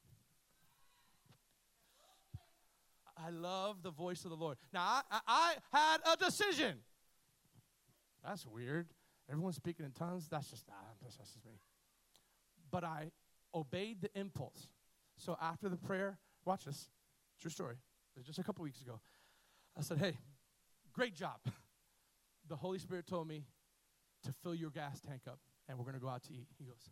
I 3.16 3.30
love 3.30 3.82
the 3.82 3.90
voice 3.90 4.24
of 4.24 4.30
the 4.30 4.36
Lord. 4.36 4.56
Now, 4.72 4.80
I, 4.80 5.20
I, 5.26 5.54
I 5.72 5.78
had 5.78 6.00
a 6.12 6.16
decision. 6.16 6.78
That's 8.24 8.46
weird. 8.46 8.88
Everyone's 9.30 9.56
speaking 9.56 9.86
in 9.86 9.92
tongues. 9.92 10.28
That's 10.28 10.50
just, 10.50 10.64
ah, 10.70 10.74
that's, 11.02 11.16
that's 11.16 11.32
just 11.32 11.44
me. 11.44 11.60
But 12.70 12.84
I 12.84 13.10
obeyed 13.54 14.00
the 14.00 14.10
impulse. 14.18 14.68
So 15.16 15.36
after 15.40 15.68
the 15.68 15.76
prayer, 15.76 16.18
watch 16.44 16.64
this. 16.64 16.88
True 17.40 17.50
story. 17.50 17.76
Just 18.24 18.38
a 18.38 18.42
couple 18.42 18.64
weeks 18.64 18.80
ago. 18.80 19.00
I 19.78 19.82
said, 19.82 19.98
hey, 19.98 20.16
great 20.92 21.14
job. 21.14 21.38
The 22.48 22.56
Holy 22.56 22.78
Spirit 22.78 23.06
told 23.06 23.28
me 23.28 23.44
to 24.22 24.32
fill 24.42 24.54
your 24.54 24.70
gas 24.70 25.00
tank 25.00 25.22
up, 25.28 25.38
and 25.68 25.78
we're 25.78 25.84
going 25.84 25.94
to 25.94 26.00
go 26.00 26.08
out 26.08 26.22
to 26.24 26.32
eat. 26.32 26.46
He 26.58 26.64
goes, 26.64 26.90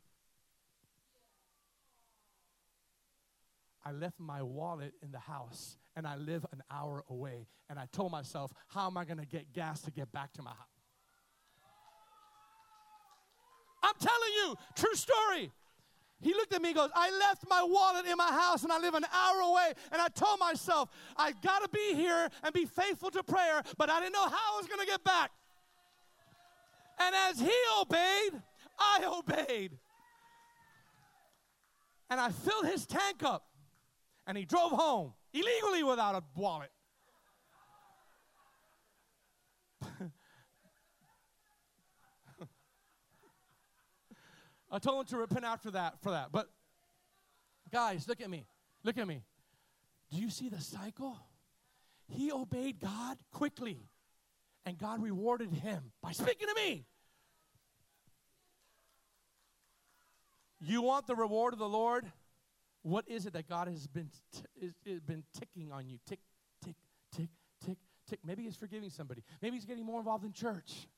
I 3.85 3.93
left 3.93 4.20
my 4.20 4.43
wallet 4.43 4.93
in 5.03 5.11
the 5.11 5.18
house 5.18 5.76
and 5.97 6.07
I 6.07 6.16
live 6.16 6.45
an 6.53 6.62
hour 6.70 7.05
away. 7.09 7.47
And 7.68 7.78
I 7.78 7.87
told 7.93 8.12
myself, 8.12 8.53
how 8.68 8.87
am 8.87 8.97
I 8.97 9.05
going 9.05 9.18
to 9.18 9.26
get 9.26 9.53
gas 9.53 9.81
to 9.83 9.91
get 9.91 10.12
back 10.12 10.33
to 10.35 10.43
my 10.43 10.51
house? 10.51 10.59
I'm 13.83 13.95
telling 13.99 14.33
you, 14.37 14.55
true 14.76 14.95
story. 14.95 15.51
He 16.20 16.35
looked 16.35 16.53
at 16.53 16.61
me 16.61 16.68
and 16.68 16.76
goes, 16.76 16.91
I 16.95 17.11
left 17.11 17.49
my 17.49 17.62
wallet 17.62 18.05
in 18.05 18.18
my 18.18 18.31
house 18.31 18.62
and 18.62 18.70
I 18.70 18.78
live 18.78 18.95
an 18.95 19.07
hour 19.11 19.41
away. 19.41 19.72
And 19.91 20.03
I 20.03 20.09
told 20.09 20.39
myself, 20.39 20.91
I 21.16 21.33
got 21.43 21.62
to 21.62 21.68
be 21.70 21.95
here 21.95 22.28
and 22.43 22.53
be 22.53 22.66
faithful 22.66 23.11
to 23.12 23.22
prayer, 23.22 23.62
but 23.78 23.89
I 23.89 24.01
didn't 24.01 24.12
know 24.12 24.28
how 24.28 24.55
I 24.55 24.57
was 24.59 24.66
going 24.66 24.81
to 24.81 24.87
get 24.87 25.03
back. 25.03 25.31
And 27.01 27.14
as 27.30 27.40
he 27.40 27.53
obeyed, 27.80 28.42
I 28.78 29.05
obeyed. 29.07 29.78
And 32.11 32.20
I 32.20 32.30
filled 32.30 32.66
his 32.66 32.86
tank 32.86 33.22
up 33.24 33.46
and 34.26 34.36
he 34.36 34.44
drove 34.44 34.72
home 34.72 35.14
illegally 35.32 35.82
without 35.82 36.14
a 36.14 36.22
wallet. 36.36 36.70
I 44.70 44.78
told 44.78 45.01
him 45.01 45.07
to 45.07 45.16
repent 45.16 45.44
after 45.44 45.72
that 45.72 46.01
for 46.01 46.11
that. 46.11 46.30
But 46.30 46.48
guys, 47.72 48.07
look 48.07 48.20
at 48.20 48.30
me. 48.30 48.46
Look 48.84 48.98
at 48.98 49.09
me. 49.09 49.24
Do 50.11 50.18
you 50.18 50.30
see 50.30 50.48
the 50.48 50.61
cycle? 50.61 51.16
He 52.09 52.30
obeyed 52.32 52.80
God 52.80 53.16
quickly, 53.32 53.88
and 54.66 54.76
God 54.78 55.03
rewarded 55.03 55.53
him 55.53 55.92
by 56.03 56.12
speaking 56.12 56.48
to 56.48 56.55
me. 56.55 56.86
You 60.61 60.82
want 60.82 61.06
the 61.06 61.14
reward 61.14 61.52
of 61.54 61.58
the 61.58 61.68
Lord? 61.68 62.11
What 62.82 63.08
is 63.08 63.26
it 63.26 63.32
that 63.32 63.48
God 63.48 63.68
has 63.68 63.86
been, 63.86 64.11
t- 64.32 65.00
been 65.06 65.24
ticking 65.38 65.72
on 65.72 65.86
you? 65.86 65.98
Tick, 66.06 66.20
tick, 66.64 66.76
tick, 67.14 67.28
tick, 67.64 67.78
tick. 68.08 68.20
Maybe 68.24 68.42
He's 68.42 68.56
forgiving 68.56 68.90
somebody. 68.90 69.22
Maybe 69.40 69.56
He's 69.56 69.64
getting 69.64 69.84
more 69.84 69.98
involved 69.98 70.24
in 70.24 70.32
church. 70.32 70.88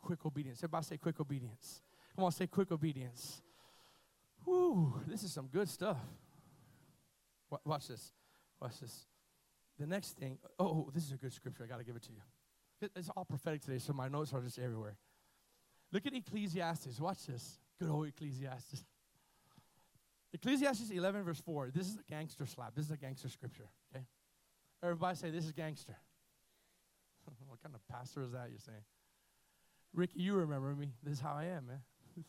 Quick 0.00 0.24
obedience. 0.26 0.58
Everybody 0.60 0.84
say 0.84 0.96
quick 0.96 1.20
obedience. 1.20 1.82
Come 2.16 2.24
on, 2.24 2.32
say 2.32 2.46
quick 2.46 2.72
obedience. 2.72 3.40
Whoo, 4.44 5.00
this 5.06 5.22
is 5.22 5.32
some 5.32 5.46
good 5.46 5.68
stuff. 5.68 5.98
Watch 7.64 7.88
this. 7.88 8.12
Watch 8.60 8.80
this. 8.80 9.06
The 9.78 9.86
next 9.86 10.16
thing, 10.16 10.38
oh, 10.58 10.90
this 10.94 11.04
is 11.04 11.12
a 11.12 11.16
good 11.16 11.32
scripture. 11.32 11.64
I 11.64 11.66
got 11.66 11.78
to 11.78 11.84
give 11.84 11.96
it 11.96 12.02
to 12.02 12.12
you. 12.12 12.90
It's 12.96 13.08
all 13.16 13.24
prophetic 13.24 13.62
today, 13.62 13.78
so 13.78 13.92
my 13.92 14.08
notes 14.08 14.32
are 14.32 14.40
just 14.40 14.58
everywhere. 14.58 14.96
Look 15.92 16.06
at 16.06 16.14
Ecclesiastes. 16.14 17.00
Watch 17.00 17.26
this. 17.26 17.58
Good 17.82 17.90
old 17.90 18.06
Ecclesiastes. 18.06 18.84
Ecclesiastes 20.32 20.90
11, 20.90 21.24
verse 21.24 21.40
4. 21.40 21.70
This 21.74 21.88
is 21.88 21.96
a 21.96 22.04
gangster 22.08 22.46
slap. 22.46 22.76
This 22.76 22.84
is 22.84 22.92
a 22.92 22.96
gangster 22.96 23.28
scripture, 23.28 23.68
okay? 23.92 24.04
Everybody 24.84 25.16
say, 25.16 25.30
This 25.30 25.44
is 25.44 25.50
gangster. 25.50 25.96
what 27.48 27.60
kind 27.60 27.74
of 27.74 27.80
pastor 27.88 28.22
is 28.22 28.30
that 28.30 28.50
you're 28.50 28.60
saying? 28.60 28.84
Ricky, 29.92 30.20
you 30.20 30.34
remember 30.34 30.76
me. 30.76 30.92
This 31.02 31.14
is 31.14 31.20
how 31.20 31.32
I 31.32 31.46
am, 31.46 31.66
man. 31.66 31.80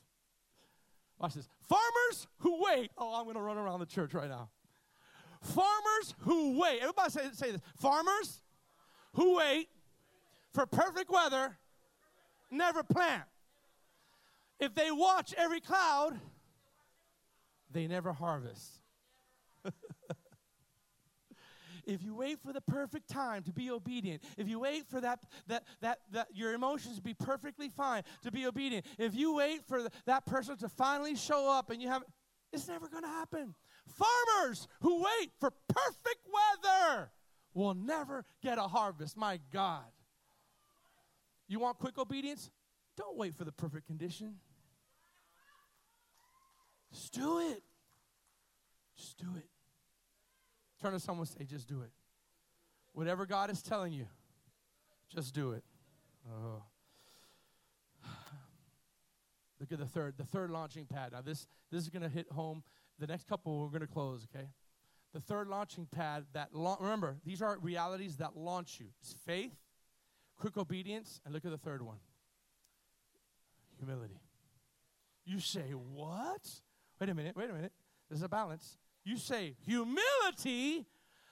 Watch 1.19 1.35
this. 1.35 1.47
Farmers 1.69 2.27
who 2.39 2.63
wait. 2.63 2.89
Oh, 2.97 3.13
I'm 3.15 3.25
going 3.25 3.35
to 3.35 3.41
run 3.41 3.57
around 3.57 3.79
the 3.79 3.85
church 3.85 4.15
right 4.15 4.29
now. 4.29 4.49
Farmers 5.39 6.15
who 6.21 6.59
wait. 6.59 6.79
Everybody 6.81 7.11
say, 7.11 7.21
say 7.33 7.51
this. 7.51 7.61
Farmers 7.75 8.41
who 9.13 9.37
wait 9.37 9.69
for 10.51 10.65
perfect 10.65 11.11
weather 11.11 11.59
never 12.49 12.81
plant. 12.81 13.23
If 14.59 14.73
they 14.75 14.91
watch 14.91 15.33
every 15.37 15.59
cloud, 15.59 16.19
they 17.71 17.87
never 17.87 18.13
harvest. 18.13 18.81
if 21.85 22.03
you 22.03 22.15
wait 22.15 22.39
for 22.39 22.53
the 22.53 22.61
perfect 22.61 23.09
time 23.09 23.43
to 23.43 23.51
be 23.51 23.71
obedient, 23.71 24.23
if 24.37 24.47
you 24.47 24.59
wait 24.59 24.87
for 24.87 25.01
that, 25.01 25.19
that, 25.47 25.63
that, 25.81 25.99
that 26.11 26.27
your 26.33 26.53
emotions 26.53 26.97
to 26.97 27.01
be 27.01 27.13
perfectly 27.13 27.69
fine, 27.69 28.03
to 28.21 28.31
be 28.31 28.45
obedient, 28.45 28.85
if 28.97 29.15
you 29.15 29.35
wait 29.35 29.65
for 29.67 29.87
that 30.05 30.25
person 30.25 30.57
to 30.57 30.69
finally 30.69 31.15
show 31.15 31.51
up 31.51 31.69
and 31.69 31.81
you 31.81 31.89
have, 31.89 32.03
it's 32.51 32.67
never 32.67 32.87
going 32.87 33.03
to 33.03 33.09
happen. 33.09 33.55
Farmers 33.87 34.67
who 34.81 35.03
wait 35.03 35.31
for 35.39 35.51
perfect 35.67 36.27
weather 36.63 37.09
will 37.53 37.73
never 37.73 38.23
get 38.41 38.57
a 38.57 38.63
harvest. 38.63 39.17
My 39.17 39.39
God. 39.51 39.83
You 41.47 41.59
want 41.59 41.77
quick 41.77 41.97
obedience? 41.97 42.49
Don't 42.97 43.17
wait 43.17 43.33
for 43.33 43.43
the 43.43 43.51
perfect 43.51 43.87
condition. 43.87 44.35
Just 46.91 47.13
do 47.13 47.39
it. 47.39 47.63
Just 48.95 49.17
do 49.17 49.27
it. 49.35 49.47
Turn 50.81 50.93
to 50.93 50.99
someone 50.99 51.27
and 51.27 51.39
say, 51.39 51.45
just 51.45 51.67
do 51.67 51.81
it. 51.81 51.91
Whatever 52.93 53.25
God 53.25 53.49
is 53.49 53.61
telling 53.63 53.93
you, 53.93 54.05
just 55.09 55.33
do 55.33 55.51
it. 55.51 55.63
Oh. 56.29 56.61
Look 59.59 59.71
at 59.71 59.79
the 59.79 59.85
third, 59.85 60.15
the 60.17 60.25
third 60.25 60.51
launching 60.51 60.85
pad. 60.85 61.13
Now 61.13 61.21
this 61.21 61.47
this 61.71 61.81
is 61.81 61.89
going 61.89 62.03
to 62.03 62.09
hit 62.09 62.31
home. 62.31 62.63
The 62.99 63.07
next 63.07 63.27
couple 63.27 63.59
we're 63.59 63.69
going 63.69 63.81
to 63.81 63.87
close, 63.87 64.27
okay? 64.33 64.47
The 65.13 65.19
third 65.19 65.47
launching 65.47 65.87
pad 65.87 66.25
that 66.33 66.53
la- 66.53 66.77
remember, 66.79 67.17
these 67.25 67.41
are 67.41 67.57
realities 67.59 68.17
that 68.17 68.37
launch 68.37 68.79
you. 68.79 68.87
It's 69.01 69.13
faith, 69.25 69.55
quick 70.37 70.57
obedience, 70.57 71.19
and 71.25 71.33
look 71.33 71.45
at 71.45 71.51
the 71.51 71.57
third 71.57 71.81
one. 71.81 71.97
Humility. 73.79 74.19
You 75.25 75.39
say, 75.39 75.71
"What?" 75.71 76.61
Wait 76.99 77.09
a 77.09 77.13
minute, 77.13 77.35
wait 77.35 77.49
a 77.49 77.53
minute. 77.53 77.73
There's 78.09 78.21
a 78.21 78.29
balance. 78.29 78.77
You 79.03 79.17
say, 79.17 79.55
humility? 79.65 80.85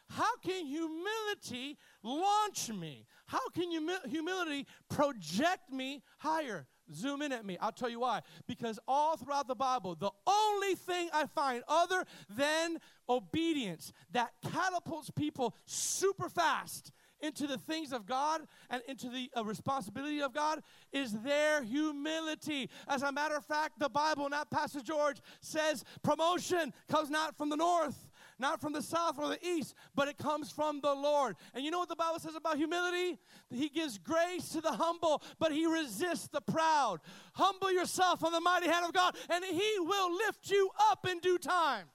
How 0.10 0.36
can 0.44 0.66
humility 0.66 1.78
launch 2.04 2.70
me? 2.70 3.06
How 3.28 3.48
can 3.54 3.72
humi- 3.72 4.10
humility 4.10 4.68
project 4.90 5.72
me 5.72 6.04
higher? 6.18 6.68
Zoom 6.94 7.22
in 7.22 7.32
at 7.32 7.46
me. 7.46 7.58
I'll 7.62 7.72
tell 7.72 7.88
you 7.88 8.02
why. 8.02 8.22
Because 8.48 8.78
all 8.86 9.16
throughout 9.16 9.48
the 9.48 9.56
Bible, 9.56 9.96
the 9.96 10.12
only 10.28 10.76
thing 10.76 11.10
I 11.14 11.28
find 11.28 11.64
other 11.70 12.04
than 12.36 12.80
obedience 13.08 13.94
that 14.12 14.34
catapults 14.52 15.10
people 15.10 15.56
super 15.66 16.28
fast 16.28 16.92
into 17.22 17.48
the 17.48 17.58
things 17.58 17.92
of 17.92 18.06
God 18.06 18.42
and 18.70 18.82
into 18.88 19.10
the 19.10 19.30
uh, 19.36 19.44
responsibility 19.44 20.22
of 20.22 20.34
God 20.34 20.62
is 20.92 21.14
their 21.22 21.64
humility. 21.64 22.70
As 22.88 23.02
a 23.04 23.12
matter 23.12 23.36
of 23.36 23.46
fact, 23.46 23.80
the 23.80 23.90
Bible, 23.90 24.30
not 24.30 24.50
Pastor 24.50 24.82
George, 24.82 25.18
says 25.42 25.84
promotion 26.04 26.74
comes 26.90 27.10
not 27.10 27.38
from 27.38 27.50
the 27.50 27.56
north, 27.56 28.10
not 28.40 28.60
from 28.60 28.74
the 28.74 28.82
south 28.82 29.20
or 29.20 29.30
the 29.30 29.46
east, 29.46 29.76
but 29.96 30.08
it 30.08 30.18
comes 30.18 30.52
from 30.52 30.82
the 30.82 30.94
Lord. 30.94 31.36
And 31.54 31.64
you 31.64 31.72
know 31.72 31.80
what 31.80 31.90
the 31.90 31.96
Bible 31.96 32.20
says 32.20 32.36
about 32.36 32.58
humility? 32.58 33.20
He 33.50 33.70
gives 33.70 33.98
grace 33.98 34.50
to 34.50 34.62
the 34.62 34.72
humble, 34.72 35.22
but 35.40 35.52
he 35.52 35.66
resists 35.66 36.28
the 36.28 36.42
proud. 36.42 37.00
Humble 37.34 37.72
yourself 37.72 38.24
on 38.24 38.32
the 38.32 38.42
mighty 38.42 38.68
hand 38.68 38.86
of 38.86 38.94
God, 38.94 39.16
and 39.30 39.46
he 39.46 39.74
will 39.80 40.16
lift 40.16 40.50
you 40.50 40.70
up 40.90 41.08
in 41.08 41.20
due 41.20 41.38
time. 41.38 41.86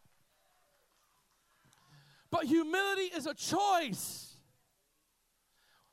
But 2.31 2.45
humility 2.45 3.15
is 3.17 3.27
a 3.27 3.35
choice. 3.35 4.26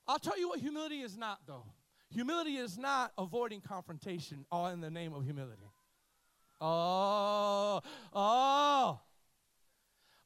I'll 0.08 0.20
tell 0.20 0.38
you 0.38 0.49
what 0.49 0.60
humility 0.60 1.01
is 1.01 1.18
not, 1.18 1.39
though. 1.47 1.66
Humility 2.12 2.58
is 2.58 2.78
not 2.78 3.12
avoiding 3.18 3.62
confrontation 3.62 4.45
all 4.51 4.68
in 4.68 4.82
the 4.82 4.89
name 4.89 5.14
of 5.14 5.24
humility. 5.24 5.64
Oh, 6.62 7.82
oh. 8.14 8.99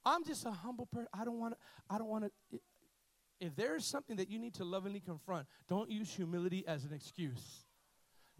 I'm 0.05 0.23
just 0.23 0.45
a 0.45 0.51
humble 0.51 0.85
person. 0.85 1.07
I 1.13 1.25
don't 1.25 1.39
want 1.39 1.53
to, 1.53 1.59
I 1.89 1.97
don't 1.97 2.07
want 2.07 2.25
to. 2.25 2.59
If 3.39 3.55
there 3.55 3.75
is 3.75 3.85
something 3.85 4.17
that 4.17 4.29
you 4.29 4.39
need 4.39 4.55
to 4.55 4.63
lovingly 4.63 4.99
confront, 4.99 5.47
don't 5.67 5.89
use 5.91 6.13
humility 6.13 6.65
as 6.67 6.85
an 6.85 6.93
excuse. 6.93 7.65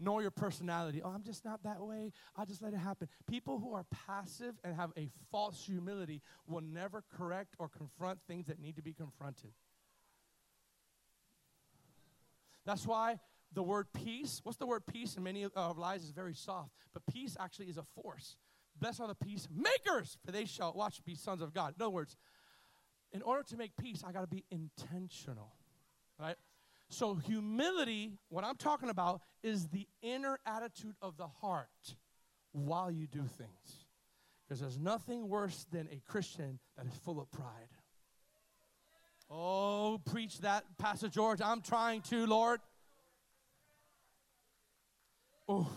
Nor 0.00 0.22
your 0.22 0.30
personality. 0.30 1.02
Oh, 1.02 1.10
I'm 1.10 1.24
just 1.24 1.44
not 1.44 1.62
that 1.64 1.80
way. 1.80 2.12
I'll 2.36 2.46
just 2.46 2.62
let 2.62 2.72
it 2.72 2.78
happen. 2.78 3.08
People 3.28 3.58
who 3.58 3.74
are 3.74 3.84
passive 4.06 4.54
and 4.62 4.74
have 4.76 4.92
a 4.96 5.08
false 5.30 5.64
humility 5.64 6.22
will 6.46 6.60
never 6.60 7.02
correct 7.16 7.54
or 7.58 7.68
confront 7.68 8.20
things 8.28 8.46
that 8.46 8.60
need 8.60 8.76
to 8.76 8.82
be 8.82 8.92
confronted. 8.92 9.50
That's 12.68 12.86
why 12.86 13.18
the 13.54 13.62
word 13.62 13.86
peace, 13.94 14.42
what's 14.44 14.58
the 14.58 14.66
word 14.66 14.82
peace 14.86 15.16
in 15.16 15.22
many 15.22 15.42
of 15.42 15.52
our 15.56 15.72
lives 15.72 16.04
is 16.04 16.10
very 16.10 16.34
soft, 16.34 16.70
but 16.92 17.02
peace 17.10 17.34
actually 17.40 17.70
is 17.70 17.78
a 17.78 17.84
force. 18.02 18.36
Blessed 18.78 19.00
are 19.00 19.08
the 19.08 19.14
peacemakers, 19.14 20.18
for 20.22 20.32
they 20.32 20.44
shall 20.44 20.74
watch 20.74 21.02
be 21.02 21.14
sons 21.14 21.40
of 21.40 21.54
God. 21.54 21.72
In 21.78 21.82
other 21.82 21.88
words, 21.88 22.18
in 23.10 23.22
order 23.22 23.42
to 23.44 23.56
make 23.56 23.74
peace, 23.80 24.04
I 24.06 24.12
got 24.12 24.20
to 24.20 24.26
be 24.26 24.44
intentional, 24.50 25.54
right? 26.20 26.36
So, 26.90 27.14
humility, 27.14 28.12
what 28.28 28.44
I'm 28.44 28.56
talking 28.56 28.90
about, 28.90 29.22
is 29.42 29.68
the 29.68 29.88
inner 30.02 30.38
attitude 30.44 30.96
of 31.00 31.16
the 31.16 31.26
heart 31.26 31.96
while 32.52 32.90
you 32.90 33.06
do 33.06 33.22
things. 33.22 33.86
Because 34.46 34.60
there's 34.60 34.78
nothing 34.78 35.30
worse 35.30 35.64
than 35.72 35.88
a 35.90 36.02
Christian 36.06 36.58
that 36.76 36.84
is 36.84 36.92
full 37.02 37.18
of 37.18 37.30
pride. 37.30 37.77
Oh, 39.30 40.00
preach 40.06 40.40
that, 40.40 40.64
Pastor 40.78 41.08
George. 41.08 41.40
I'm 41.42 41.60
trying 41.60 42.00
to, 42.02 42.26
Lord. 42.26 42.60
Oh, 45.46 45.70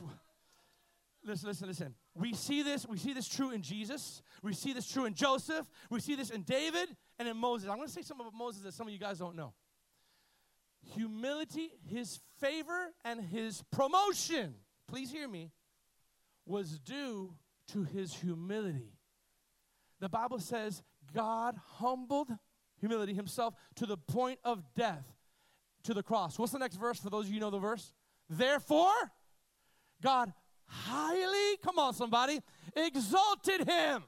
listen, 1.23 1.49
listen, 1.49 1.67
listen. 1.67 1.95
We 2.15 2.33
see 2.33 2.61
this, 2.61 2.85
we 2.87 2.97
see 2.97 3.13
this 3.13 3.27
true 3.27 3.51
in 3.51 3.61
Jesus. 3.61 4.21
We 4.41 4.53
see 4.53 4.73
this 4.73 4.89
true 4.89 5.05
in 5.05 5.13
Joseph. 5.13 5.65
We 5.89 5.99
see 5.99 6.15
this 6.15 6.29
in 6.29 6.43
David 6.43 6.89
and 7.19 7.27
in 7.27 7.37
Moses. 7.37 7.69
I'm 7.69 7.77
going 7.77 7.87
to 7.87 7.93
say 7.93 8.01
something 8.01 8.25
about 8.25 8.37
Moses 8.37 8.63
that 8.63 8.73
some 8.73 8.87
of 8.87 8.93
you 8.93 8.99
guys 8.99 9.19
don't 9.19 9.35
know. 9.35 9.53
Humility, 10.95 11.71
his 11.85 12.19
favor, 12.39 12.93
and 13.05 13.21
his 13.21 13.63
promotion, 13.71 14.55
please 14.87 15.11
hear 15.11 15.27
me, 15.27 15.51
was 16.45 16.79
due 16.79 17.33
to 17.67 17.83
his 17.83 18.13
humility. 18.13 18.93
The 19.99 20.09
Bible 20.09 20.39
says 20.39 20.81
God 21.13 21.55
humbled 21.75 22.29
humility 22.81 23.13
himself 23.13 23.53
to 23.75 23.85
the 23.85 23.95
point 23.95 24.39
of 24.43 24.61
death 24.75 25.05
to 25.83 25.93
the 25.93 26.03
cross. 26.03 26.37
What's 26.37 26.51
the 26.51 26.59
next 26.59 26.75
verse 26.75 26.99
for 26.99 27.09
those 27.09 27.27
of 27.27 27.31
you 27.31 27.39
know 27.39 27.49
the 27.49 27.59
verse? 27.59 27.93
Therefore, 28.29 28.91
God 30.01 30.33
highly, 30.65 31.57
come 31.63 31.79
on, 31.79 31.93
somebody, 31.93 32.39
exalted 32.75 33.67
him. 33.67 34.03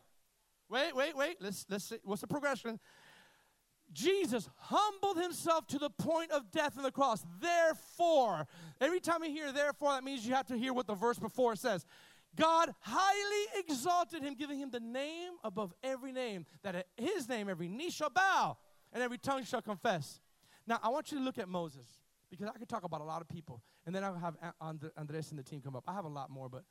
Wait, 0.69 0.95
wait, 0.95 1.15
wait. 1.15 1.37
Let's 1.39 1.65
let's 1.69 1.85
see. 1.85 1.97
What's 2.03 2.21
the 2.21 2.27
progression? 2.27 2.79
Jesus 3.91 4.49
humbled 4.57 5.17
himself 5.17 5.67
to 5.67 5.77
the 5.77 5.89
point 5.91 6.31
of 6.31 6.51
death 6.51 6.77
on 6.77 6.83
the 6.83 6.91
cross. 6.91 7.23
Therefore, 7.39 8.47
every 8.81 8.99
time 8.99 9.23
you 9.23 9.29
hear 9.29 9.51
therefore, 9.51 9.91
that 9.91 10.03
means 10.03 10.25
you 10.25 10.33
have 10.33 10.47
to 10.47 10.57
hear 10.57 10.73
what 10.73 10.87
the 10.87 10.95
verse 10.95 11.19
before 11.19 11.55
says. 11.55 11.85
God 12.35 12.73
highly 12.79 13.59
exalted 13.59 14.23
him, 14.23 14.33
giving 14.33 14.57
him 14.57 14.71
the 14.71 14.79
name 14.79 15.33
above 15.43 15.73
every 15.83 16.11
name, 16.11 16.47
that 16.63 16.73
at 16.73 16.87
his 16.97 17.29
name 17.29 17.47
every 17.47 17.67
knee 17.67 17.91
shall 17.91 18.09
bow 18.09 18.57
and 18.93 19.03
every 19.03 19.17
tongue 19.17 19.43
shall 19.43 19.61
confess. 19.61 20.21
Now, 20.65 20.79
I 20.81 20.89
want 20.89 21.11
you 21.11 21.17
to 21.17 21.23
look 21.23 21.37
at 21.37 21.49
Moses 21.49 21.85
because 22.29 22.47
I 22.47 22.57
could 22.57 22.69
talk 22.69 22.83
about 22.83 23.01
a 23.01 23.03
lot 23.03 23.21
of 23.21 23.27
people, 23.27 23.61
and 23.85 23.93
then 23.93 24.03
I'll 24.03 24.15
have 24.15 24.35
Andres 24.97 25.31
and 25.31 25.39
the 25.39 25.43
team 25.43 25.61
come 25.61 25.75
up. 25.75 25.83
I 25.87 25.93
have 25.93 26.05
a 26.05 26.09
lot 26.09 26.29
more, 26.29 26.47
but 26.47 26.63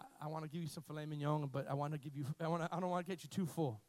I, 0.00 0.26
I 0.26 0.28
want 0.28 0.44
to 0.44 0.50
give 0.50 0.62
you 0.62 0.68
some 0.68 0.82
filet 0.84 1.06
mignon, 1.06 1.48
but 1.52 1.66
I 1.68 1.74
want 1.74 1.92
to 1.92 1.98
give 1.98 2.16
you, 2.16 2.24
I, 2.40 2.48
wanna, 2.48 2.68
I 2.70 2.78
don't 2.78 2.90
want 2.90 3.04
to 3.04 3.10
get 3.10 3.24
you 3.24 3.28
too 3.28 3.46
full. 3.46 3.80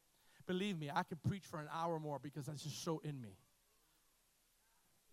Believe 0.48 0.80
me, 0.80 0.90
I 0.94 1.04
could 1.04 1.22
preach 1.24 1.44
for 1.44 1.60
an 1.60 1.68
hour 1.74 2.00
more 2.00 2.20
because 2.20 2.46
that's 2.46 2.64
just 2.64 2.84
so 2.84 3.02
in 3.04 3.22
me. 3.22 3.38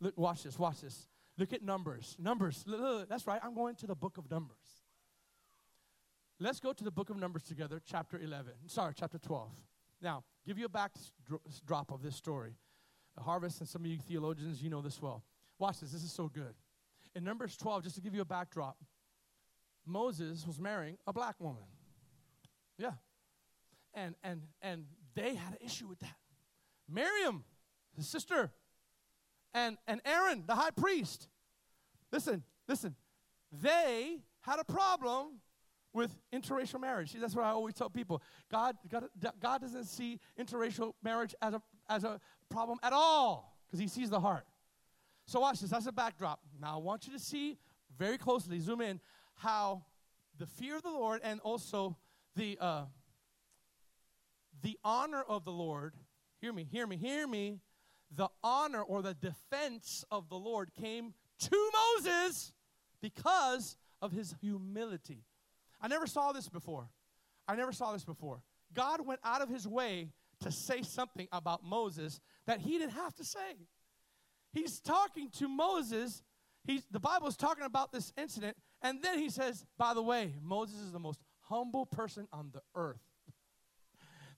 Look, 0.00 0.16
watch 0.16 0.44
this, 0.44 0.59
watch 0.59 0.80
this. 0.80 1.09
Look 1.36 1.52
at 1.52 1.62
Numbers. 1.62 2.16
Numbers, 2.20 2.64
that's 3.09 3.26
right, 3.26 3.40
I'm 3.42 3.55
going 3.55 3.74
to 3.76 3.86
the 3.86 3.96
book 3.96 4.16
of 4.16 4.30
Numbers. 4.30 4.57
Let's 6.40 6.61
go 6.61 6.72
to 6.72 6.84
the 6.84 6.90
book 6.90 7.11
of 7.11 7.16
Numbers 7.16 7.42
together, 7.44 7.80
chapter 7.84 8.18
11. 8.18 8.52
Sorry, 8.66 8.92
chapter 8.96 9.18
12. 9.18 9.50
Now, 10.02 10.24
give 10.47 10.59
you 10.59 10.66
a 10.66 10.68
backdrop 10.68 11.90
of 11.90 12.03
this 12.03 12.16
story. 12.16 12.55
Harvest, 13.18 13.61
and 13.61 13.68
some 13.68 13.82
of 13.82 13.86
you 13.86 13.99
theologians, 13.99 14.61
you 14.61 14.70
know 14.70 14.82
this 14.82 15.01
well. 15.01 15.22
Watch 15.59 15.80
this, 15.80 15.92
this 15.92 16.03
is 16.03 16.12
so 16.12 16.28
good. 16.28 16.55
In 17.14 17.22
Numbers 17.22 17.57
12, 17.57 17.84
just 17.84 17.95
to 17.95 18.03
give 18.03 18.14
you 18.14 18.22
a 18.22 18.24
backdrop, 18.24 18.76
Moses 19.86 20.45
was 20.47 20.59
marrying 20.59 20.97
a 21.07 21.12
black 21.12 21.36
woman. 21.38 21.62
Yeah. 22.76 22.92
And 23.92 24.16
and 24.24 24.42
and 24.62 24.86
they 25.14 25.36
had 25.36 25.53
an 25.53 25.59
issue 25.64 25.86
with 25.86 26.01
that. 26.01 26.16
Miriam, 26.88 27.45
his 27.97 28.09
sister, 28.09 28.51
and, 29.55 29.78
and 29.86 30.01
Aaron, 30.05 30.45
the 30.47 30.55
high 30.55 30.72
priest. 30.72 31.28
Listen, 32.12 32.42
listen. 32.68 32.97
They 33.53 34.18
had 34.40 34.59
a 34.59 34.64
problem 34.64 35.40
with 35.95 36.14
interracial 36.32 36.80
marriage. 36.80 37.12
See, 37.12 37.18
that's 37.18 37.34
what 37.34 37.45
I 37.45 37.51
always 37.51 37.74
tell 37.74 37.88
people. 37.88 38.20
God, 38.51 38.76
God, 38.90 39.05
God 39.40 39.61
doesn't 39.61 39.84
see 39.84 40.20
interracial 40.38 40.92
marriage 41.03 41.34
as 41.40 41.55
a, 41.55 41.62
as 41.88 42.05
a 42.05 42.20
problem 42.51 42.78
at 42.82 42.92
all 42.92 43.57
because 43.66 43.78
he 43.78 43.86
sees 43.88 44.11
the 44.11 44.20
heart. 44.20 44.45
So 45.26 45.40
watch 45.40 45.61
this. 45.61 45.70
That's 45.70 45.86
a 45.86 45.92
backdrop. 45.92 46.40
Now 46.61 46.74
I 46.74 46.78
want 46.78 47.07
you 47.07 47.12
to 47.14 47.18
see 47.18 47.57
very 47.97 48.18
closely, 48.18 48.59
zoom 48.59 48.80
in, 48.80 49.01
how 49.36 49.84
the 50.38 50.47
fear 50.47 50.76
of 50.76 50.82
the 50.82 50.90
Lord 50.90 51.20
and 51.24 51.40
also 51.40 51.97
the 52.36 52.59
uh, 52.61 52.82
the 54.62 54.78
honor 54.84 55.22
of 55.22 55.45
the 55.45 55.53
Lord. 55.53 55.95
Hear 56.40 56.53
me, 56.53 56.66
hear 56.70 56.86
me, 56.86 56.97
hear 56.97 57.26
me. 57.26 57.61
The 58.14 58.28
honor 58.42 58.82
or 58.82 59.03
the 59.03 59.14
defense 59.14 60.05
of 60.11 60.28
the 60.28 60.36
Lord 60.36 60.70
came 60.74 61.14
to 61.40 61.70
Moses 61.97 62.53
because 63.01 63.76
of 64.01 64.12
his 64.12 64.34
humility. 64.40 65.24
I 65.85 65.87
never 65.87 66.07
saw 66.07 66.32
this 66.32 66.49
before. 66.49 66.89
I 67.47 67.57
never 67.57 67.70
saw 67.70 67.93
this 67.93 68.07
before. 68.07 68.41
God 68.72 69.07
went 69.07 69.20
out 69.22 69.43
of 69.43 69.51
his 69.51 69.68
way 69.68 70.09
to 70.41 70.51
say 70.51 70.80
something 70.80 71.28
about 71.30 71.62
Moses 71.62 72.20
that 72.47 72.61
he 72.61 72.78
didn't 72.78 72.95
have 72.95 73.14
to 73.16 73.24
say. 73.24 73.68
He's 74.55 74.80
talking 74.80 75.28
to 75.32 75.47
Moses. 75.47 76.22
He's, 76.64 76.87
the 76.91 77.01
Bible 77.01 77.26
is 77.26 77.37
talking 77.37 77.66
about 77.66 77.93
this 77.93 78.14
incident, 78.16 78.57
and 78.80 79.03
then 79.03 79.18
he 79.18 79.28
says, 79.28 79.66
By 79.76 79.93
the 79.93 80.01
way, 80.01 80.32
Moses 80.43 80.80
is 80.80 80.93
the 80.93 80.99
most 80.99 81.20
humble 81.41 81.85
person 81.85 82.28
on 82.32 82.49
the 82.55 82.62
earth. 82.74 83.03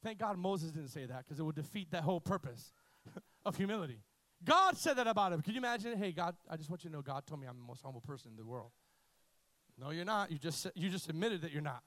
Thank 0.02 0.18
God 0.18 0.38
Moses 0.38 0.72
didn't 0.72 0.88
say 0.88 1.06
that 1.06 1.24
because 1.24 1.38
it 1.38 1.44
would 1.44 1.54
defeat 1.54 1.92
that 1.92 2.02
whole 2.02 2.20
purpose 2.20 2.72
of 3.46 3.56
humility. 3.56 4.00
God 4.44 4.76
said 4.76 4.94
that 4.94 5.06
about 5.06 5.32
him. 5.32 5.42
Can 5.42 5.54
you 5.54 5.58
imagine? 5.58 5.96
Hey, 5.96 6.10
God, 6.10 6.34
I 6.50 6.56
just 6.56 6.70
want 6.70 6.82
you 6.82 6.90
to 6.90 6.96
know 6.96 7.02
God 7.02 7.24
told 7.24 7.40
me 7.40 7.46
I'm 7.46 7.56
the 7.56 7.64
most 7.64 7.82
humble 7.82 8.00
person 8.00 8.32
in 8.32 8.36
the 8.36 8.44
world. 8.44 8.72
No, 9.78 9.90
you're 9.90 10.04
not. 10.04 10.30
You 10.30 10.38
just 10.38 10.66
you 10.74 10.88
just 10.88 11.08
admitted 11.08 11.42
that 11.42 11.52
you're 11.52 11.62
not. 11.62 11.82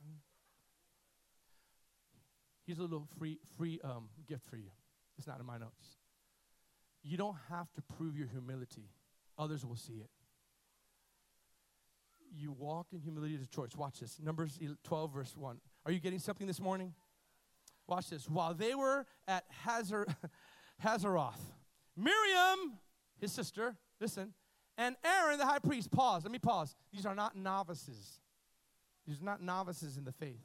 Here's 2.65 2.79
a 2.79 2.83
little 2.83 3.07
free 3.17 3.39
free 3.57 3.79
um, 3.83 4.09
gift 4.27 4.43
for 4.47 4.57
you. 4.57 4.69
It's 5.17 5.27
not 5.27 5.39
in 5.39 5.45
my 5.45 5.57
notes. 5.57 5.97
You 7.01 7.17
don't 7.17 7.35
have 7.49 7.71
to 7.73 7.81
prove 7.81 8.17
your 8.17 8.27
humility. 8.27 8.89
Others 9.37 9.65
will 9.65 9.75
see 9.75 9.93
it. 9.93 10.09
You 12.35 12.51
walk 12.51 12.87
in 12.91 12.99
humility 12.99 13.35
as 13.35 13.41
a 13.41 13.47
choice. 13.47 13.71
Watch 13.75 14.01
this. 14.01 14.19
Numbers 14.21 14.59
12, 14.83 15.13
verse 15.13 15.35
1. 15.35 15.57
Are 15.85 15.91
you 15.91 15.99
getting 15.99 16.19
something 16.19 16.45
this 16.45 16.61
morning? 16.61 16.93
Watch 17.87 18.09
this. 18.09 18.29
While 18.29 18.53
they 18.53 18.75
were 18.75 19.05
at 19.27 19.45
Hazar, 19.63 20.05
Hazeroth, 20.83 21.39
Miriam, 21.97 22.77
his 23.19 23.31
sister, 23.31 23.75
listen, 23.99 24.33
and 24.79 24.95
Aaron, 25.03 25.37
the 25.37 25.45
high 25.45 25.59
priest, 25.59 25.91
pause. 25.91 26.23
Let 26.23 26.31
me 26.31 26.39
pause. 26.39 26.73
These 26.93 27.05
are 27.05 27.13
not 27.13 27.35
novices. 27.35 28.21
These 29.05 29.21
are 29.21 29.25
not 29.25 29.41
novices 29.41 29.97
in 29.97 30.05
the 30.05 30.13
faith. 30.13 30.39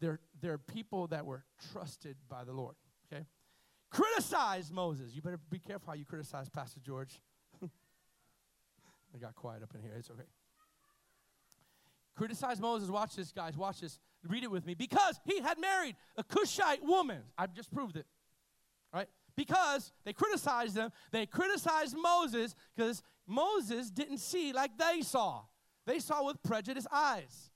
They're, 0.00 0.18
they're 0.40 0.58
people 0.58 1.06
that 1.06 1.24
were 1.24 1.44
trusted 1.72 2.16
by 2.28 2.42
the 2.42 2.52
Lord. 2.52 2.74
Okay? 3.06 3.24
Criticize 3.90 4.72
Moses. 4.72 5.14
You 5.14 5.22
better 5.22 5.38
be 5.50 5.60
careful 5.60 5.86
how 5.86 5.94
you 5.94 6.04
criticize 6.04 6.48
Pastor 6.48 6.80
George. 6.84 7.20
I 7.62 9.18
got 9.20 9.36
quiet 9.36 9.62
up 9.62 9.72
in 9.72 9.82
here. 9.82 9.92
It's 9.96 10.10
okay. 10.10 10.26
Criticize 12.16 12.60
Moses. 12.60 12.90
Watch 12.90 13.14
this, 13.14 13.30
guys. 13.30 13.56
Watch 13.56 13.82
this. 13.82 14.00
Read 14.26 14.42
it 14.42 14.50
with 14.50 14.66
me. 14.66 14.74
Because 14.74 15.20
he 15.24 15.40
had 15.40 15.60
married 15.60 15.94
a 16.16 16.24
Cushite 16.24 16.84
woman. 16.84 17.22
I've 17.38 17.54
just 17.54 17.72
proved 17.72 17.96
it. 17.96 18.06
Because 19.38 19.92
they 20.04 20.12
criticized 20.12 20.74
them. 20.74 20.90
They 21.12 21.24
criticized 21.24 21.96
Moses 21.96 22.56
because 22.74 23.04
Moses 23.24 23.88
didn't 23.88 24.18
see 24.18 24.52
like 24.52 24.72
they 24.76 25.00
saw. 25.02 25.42
They 25.86 26.00
saw 26.00 26.26
with 26.26 26.42
prejudiced 26.42 26.88
eyes. 26.90 27.52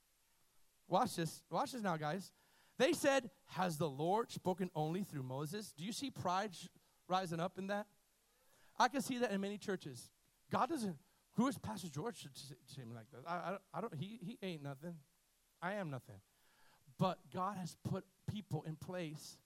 Watch 0.86 1.16
this. 1.16 1.42
Watch 1.50 1.72
this 1.72 1.82
now, 1.82 1.96
guys. 1.96 2.30
They 2.78 2.92
said, 2.92 3.30
Has 3.46 3.78
the 3.78 3.88
Lord 3.90 4.30
spoken 4.30 4.70
only 4.76 5.02
through 5.02 5.24
Moses? 5.24 5.72
Do 5.76 5.82
you 5.82 5.90
see 5.90 6.08
pride 6.08 6.52
rising 7.08 7.40
up 7.40 7.58
in 7.58 7.66
that? 7.66 7.88
I 8.78 8.86
can 8.86 9.02
see 9.02 9.18
that 9.18 9.32
in 9.32 9.40
many 9.40 9.58
churches. 9.58 10.08
God 10.52 10.68
doesn't, 10.68 10.94
who 11.32 11.48
is 11.48 11.58
Pastor 11.58 11.88
George 11.88 12.22
to 12.22 12.28
say 12.32 12.84
me 12.84 12.94
like 12.94 13.10
that? 13.10 13.28
I, 13.28 13.34
I, 13.34 13.56
I 13.74 13.80
don't, 13.80 13.94
he, 13.96 14.20
he 14.22 14.38
ain't 14.40 14.62
nothing. 14.62 14.94
I 15.60 15.72
am 15.74 15.90
nothing. 15.90 16.20
But 16.96 17.18
God 17.34 17.56
has 17.56 17.76
put 17.82 18.04
people 18.30 18.62
in 18.68 18.76
place 18.76 19.36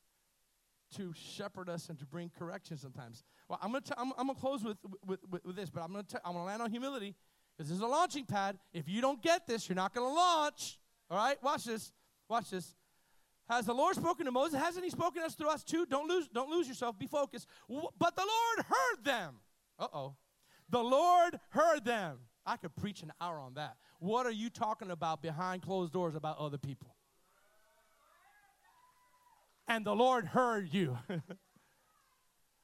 to 0.94 1.12
shepherd 1.14 1.68
us 1.68 1.88
and 1.88 1.98
to 1.98 2.06
bring 2.06 2.30
correction 2.38 2.76
sometimes. 2.76 3.24
Well, 3.48 3.58
I'm 3.62 3.70
going 3.70 3.82
to 3.82 4.00
I'm, 4.00 4.12
I'm 4.18 4.28
gonna 4.28 4.38
close 4.38 4.62
with, 4.62 4.78
with, 5.06 5.20
with, 5.30 5.44
with 5.44 5.56
this, 5.56 5.70
but 5.70 5.82
I'm 5.82 5.92
going 5.92 6.04
to 6.04 6.20
I'm 6.24 6.32
gonna 6.32 6.44
land 6.44 6.62
on 6.62 6.70
humility 6.70 7.14
because 7.56 7.68
this 7.68 7.76
is 7.76 7.82
a 7.82 7.86
launching 7.86 8.24
pad. 8.24 8.58
If 8.72 8.88
you 8.88 9.00
don't 9.00 9.22
get 9.22 9.46
this, 9.46 9.68
you're 9.68 9.76
not 9.76 9.94
going 9.94 10.08
to 10.08 10.14
launch. 10.14 10.78
All 11.10 11.16
right? 11.16 11.42
Watch 11.42 11.64
this. 11.64 11.92
Watch 12.28 12.50
this. 12.50 12.74
Has 13.48 13.66
the 13.66 13.74
Lord 13.74 13.94
spoken 13.94 14.26
to 14.26 14.32
Moses? 14.32 14.60
Hasn't 14.60 14.84
he 14.84 14.90
spoken 14.90 15.22
to 15.22 15.26
us 15.26 15.34
through 15.34 15.50
us 15.50 15.62
too? 15.62 15.86
Don't 15.86 16.08
lose, 16.08 16.28
don't 16.28 16.50
lose 16.50 16.66
yourself. 16.66 16.98
Be 16.98 17.06
focused. 17.06 17.46
But 17.68 18.16
the 18.16 18.26
Lord 18.26 18.66
heard 18.66 19.04
them. 19.04 19.36
Uh-oh. 19.78 20.16
The 20.68 20.82
Lord 20.82 21.38
heard 21.50 21.84
them. 21.84 22.18
I 22.44 22.56
could 22.56 22.74
preach 22.76 23.02
an 23.02 23.12
hour 23.20 23.38
on 23.38 23.54
that. 23.54 23.76
What 24.00 24.26
are 24.26 24.32
you 24.32 24.50
talking 24.50 24.90
about 24.90 25.22
behind 25.22 25.62
closed 25.62 25.92
doors 25.92 26.14
about 26.14 26.38
other 26.38 26.58
people? 26.58 26.95
And 29.68 29.84
the 29.84 29.94
Lord 29.94 30.26
heard 30.26 30.72
you. 30.72 30.98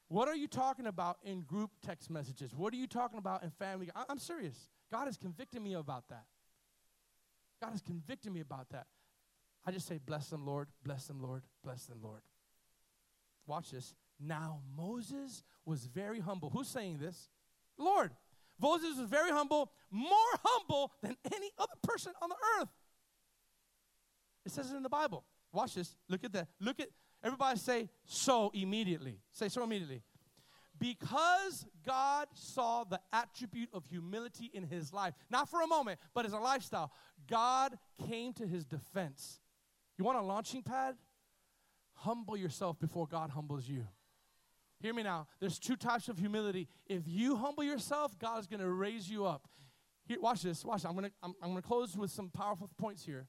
what 0.07 0.27
are 0.27 0.35
you 0.35 0.47
talking 0.47 0.87
about 0.87 1.17
in 1.23 1.41
group 1.41 1.71
text 1.85 2.09
messages? 2.09 2.55
What 2.55 2.73
are 2.73 2.77
you 2.77 2.87
talking 2.87 3.19
about 3.19 3.43
in 3.43 3.49
family? 3.51 3.89
I- 3.95 4.05
I'm 4.09 4.19
serious. 4.19 4.69
God 4.91 5.07
is 5.07 5.17
convicting 5.17 5.63
me 5.63 5.73
about 5.73 6.07
that. 6.09 6.25
God 7.61 7.73
is 7.75 7.81
convicting 7.81 8.33
me 8.33 8.41
about 8.41 8.69
that. 8.69 8.87
I 9.65 9.71
just 9.71 9.87
say, 9.87 9.99
Bless 10.05 10.29
them, 10.29 10.45
Lord, 10.45 10.67
bless 10.83 11.05
them, 11.07 11.21
Lord, 11.21 11.43
bless 11.63 11.85
them, 11.85 11.99
Lord. 12.01 12.21
Watch 13.47 13.71
this. 13.71 13.93
Now, 14.19 14.61
Moses 14.77 15.43
was 15.65 15.85
very 15.85 16.19
humble. 16.19 16.49
Who's 16.49 16.67
saying 16.67 16.99
this? 16.99 17.29
Lord. 17.77 18.11
Moses 18.59 18.97
was 18.97 19.09
very 19.09 19.31
humble, 19.31 19.71
more 19.89 20.15
humble 20.43 20.93
than 21.01 21.17
any 21.33 21.49
other 21.57 21.73
person 21.81 22.13
on 22.21 22.29
the 22.29 22.35
earth. 22.59 22.69
It 24.45 24.51
says 24.51 24.71
it 24.71 24.75
in 24.75 24.83
the 24.83 24.89
Bible. 24.89 25.25
Watch 25.53 25.75
this. 25.75 25.95
Look 26.09 26.23
at 26.23 26.33
that. 26.33 26.47
Look 26.59 26.79
at, 26.79 26.89
everybody 27.23 27.57
say, 27.59 27.89
so 28.05 28.51
immediately. 28.53 29.19
Say, 29.31 29.47
so 29.47 29.63
immediately. 29.63 30.01
Because 30.79 31.65
God 31.85 32.27
saw 32.33 32.83
the 32.83 32.99
attribute 33.13 33.69
of 33.71 33.85
humility 33.85 34.49
in 34.53 34.63
his 34.63 34.91
life, 34.91 35.13
not 35.29 35.47
for 35.47 35.61
a 35.61 35.67
moment, 35.67 35.99
but 36.13 36.25
as 36.25 36.33
a 36.33 36.39
lifestyle, 36.39 36.91
God 37.29 37.77
came 38.09 38.33
to 38.33 38.47
his 38.47 38.65
defense. 38.65 39.39
You 39.97 40.03
want 40.03 40.17
a 40.17 40.23
launching 40.23 40.63
pad? 40.63 40.95
Humble 41.93 42.35
yourself 42.35 42.79
before 42.79 43.05
God 43.07 43.29
humbles 43.29 43.69
you. 43.69 43.85
Hear 44.81 44.93
me 44.93 45.03
now. 45.03 45.27
There's 45.39 45.59
two 45.59 45.77
types 45.77 46.09
of 46.09 46.17
humility. 46.17 46.67
If 46.87 47.03
you 47.05 47.37
humble 47.37 47.63
yourself, 47.63 48.17
God 48.19 48.39
is 48.39 48.47
going 48.47 48.59
to 48.59 48.69
raise 48.69 49.09
you 49.09 49.25
up. 49.25 49.47
Here, 50.05 50.17
watch 50.19 50.41
this. 50.41 50.65
Watch. 50.65 50.81
This. 50.81 50.85
I'm 50.85 50.97
going 50.97 51.05
to 51.05 51.11
I'm, 51.21 51.33
I'm 51.41 51.51
going 51.51 51.61
to 51.61 51.67
close 51.67 51.95
with 51.95 52.11
some 52.11 52.29
powerful 52.29 52.69
points 52.77 53.05
here. 53.05 53.27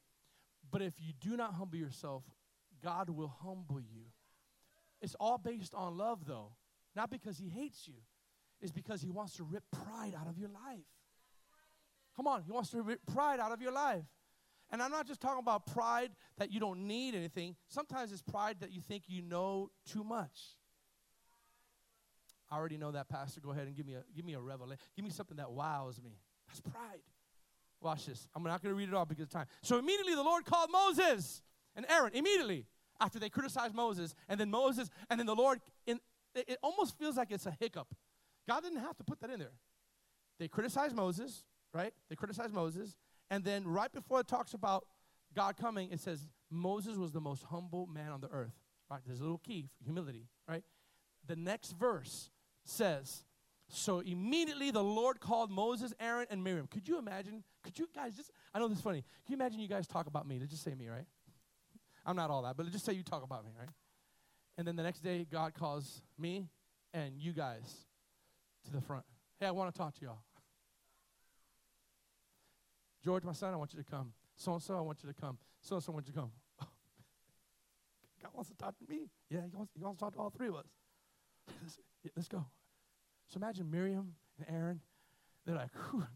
But 0.75 0.83
if 0.83 0.95
you 0.99 1.12
do 1.20 1.37
not 1.37 1.55
humble 1.55 1.77
yourself, 1.77 2.25
God 2.83 3.09
will 3.09 3.33
humble 3.45 3.79
you. 3.81 4.07
It's 5.01 5.14
all 5.20 5.39
based 5.39 5.72
on 5.72 5.97
love, 5.97 6.27
though. 6.27 6.57
Not 6.97 7.12
because 7.12 7.39
He 7.39 7.49
hates 7.49 7.87
you. 7.87 7.95
It's 8.61 8.72
because 8.72 9.01
He 9.01 9.09
wants 9.09 9.37
to 9.37 9.45
rip 9.45 9.62
pride 9.70 10.14
out 10.20 10.27
of 10.27 10.37
your 10.37 10.49
life. 10.49 10.83
Come 12.16 12.27
on, 12.27 12.43
He 12.43 12.51
wants 12.51 12.70
to 12.70 12.83
rip 12.83 12.99
pride 13.07 13.39
out 13.39 13.53
of 13.53 13.62
your 13.62 13.70
life. 13.70 14.03
And 14.72 14.83
I'm 14.83 14.91
not 14.91 15.07
just 15.07 15.20
talking 15.20 15.39
about 15.39 15.64
pride 15.64 16.11
that 16.39 16.51
you 16.51 16.59
don't 16.59 16.89
need 16.89 17.14
anything. 17.14 17.55
Sometimes 17.68 18.11
it's 18.11 18.22
pride 18.22 18.57
that 18.59 18.72
you 18.72 18.81
think 18.81 19.05
you 19.07 19.22
know 19.22 19.70
too 19.87 20.03
much. 20.03 20.57
I 22.51 22.57
already 22.57 22.79
know 22.79 22.91
that, 22.91 23.09
Pastor. 23.09 23.41
Go 23.41 23.53
ahead 23.53 23.68
and 23.68 23.77
give 23.77 23.87
me 23.87 23.95
a 23.95 24.03
give 24.12 24.25
me 24.25 24.35
a 24.35 24.41
revelation. 24.41 24.83
Give 24.97 25.05
me 25.05 25.12
something 25.12 25.37
that 25.37 25.53
wows 25.53 26.03
me. 26.03 26.18
That's 26.49 26.61
pride. 26.62 26.99
Watch 27.85 28.07
this. 28.07 28.26
I'm 28.35 28.43
not 28.43 28.62
going 28.62 28.74
to 28.74 28.76
read 28.76 28.89
it 28.89 28.95
all 28.95 29.05
because 29.05 29.24
of 29.24 29.30
time. 29.30 29.47
So 29.62 29.78
immediately 29.78 30.14
the 30.14 30.22
Lord 30.22 30.45
called 30.45 30.70
Moses 30.72 31.43
and 31.76 31.87
Aaron. 31.89 32.12
Immediately 32.14 32.66
after 33.01 33.18
they 33.18 33.28
criticized 33.28 33.74
Moses, 33.74 34.14
and 34.28 34.39
then 34.41 34.51
Moses, 34.51 34.89
and 35.11 35.18
then 35.18 35.26
the 35.26 35.35
Lord. 35.35 35.61
In, 35.87 36.01
it, 36.35 36.49
it 36.49 36.59
almost 36.62 36.99
feels 36.99 37.16
like 37.16 37.30
it's 37.30 37.47
a 37.47 37.55
hiccup. 37.61 37.89
God 38.49 38.62
didn't 38.62 38.80
have 38.80 38.97
to 38.97 39.05
put 39.05 39.20
that 39.20 39.30
in 39.30 39.39
there. 39.39 39.53
They 40.39 40.49
criticized 40.49 40.97
Moses, 40.97 41.45
right? 41.72 41.93
They 42.09 42.16
criticized 42.16 42.53
Moses, 42.53 42.97
and 43.30 43.45
then 43.45 43.66
right 43.66 43.93
before 43.93 44.20
it 44.20 44.28
talks 44.28 44.55
about 44.55 44.87
God 45.35 45.57
coming, 45.57 45.91
it 45.91 46.01
says 46.01 46.26
Moses 46.51 46.97
was 46.97 47.12
the 47.12 47.20
most 47.20 47.45
humble 47.45 47.87
man 47.87 48.11
on 48.11 48.20
the 48.20 48.28
earth. 48.28 48.55
Right? 48.91 49.01
There's 49.07 49.20
a 49.20 49.24
little 49.24 49.39
key 49.39 49.68
for 49.76 49.85
humility, 49.85 50.28
right? 50.49 50.62
The 51.26 51.37
next 51.37 51.72
verse 51.72 52.30
says, 52.64 53.24
So 53.75 53.99
immediately 54.01 54.70
the 54.70 54.85
Lord 54.85 55.20
called 55.20 55.51
Moses, 55.51 55.93
Aaron, 55.99 56.27
and 56.31 56.45
Miriam. 56.45 56.68
Could 56.68 56.87
you 56.87 56.99
imagine? 56.99 57.43
Could 57.64 57.77
you 57.79 57.89
guys 57.95 58.14
just, 58.14 58.31
I 58.55 58.61
know 58.61 58.68
this 58.68 58.79
is 58.79 58.85
funny. 58.85 59.03
Can 59.27 59.33
you 59.33 59.37
imagine 59.37 59.59
you 59.59 59.68
guys 59.68 59.89
talk 59.89 60.07
about 60.07 60.29
me? 60.29 60.39
Let's 60.39 60.53
just 60.53 60.62
say 60.62 60.75
me, 60.75 60.89
right? 60.89 61.07
I'm 62.07 62.14
not 62.14 62.31
all 62.31 62.43
that, 62.43 62.57
but 62.57 62.70
just 62.70 62.85
say 62.85 62.93
you 62.93 63.03
talk 63.03 63.25
about 63.25 63.45
me, 63.45 63.51
right? 63.59 63.68
And 64.57 64.66
then 64.66 64.77
the 64.77 64.83
next 64.85 65.01
day, 65.01 65.27
God 65.31 65.55
calls 65.55 66.03
me 66.16 66.49
and 66.93 67.18
you 67.18 67.33
guys 67.33 67.87
to 68.66 68.72
the 68.72 68.81
front. 68.81 69.05
Hey, 69.41 69.47
I 69.47 69.51
want 69.51 69.75
to 69.75 69.77
talk 69.77 69.95
to 69.99 70.05
y'all. 70.05 70.22
George, 73.05 73.25
my 73.25 73.33
son, 73.33 73.53
I 73.53 73.57
want 73.57 73.75
you 73.75 73.83
to 73.83 73.91
come. 73.91 74.12
So 74.37 74.53
and 74.53 74.62
so, 74.62 74.77
I 74.77 74.81
want 74.83 74.99
you 75.03 75.12
to 75.12 75.20
come. 75.20 75.37
So 75.61 75.75
and 75.75 75.85
so, 75.85 75.93
I 75.93 75.95
want 75.95 76.07
you 76.07 76.12
to 76.12 76.18
come. 76.20 76.31
God 78.22 78.31
wants 78.35 78.51
to 78.51 78.57
talk 78.57 78.79
to 78.79 78.85
me. 78.89 79.09
Yeah, 79.29 79.41
he 79.51 79.57
wants, 79.57 79.72
he 79.77 79.83
wants 79.83 79.99
to 79.99 80.05
talk 80.05 80.14
to 80.14 80.20
all 80.20 80.31
three 80.31 80.49
of 80.49 80.55
us. 80.55 80.66
let's, 81.61 81.79
let's 82.16 82.29
go. 82.29 82.47
So 83.35 83.39
imagine 83.39 83.68
Miriam 83.68 84.14
and 84.39 84.57
Aaron. 84.57 84.80
They're 85.45 85.57
like, 85.57 85.70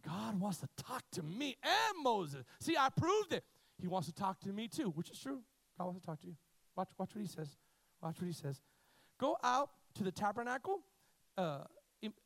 God 0.06 0.38
wants 0.38 0.58
to 0.58 0.68
talk 0.76 1.02
to 1.12 1.22
me 1.24 1.56
and 1.64 2.04
Moses. 2.04 2.44
See, 2.60 2.76
I 2.78 2.90
proved 2.90 3.32
it. 3.32 3.42
He 3.80 3.88
wants 3.88 4.06
to 4.06 4.14
talk 4.14 4.38
to 4.42 4.50
me 4.50 4.68
too, 4.68 4.90
which 4.90 5.10
is 5.10 5.18
true. 5.18 5.40
God 5.76 5.86
wants 5.86 6.00
to 6.00 6.06
talk 6.06 6.20
to 6.20 6.28
you. 6.28 6.36
Watch, 6.76 6.90
watch 6.96 7.10
what 7.12 7.20
he 7.20 7.26
says. 7.26 7.56
Watch 8.00 8.20
what 8.20 8.26
he 8.28 8.32
says. 8.32 8.62
Go 9.18 9.36
out 9.42 9.70
to 9.96 10.04
the 10.04 10.12
tabernacle, 10.12 10.78
uh, 11.36 11.64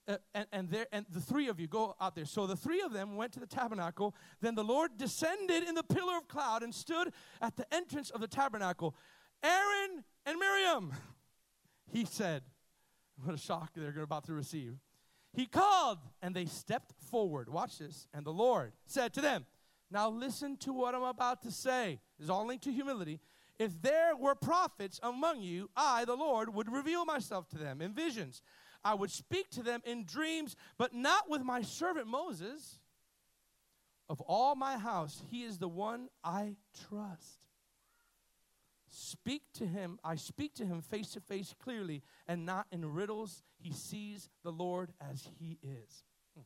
uh, 0.07 0.18
and, 0.34 0.47
and 0.53 0.68
there, 0.68 0.86
and 0.93 1.07
the 1.09 1.20
three 1.22 1.49
of 1.49 1.59
you 1.59 1.68
go 1.68 1.97
out 1.99 2.14
there. 2.14 2.26
So 2.26 2.47
the 2.47 2.57
three 2.57 2.82
of 2.82 2.93
them 2.93 3.16
went 3.16 3.32
to 3.32 3.40
the 3.40 3.47
tabernacle. 3.47 4.14
Then 4.43 4.55
the 4.55 4.64
Lord 4.64 4.99
descended 4.99 5.66
in 5.66 5.74
the 5.74 5.82
pillar 5.82 6.18
of 6.18 6.28
cloud 6.28 6.62
and 6.62 6.74
stood 6.74 7.14
at 7.40 7.57
the 7.57 7.64
entrance 7.74 8.11
of 8.11 8.20
the 8.20 8.28
tabernacle. 8.28 8.95
Aaron 9.43 10.05
and 10.26 10.38
Miriam, 10.38 10.93
he 11.90 12.05
said. 12.05 12.43
What 13.25 13.35
a 13.35 13.39
shock 13.39 13.71
they're 13.75 14.03
about 14.03 14.25
to 14.27 14.33
receive. 14.33 14.75
He 15.33 15.47
called, 15.47 15.99
and 16.21 16.35
they 16.35 16.45
stepped 16.45 16.93
forward. 17.11 17.49
Watch 17.49 17.79
this. 17.79 18.07
And 18.13 18.27
the 18.27 18.33
Lord 18.33 18.73
said 18.87 19.15
to 19.15 19.21
them, 19.21 19.47
Now 19.91 20.11
listen 20.11 20.57
to 20.59 20.73
what 20.73 20.95
I'm 20.95 21.03
about 21.03 21.43
to 21.43 21.51
say. 21.51 22.01
It's 22.19 22.29
all 22.29 22.47
linked 22.47 22.65
to 22.65 22.73
humility. 22.73 23.21
If 23.59 23.81
there 23.81 24.17
were 24.17 24.35
prophets 24.35 24.99
among 25.03 25.43
you, 25.43 25.71
I, 25.77 26.05
the 26.05 26.17
Lord, 26.17 26.53
would 26.55 26.71
reveal 26.71 27.05
myself 27.05 27.49
to 27.51 27.59
them 27.59 27.81
in 27.81 27.95
visions. 27.95 28.43
I 28.85 28.95
would 28.95 29.11
speak 29.11 29.51
to 29.51 29.63
them 29.63 29.81
in 29.85 30.05
dreams, 30.05 30.57
but 30.77 30.95
not 30.95 31.31
with 31.31 31.43
my 31.43 31.63
servant 31.63 32.09
Moses. 32.09 32.79
Of 34.09 34.21
all 34.23 34.55
my 34.57 34.77
house, 34.77 35.23
he 35.31 35.45
is 35.45 35.59
the 35.59 35.69
one 35.69 36.09
I 36.25 36.57
trust. 36.89 37.47
Speak 38.95 39.40
to 39.55 39.66
him, 39.66 39.99
I 40.05 40.16
speak 40.16 40.55
to 40.57 40.66
him 40.66 40.82
face 40.82 41.12
to 41.12 41.20
face 41.20 41.55
clearly 41.59 42.03
and 42.28 42.45
not 42.45 42.66
in 42.70 42.84
riddles. 42.93 43.43
He 43.59 43.72
sees 43.72 44.28
the 44.45 44.53
Lord 44.53 44.93
as 45.01 45.26
he 45.38 45.59
is. 45.62 46.05
Hmm. 46.36 46.43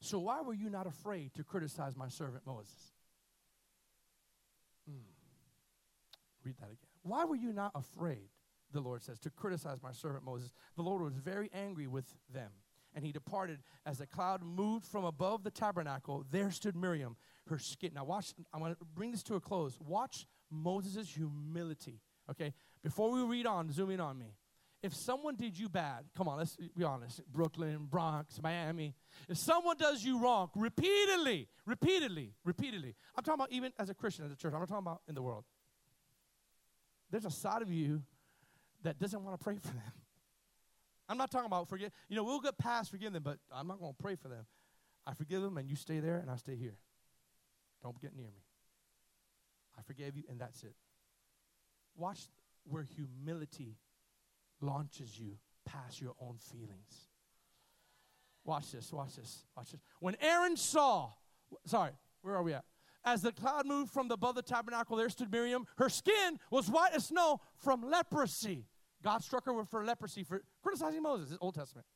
So, 0.00 0.18
why 0.18 0.40
were 0.40 0.54
you 0.54 0.70
not 0.70 0.86
afraid 0.86 1.34
to 1.34 1.44
criticize 1.44 1.94
my 1.94 2.08
servant 2.08 2.46
Moses? 2.46 2.94
Hmm. 4.88 4.96
Read 6.42 6.56
that 6.60 6.66
again. 6.68 6.78
Why 7.02 7.26
were 7.26 7.36
you 7.36 7.52
not 7.52 7.72
afraid, 7.74 8.30
the 8.72 8.80
Lord 8.80 9.02
says, 9.02 9.18
to 9.20 9.30
criticize 9.30 9.82
my 9.82 9.92
servant 9.92 10.24
Moses? 10.24 10.54
The 10.76 10.82
Lord 10.82 11.02
was 11.02 11.16
very 11.16 11.50
angry 11.52 11.86
with 11.86 12.06
them. 12.32 12.50
And 12.94 13.04
he 13.04 13.12
departed 13.12 13.58
as 13.84 13.98
the 13.98 14.06
cloud 14.06 14.42
moved 14.42 14.86
from 14.86 15.04
above 15.04 15.44
the 15.44 15.50
tabernacle. 15.50 16.24
There 16.30 16.50
stood 16.50 16.74
Miriam, 16.74 17.16
her 17.48 17.58
skin. 17.58 17.90
Now, 17.94 18.04
watch, 18.04 18.32
I 18.54 18.56
want 18.56 18.78
to 18.78 18.86
bring 18.94 19.12
this 19.12 19.22
to 19.24 19.34
a 19.34 19.40
close. 19.40 19.78
Watch 19.86 20.26
Moses' 20.50 21.08
humility. 21.08 22.00
Okay? 22.30 22.52
Before 22.82 23.10
we 23.10 23.22
read 23.22 23.46
on, 23.46 23.70
zoom 23.70 23.90
in 23.90 24.00
on 24.00 24.18
me. 24.18 24.34
If 24.82 24.94
someone 24.94 25.36
did 25.36 25.58
you 25.58 25.68
bad, 25.68 26.04
come 26.16 26.28
on, 26.28 26.38
let's 26.38 26.56
be 26.76 26.84
honest. 26.84 27.20
Brooklyn, 27.32 27.86
Bronx, 27.90 28.40
Miami. 28.40 28.94
If 29.28 29.38
someone 29.38 29.76
does 29.76 30.04
you 30.04 30.20
wrong 30.20 30.50
repeatedly, 30.54 31.48
repeatedly, 31.64 32.34
repeatedly, 32.44 32.94
I'm 33.16 33.24
talking 33.24 33.40
about 33.40 33.50
even 33.50 33.72
as 33.78 33.90
a 33.90 33.94
Christian, 33.94 34.26
as 34.26 34.32
a 34.32 34.36
church, 34.36 34.52
I'm 34.52 34.60
not 34.60 34.68
talking 34.68 34.86
about 34.86 35.00
in 35.08 35.14
the 35.14 35.22
world. 35.22 35.44
There's 37.10 37.24
a 37.24 37.30
side 37.30 37.62
of 37.62 37.70
you 37.70 38.02
that 38.82 38.98
doesn't 38.98 39.24
want 39.24 39.38
to 39.38 39.42
pray 39.42 39.56
for 39.56 39.68
them. 39.68 39.92
I'm 41.08 41.18
not 41.18 41.30
talking 41.30 41.46
about 41.46 41.68
forget. 41.68 41.92
You 42.08 42.16
know, 42.16 42.24
we'll 42.24 42.40
get 42.40 42.58
past 42.58 42.90
forgive 42.90 43.12
them, 43.12 43.22
but 43.22 43.38
I'm 43.52 43.66
not 43.66 43.80
going 43.80 43.92
to 43.92 44.02
pray 44.02 44.16
for 44.16 44.28
them. 44.28 44.44
I 45.06 45.14
forgive 45.14 45.40
them, 45.42 45.56
and 45.56 45.68
you 45.68 45.76
stay 45.76 46.00
there, 46.00 46.18
and 46.18 46.30
I 46.30 46.36
stay 46.36 46.56
here. 46.56 46.76
Don't 47.82 48.00
get 48.00 48.14
near 48.14 48.26
me. 48.26 48.45
I 49.78 49.82
forgave 49.82 50.16
you, 50.16 50.24
and 50.28 50.40
that's 50.40 50.62
it. 50.62 50.74
Watch 51.96 52.28
where 52.64 52.82
humility 52.82 53.76
launches 54.60 55.18
you 55.18 55.38
past 55.64 56.00
your 56.00 56.14
own 56.20 56.36
feelings. 56.38 57.08
Watch 58.44 58.72
this, 58.72 58.92
watch 58.92 59.16
this, 59.16 59.44
watch 59.56 59.72
this. 59.72 59.80
When 60.00 60.16
Aaron 60.20 60.56
saw, 60.56 61.10
sorry, 61.64 61.90
where 62.22 62.36
are 62.36 62.42
we 62.42 62.54
at? 62.54 62.64
As 63.04 63.22
the 63.22 63.32
cloud 63.32 63.66
moved 63.66 63.92
from 63.92 64.10
above 64.10 64.34
the 64.34 64.42
tabernacle, 64.42 64.96
there 64.96 65.08
stood 65.08 65.30
Miriam. 65.30 65.66
Her 65.76 65.88
skin 65.88 66.38
was 66.50 66.68
white 66.68 66.92
as 66.92 67.06
snow 67.06 67.40
from 67.56 67.88
leprosy. 67.88 68.66
God 69.02 69.22
struck 69.22 69.46
her 69.46 69.64
for 69.64 69.84
leprosy 69.84 70.24
for 70.24 70.42
criticizing 70.62 71.02
Moses, 71.02 71.30
the 71.30 71.38
Old 71.38 71.54
Testament. 71.54 71.86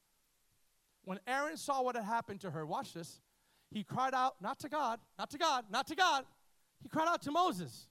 When 1.04 1.18
Aaron 1.26 1.56
saw 1.56 1.82
what 1.82 1.96
had 1.96 2.04
happened 2.04 2.40
to 2.42 2.50
her, 2.50 2.64
watch 2.64 2.92
this, 2.92 3.20
he 3.70 3.82
cried 3.82 4.14
out, 4.14 4.34
not 4.40 4.60
to 4.60 4.68
God, 4.68 5.00
not 5.18 5.30
to 5.30 5.38
God, 5.38 5.64
not 5.70 5.86
to 5.88 5.94
God, 5.94 6.24
he 6.82 6.88
cried 6.88 7.08
out 7.08 7.22
to 7.22 7.30
Moses, 7.30 7.88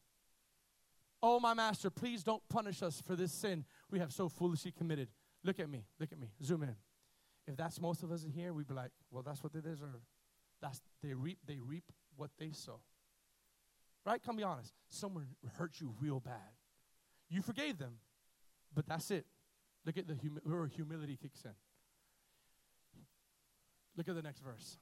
Oh, 1.21 1.39
my 1.39 1.53
master, 1.53 1.89
please 1.89 2.23
don't 2.23 2.41
punish 2.49 2.81
us 2.81 3.01
for 3.05 3.15
this 3.15 3.33
sin 3.33 3.65
we 3.91 3.99
have 3.99 4.13
so 4.13 4.29
foolishly 4.29 4.71
committed. 4.71 5.09
Look 5.43 5.59
at 5.59 5.69
me, 5.69 5.85
look 5.99 6.11
at 6.11 6.19
me, 6.19 6.29
zoom 6.43 6.63
in. 6.63 6.75
If 7.45 7.57
that's 7.57 7.81
most 7.81 8.03
of 8.03 8.11
us 8.11 8.23
in 8.23 8.31
here, 8.31 8.53
we'd 8.53 8.67
be 8.67 8.73
like, 8.73 8.91
Well, 9.11 9.23
that's 9.23 9.43
what 9.43 9.53
they 9.53 9.61
deserve. 9.61 10.01
That's 10.61 10.81
they 11.01 11.13
reap, 11.13 11.39
they 11.45 11.59
reap 11.59 11.91
what 12.15 12.31
they 12.37 12.51
sow. 12.51 12.79
Right? 14.05 14.21
Come 14.23 14.37
be 14.37 14.43
honest. 14.43 14.73
Someone 14.89 15.27
hurt 15.57 15.79
you 15.79 15.93
real 15.99 16.19
bad. 16.19 16.55
You 17.29 17.41
forgave 17.41 17.77
them, 17.77 17.95
but 18.73 18.87
that's 18.87 19.11
it. 19.11 19.25
Look 19.85 19.97
at 19.97 20.07
the 20.07 20.15
humi- 20.15 20.41
where 20.43 20.67
humility 20.67 21.17
kicks 21.21 21.43
in. 21.43 21.51
Look 23.97 24.07
at 24.07 24.15
the 24.15 24.21
next 24.21 24.39
verse. 24.39 24.77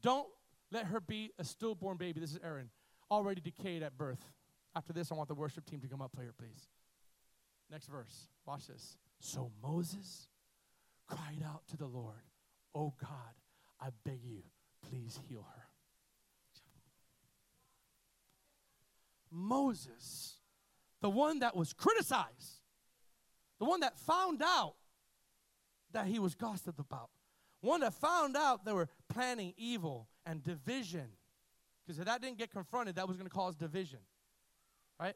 Don't 0.00 0.26
let 0.70 0.86
her 0.86 1.00
be 1.00 1.30
a 1.38 1.44
stillborn 1.44 1.96
baby. 1.96 2.20
This 2.20 2.32
is 2.32 2.38
Aaron 2.42 2.70
already 3.12 3.40
decayed 3.40 3.82
at 3.82 3.96
birth. 3.96 4.24
After 4.74 4.92
this, 4.92 5.12
I 5.12 5.14
want 5.14 5.28
the 5.28 5.34
worship 5.34 5.66
team 5.66 5.80
to 5.80 5.88
come 5.88 6.00
up 6.00 6.12
here, 6.18 6.32
please. 6.36 6.68
Next 7.70 7.86
verse. 7.86 8.28
Watch 8.46 8.66
this. 8.66 8.96
So 9.20 9.50
Moses 9.62 10.28
cried 11.06 11.44
out 11.44 11.62
to 11.68 11.76
the 11.76 11.86
Lord, 11.86 12.22
Oh 12.74 12.94
God, 13.00 13.34
I 13.80 13.88
beg 14.04 14.20
you, 14.24 14.42
please 14.88 15.20
heal 15.28 15.46
her. 15.54 15.62
Moses, 19.30 20.36
the 21.00 21.10
one 21.10 21.40
that 21.40 21.56
was 21.56 21.72
criticized, 21.72 22.60
the 23.58 23.64
one 23.64 23.80
that 23.80 23.98
found 23.98 24.42
out 24.42 24.74
that 25.92 26.06
he 26.06 26.18
was 26.18 26.34
gossiped 26.34 26.78
about, 26.78 27.10
one 27.60 27.80
that 27.80 27.94
found 27.94 28.36
out 28.36 28.64
they 28.64 28.72
were 28.72 28.88
planning 29.08 29.54
evil 29.56 30.08
and 30.26 30.42
division 30.42 31.08
because 31.84 31.98
if 31.98 32.04
that 32.06 32.20
didn't 32.20 32.38
get 32.38 32.50
confronted, 32.50 32.96
that 32.96 33.08
was 33.08 33.16
going 33.16 33.28
to 33.28 33.34
cause 33.34 33.56
division. 33.56 33.98
Right? 35.00 35.14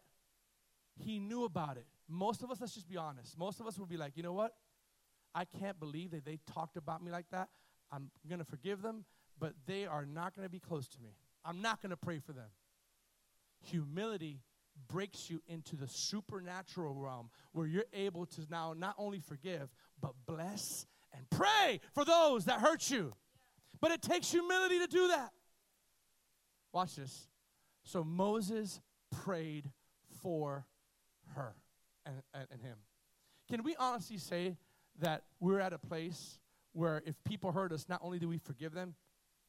He 0.98 1.18
knew 1.18 1.44
about 1.44 1.76
it. 1.76 1.86
Most 2.08 2.42
of 2.42 2.50
us, 2.50 2.60
let's 2.60 2.74
just 2.74 2.88
be 2.88 2.96
honest, 2.96 3.38
most 3.38 3.60
of 3.60 3.66
us 3.66 3.78
would 3.78 3.88
be 3.88 3.96
like, 3.96 4.16
you 4.16 4.22
know 4.22 4.32
what? 4.32 4.52
I 5.34 5.44
can't 5.44 5.78
believe 5.78 6.12
that 6.12 6.24
they 6.24 6.38
talked 6.52 6.76
about 6.76 7.02
me 7.02 7.10
like 7.10 7.26
that. 7.30 7.48
I'm 7.92 8.10
going 8.28 8.38
to 8.38 8.44
forgive 8.44 8.82
them, 8.82 9.04
but 9.38 9.52
they 9.66 9.86
are 9.86 10.06
not 10.06 10.34
going 10.34 10.46
to 10.46 10.50
be 10.50 10.58
close 10.58 10.88
to 10.88 11.00
me. 11.00 11.10
I'm 11.44 11.60
not 11.60 11.82
going 11.82 11.90
to 11.90 11.96
pray 11.96 12.18
for 12.18 12.32
them. 12.32 12.48
Humility 13.60 14.40
breaks 14.88 15.30
you 15.30 15.42
into 15.46 15.76
the 15.76 15.88
supernatural 15.88 16.94
realm 16.94 17.30
where 17.52 17.66
you're 17.66 17.84
able 17.92 18.26
to 18.26 18.42
now 18.50 18.74
not 18.76 18.94
only 18.98 19.20
forgive, 19.20 19.68
but 20.00 20.12
bless 20.26 20.86
and 21.12 21.28
pray 21.30 21.80
for 21.92 22.04
those 22.04 22.44
that 22.46 22.60
hurt 22.60 22.90
you. 22.90 23.14
But 23.80 23.90
it 23.90 24.02
takes 24.02 24.30
humility 24.30 24.78
to 24.78 24.86
do 24.86 25.08
that. 25.08 25.30
Watch 26.77 26.97
this. 26.97 27.27
So 27.85 28.05
Moses 28.05 28.83
prayed 29.24 29.70
for 30.20 30.66
her 31.35 31.55
and, 32.05 32.16
and, 32.35 32.47
and, 32.53 32.61
him. 32.61 32.77
Can 33.49 33.62
we 33.62 33.74
honestly 33.77 34.18
say 34.18 34.59
that 35.01 35.22
we're 35.41 35.59
at 35.59 35.72
a 35.72 35.79
place 35.79 36.39
where 36.74 37.03
if 37.07 37.14
people 37.24 37.51
hurt 37.51 37.72
us, 37.72 37.87
not 37.89 38.01
only 38.05 38.18
do 38.18 38.29
we 38.29 38.37
forgive 38.37 38.74
them, 38.74 38.95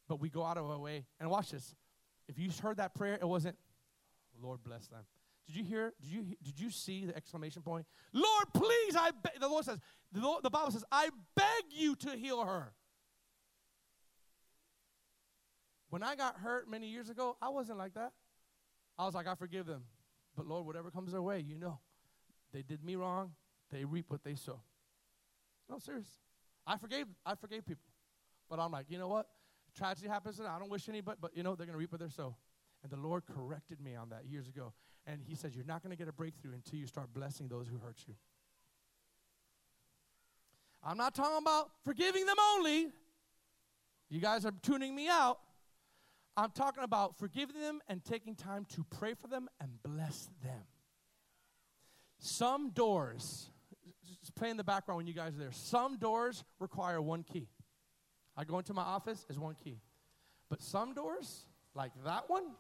but 0.08 0.22
we 0.22 0.30
go 0.30 0.42
out 0.42 0.58
of 0.58 0.70
our 0.70 0.80
way? 0.80 1.04
And 1.20 1.30
watch 1.30 1.52
this. 1.52 1.76
If 2.30 2.40
you 2.40 2.50
heard 2.64 2.78
that 2.78 2.96
prayer, 2.96 3.16
it 3.16 3.28
wasn't, 3.28 3.58
Lord 4.42 4.64
bless 4.64 4.88
them. 4.88 5.04
Did 5.48 5.58
you 5.58 5.66
hear? 5.66 5.92
Did 6.02 6.10
you 6.10 6.26
did 6.42 6.58
you 6.58 6.70
see 6.70 7.08
the 7.08 7.16
exclamation 7.18 7.62
point? 7.62 7.86
Lord, 8.14 8.46
please, 8.54 8.96
I 8.96 9.12
beg. 9.12 9.42
The 9.42 9.50
Lord 9.50 9.66
says, 9.66 9.80
the, 10.14 10.22
Lord, 10.22 10.44
the 10.44 10.50
Bible 10.50 10.72
says, 10.72 10.86
I 10.94 11.10
beg 11.36 11.64
you 11.72 11.98
to 11.98 12.12
heal 12.12 12.46
her. 12.46 12.72
When 15.98 16.08
I 16.08 16.16
got 16.16 16.36
hurt 16.38 16.70
many 16.70 16.86
years 16.86 17.10
ago, 17.10 17.38
I 17.42 17.50
wasn't 17.50 17.80
like 17.80 17.96
that. 17.96 18.12
I 19.00 19.06
was 19.08 19.16
like, 19.16 19.26
I 19.26 19.34
forgive 19.34 19.66
them. 19.66 19.82
But 20.36 20.46
Lord, 20.46 20.68
whatever 20.68 20.92
comes 20.92 21.12
their 21.12 21.24
way, 21.24 21.40
you 21.40 21.56
know. 21.56 21.80
They 22.54 22.62
did 22.62 22.84
me 22.84 22.96
wrong, 22.96 23.32
they 23.72 23.84
reap 23.84 24.06
what 24.10 24.24
they 24.24 24.36
sow. 24.36 24.60
No, 25.68 25.80
serious. 25.80 26.20
I 26.68 26.78
forgave 26.78 27.08
I 27.26 27.34
forgave 27.34 27.66
people. 27.66 27.82
But 28.48 28.60
I'm 28.60 28.72
like, 28.72 28.86
you 28.90 29.00
know 29.00 29.08
what? 29.08 29.26
Tragedy 29.76 30.08
happens, 30.08 30.38
and 30.38 30.48
I 30.48 30.60
don't 30.60 30.70
wish 30.70 30.88
anybody, 30.88 31.18
but 31.20 31.36
you 31.36 31.42
know, 31.42 31.56
they're 31.56 31.66
gonna 31.66 31.80
reap 31.80 31.92
what 31.92 32.02
they 32.02 32.10
sow. 32.10 32.36
And 32.84 32.92
the 32.92 32.98
Lord 32.98 33.24
corrected 33.26 33.82
me 33.82 33.96
on 33.96 34.10
that 34.10 34.28
years 34.28 34.48
ago. 34.48 34.74
And 35.08 35.20
He 35.28 35.34
says, 35.34 35.56
You're 35.56 35.66
not 35.66 35.82
gonna 35.82 35.96
get 35.96 36.08
a 36.08 36.14
breakthrough 36.14 36.54
until 36.54 36.78
you 36.78 36.86
start 36.86 37.12
blessing 37.12 37.48
those 37.48 37.68
who 37.68 37.80
hurt 37.80 37.98
you. 38.08 38.14
I'm 40.84 40.98
not 40.98 41.16
talking 41.16 41.40
about 41.40 41.72
forgiving 41.84 42.28
them 42.28 42.38
only. 42.54 42.90
You 44.12 44.22
guys 44.22 44.46
are 44.46 44.54
tuning 44.62 44.94
me 44.96 45.10
out. 45.10 45.40
I'm 46.38 46.52
talking 46.52 46.84
about 46.84 47.18
forgiving 47.18 47.60
them 47.60 47.82
and 47.88 48.06
taking 48.06 48.36
time 48.36 48.66
to 48.76 48.86
pray 48.98 49.16
for 49.16 49.28
them 49.28 49.50
and 49.60 49.72
bless 49.82 50.30
them. 50.44 50.62
Some 52.20 52.70
doors, 52.70 53.50
just 54.20 54.36
play 54.36 54.52
in 54.52 54.58
the 54.58 54.64
background 54.64 54.98
when 54.98 55.08
you 55.08 55.14
guys 55.14 55.34
are 55.36 55.40
there. 55.40 55.52
Some 55.52 55.98
doors 55.98 56.44
require 56.60 57.02
one 57.02 57.24
key. 57.24 57.48
I 58.38 58.44
go 58.44 58.60
into 58.60 58.76
my 58.76 58.84
office, 58.84 59.26
is 59.30 59.40
one 59.40 59.56
key. 59.64 59.80
But 60.48 60.62
some 60.62 60.94
doors, 60.94 61.46
like 61.74 61.92
that 62.06 62.30
one, 62.30 62.52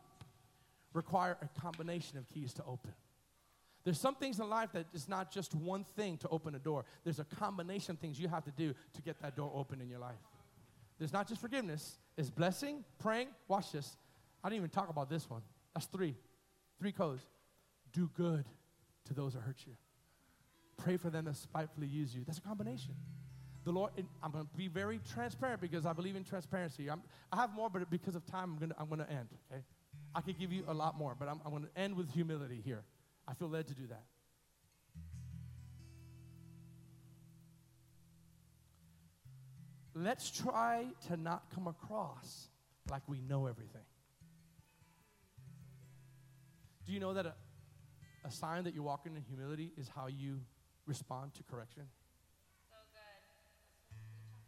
require 0.93 1.37
a 1.41 1.61
combination 1.61 2.17
of 2.17 2.27
keys 2.27 2.53
to 2.53 2.63
open. 2.63 2.93
There's 3.83 3.99
some 3.99 4.15
things 4.15 4.39
in 4.39 4.49
life 4.49 4.71
that 4.73 4.87
is 4.93 5.07
not 5.07 5.31
just 5.31 5.53
one 5.53 5.85
thing 5.95 6.17
to 6.17 6.27
open 6.29 6.55
a 6.55 6.59
door. 6.59 6.83
There's 7.03 7.19
a 7.19 7.23
combination 7.23 7.91
of 7.91 7.99
things 7.99 8.19
you 8.19 8.27
have 8.27 8.43
to 8.45 8.51
do 8.51 8.73
to 8.93 9.01
get 9.03 9.21
that 9.21 9.35
door 9.35 9.51
open 9.53 9.81
in 9.81 9.87
your 9.87 9.99
life. 9.99 10.15
There's 10.97 11.13
not 11.13 11.27
just 11.27 11.41
forgiveness, 11.41 11.99
it's 12.17 12.29
blessing, 12.29 12.83
praying. 12.99 13.27
Watch 13.47 13.71
this. 13.71 13.97
I 14.43 14.49
didn't 14.49 14.57
even 14.57 14.69
talk 14.69 14.89
about 14.89 15.09
this 15.09 15.29
one. 15.29 15.41
That's 15.73 15.85
three. 15.87 16.15
Three 16.79 16.91
codes. 16.91 17.25
Do 17.93 18.09
good 18.15 18.45
to 19.05 19.13
those 19.13 19.33
that 19.33 19.41
hurt 19.41 19.57
you. 19.65 19.73
Pray 20.77 20.97
for 20.97 21.09
them 21.09 21.25
that 21.25 21.35
spitefully 21.35 21.87
use 21.87 22.15
you. 22.15 22.23
That's 22.25 22.37
a 22.37 22.41
combination. 22.41 22.95
The 23.63 23.71
Lord, 23.71 23.91
I'm 24.23 24.31
going 24.31 24.45
to 24.45 24.57
be 24.57 24.67
very 24.67 24.99
transparent 25.13 25.59
because 25.59 25.85
I 25.85 25.93
believe 25.93 26.15
in 26.15 26.23
transparency. 26.23 26.89
I'm, 26.89 27.01
i 27.31 27.35
have 27.35 27.53
more, 27.53 27.69
but 27.69 27.89
because 27.89 28.15
of 28.15 28.25
time, 28.25 28.53
I'm 28.53 28.57
going 28.57 28.69
to 28.69 28.75
I'm 28.79 28.89
to 28.89 29.13
end. 29.13 29.27
Okay, 29.51 29.61
I 30.15 30.21
could 30.21 30.39
give 30.39 30.53
you 30.53 30.63
a 30.67 30.73
lot 30.73 30.97
more, 30.97 31.15
but 31.19 31.27
I'm, 31.27 31.41
I'm 31.45 31.51
going 31.51 31.63
to 31.63 31.79
end 31.79 31.95
with 31.95 32.09
humility 32.11 32.61
here. 32.63 32.83
I 33.27 33.33
feel 33.33 33.49
led 33.49 33.67
to 33.67 33.73
do 33.73 33.87
that. 33.87 34.03
Let's 39.99 40.29
try 40.29 40.85
to 41.07 41.17
not 41.17 41.45
come 41.55 41.65
across 41.65 42.49
like 42.91 43.01
we 43.07 43.19
know 43.19 43.47
everything. 43.47 43.81
Do 46.85 46.93
you 46.93 46.99
know 46.99 47.15
that 47.15 47.25
a, 47.25 47.33
a 48.23 48.31
sign 48.31 48.63
that 48.65 48.75
you're 48.75 48.83
walking 48.83 49.15
in 49.15 49.23
humility 49.23 49.71
is 49.75 49.89
how 49.89 50.05
you 50.05 50.41
respond 50.85 51.33
to 51.35 51.43
correction? 51.43 51.83
So 52.69 52.75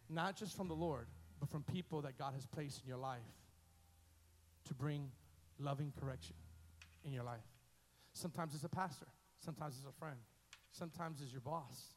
Not 0.08 0.36
just 0.36 0.56
from 0.56 0.68
the 0.68 0.74
Lord, 0.74 1.08
but 1.40 1.50
from 1.50 1.64
people 1.64 2.02
that 2.02 2.16
God 2.16 2.34
has 2.34 2.46
placed 2.46 2.82
in 2.82 2.88
your 2.88 2.98
life 2.98 3.18
to 4.68 4.74
bring 4.74 5.10
loving 5.58 5.92
correction 6.00 6.36
in 7.04 7.12
your 7.12 7.24
life. 7.24 7.40
Sometimes 8.12 8.54
it's 8.54 8.62
a 8.62 8.68
pastor, 8.68 9.06
sometimes 9.44 9.74
it's 9.78 9.86
a 9.86 9.98
friend, 9.98 10.18
sometimes 10.70 11.20
it's 11.20 11.32
your 11.32 11.40
boss, 11.40 11.94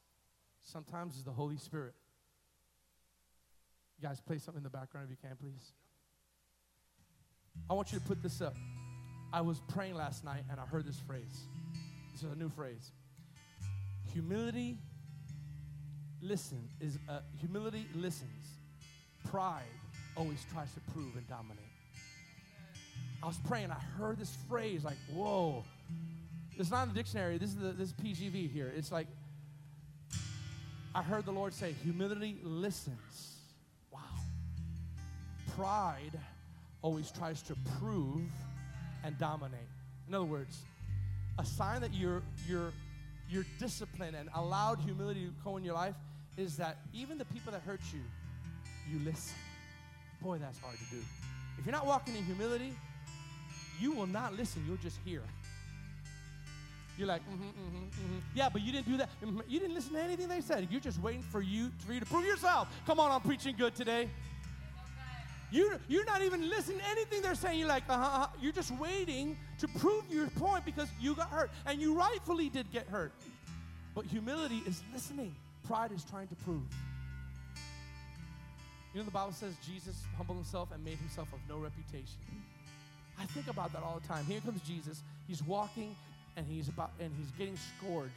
sometimes 0.64 1.14
it's 1.14 1.24
the 1.24 1.32
Holy 1.32 1.58
Spirit. 1.58 1.94
You 4.00 4.08
guys, 4.08 4.20
play 4.20 4.38
something 4.38 4.60
in 4.60 4.64
the 4.64 4.70
background 4.70 5.08
if 5.10 5.12
you 5.12 5.30
can, 5.30 5.38
please. 5.38 5.72
I 7.70 7.74
want 7.74 7.92
you 7.92 8.00
to 8.00 8.06
put 8.06 8.22
this 8.22 8.42
up. 8.42 8.56
I 9.32 9.42
was 9.42 9.62
praying 9.70 9.96
last 9.96 10.24
night 10.24 10.44
and 10.50 10.60
I 10.60 10.66
heard 10.66 10.86
this 10.86 11.00
phrase. 11.00 11.48
This 12.12 12.24
is 12.24 12.32
a 12.32 12.36
new 12.36 12.50
phrase. 12.50 12.92
Humility 14.14 14.78
listen 16.22 16.70
is 16.80 16.98
uh, 17.10 17.20
humility 17.40 17.88
listens. 17.96 18.60
Pride 19.30 19.64
always 20.16 20.46
tries 20.52 20.72
to 20.74 20.80
prove 20.92 21.16
and 21.16 21.28
dominate. 21.28 21.60
I 23.22 23.28
was 23.28 23.38
praying, 23.48 23.72
I 23.72 23.80
heard 23.98 24.18
this 24.20 24.38
phrase 24.50 24.84
like, 24.84 24.98
whoa. 25.14 25.64
It's 26.58 26.70
not 26.70 26.84
in 26.84 26.90
the 26.90 26.96
dictionary. 26.96 27.38
This 27.38 27.50
is 27.50 27.56
the, 27.56 27.72
this 27.72 27.88
is 27.90 27.94
PGV 27.94 28.52
here. 28.52 28.72
It's 28.76 28.92
like 28.92 29.08
I 30.94 31.02
heard 31.02 31.26
the 31.26 31.32
Lord 31.32 31.54
say, 31.54 31.74
humility 31.84 32.38
listens. 32.44 33.33
Pride 35.56 36.20
always 36.82 37.12
tries 37.12 37.42
to 37.44 37.56
prove 37.80 38.22
and 39.04 39.18
dominate. 39.18 39.60
In 40.08 40.16
other 40.16 40.26
words, 40.26 40.60
a 41.40 41.46
sign 41.46 41.82
that 41.82 41.94
you're 41.94 42.22
you're 42.48 42.72
you're 43.30 43.46
disciplined 43.60 44.16
and 44.16 44.30
allowed 44.36 44.80
humility 44.80 45.26
to 45.26 45.32
go 45.44 45.58
in 45.58 45.64
your 45.64 45.74
life 45.74 45.96
is 46.38 46.58
that 46.58 46.78
even 46.94 47.18
the 47.18 47.26
people 47.26 47.52
that 47.52 47.62
hurt 47.62 47.82
you, 47.92 48.02
you 48.92 49.04
listen. 49.06 49.36
Boy, 50.22 50.38
that's 50.38 50.60
hard 50.60 50.78
to 50.78 50.96
do. 50.96 51.02
If 51.58 51.66
you're 51.66 51.74
not 51.74 51.86
walking 51.86 52.16
in 52.16 52.24
humility, 52.24 52.74
you 53.80 53.92
will 53.92 54.08
not 54.08 54.36
listen, 54.36 54.64
you'll 54.68 54.78
just 54.78 54.98
hear. 55.06 55.22
You're 56.98 57.08
like, 57.08 57.22
mm-hmm, 57.24 57.44
mm-hmm, 57.44 57.86
mm-hmm. 57.86 58.20
Yeah, 58.36 58.50
but 58.50 58.62
you 58.62 58.72
didn't 58.72 58.88
do 58.88 58.98
that. 58.98 59.10
Mm-hmm. 59.24 59.40
You 59.48 59.60
didn't 59.60 59.74
listen 59.74 59.94
to 59.94 60.02
anything 60.02 60.28
they 60.28 60.42
said. 60.42 60.68
You're 60.70 60.80
just 60.80 61.02
waiting 61.02 61.24
for 61.24 61.42
you, 61.42 61.72
for 61.80 61.94
you 61.94 62.00
to 62.00 62.06
prove 62.06 62.26
yourself. 62.26 62.68
Come 62.86 63.00
on, 63.00 63.12
I'm 63.12 63.22
preaching 63.22 63.56
good 63.58 63.76
today. 63.76 64.10
You, 65.54 65.72
you're 65.88 66.04
not 66.06 66.24
even 66.24 66.50
listening 66.50 66.80
to 66.80 66.90
anything 66.90 67.22
they're 67.22 67.36
saying. 67.36 67.60
You're 67.60 67.68
like, 67.68 67.84
uh-huh, 67.88 68.04
uh-huh. 68.04 68.28
You're 68.42 68.52
just 68.52 68.72
waiting 68.72 69.38
to 69.60 69.68
prove 69.68 70.04
your 70.10 70.26
point 70.32 70.66
because 70.66 70.88
you 71.00 71.14
got 71.14 71.30
hurt. 71.30 71.52
And 71.68 71.80
you 71.80 71.94
rightfully 71.94 72.50
did 72.50 72.72
get 72.72 72.88
hurt. 72.88 73.14
But 73.94 74.06
humility 74.06 74.64
is 74.66 74.82
listening. 74.92 75.36
Pride 75.68 75.92
is 75.92 76.04
trying 76.06 76.28
to 76.30 76.36
prove. 76.38 76.64
You 78.94 79.02
know, 79.02 79.06
the 79.06 79.12
Bible 79.12 79.32
says 79.32 79.54
Jesus 79.64 80.02
humbled 80.18 80.40
himself 80.40 80.70
and 80.74 80.84
made 80.84 80.98
himself 80.98 81.28
of 81.32 81.40
no 81.48 81.60
reputation. 81.60 82.18
I 83.20 83.26
think 83.26 83.48
about 83.48 83.74
that 83.74 83.84
all 83.84 84.00
the 84.02 84.08
time. 84.08 84.26
Here 84.26 84.42
comes 84.42 84.60
Jesus. 84.64 85.04
He's 85.28 85.44
walking 85.44 85.96
and 86.36 86.48
he's 86.48 86.68
about 86.68 86.94
and 87.00 87.12
he's 87.16 87.30
getting 87.38 87.58
scourged. 87.78 88.12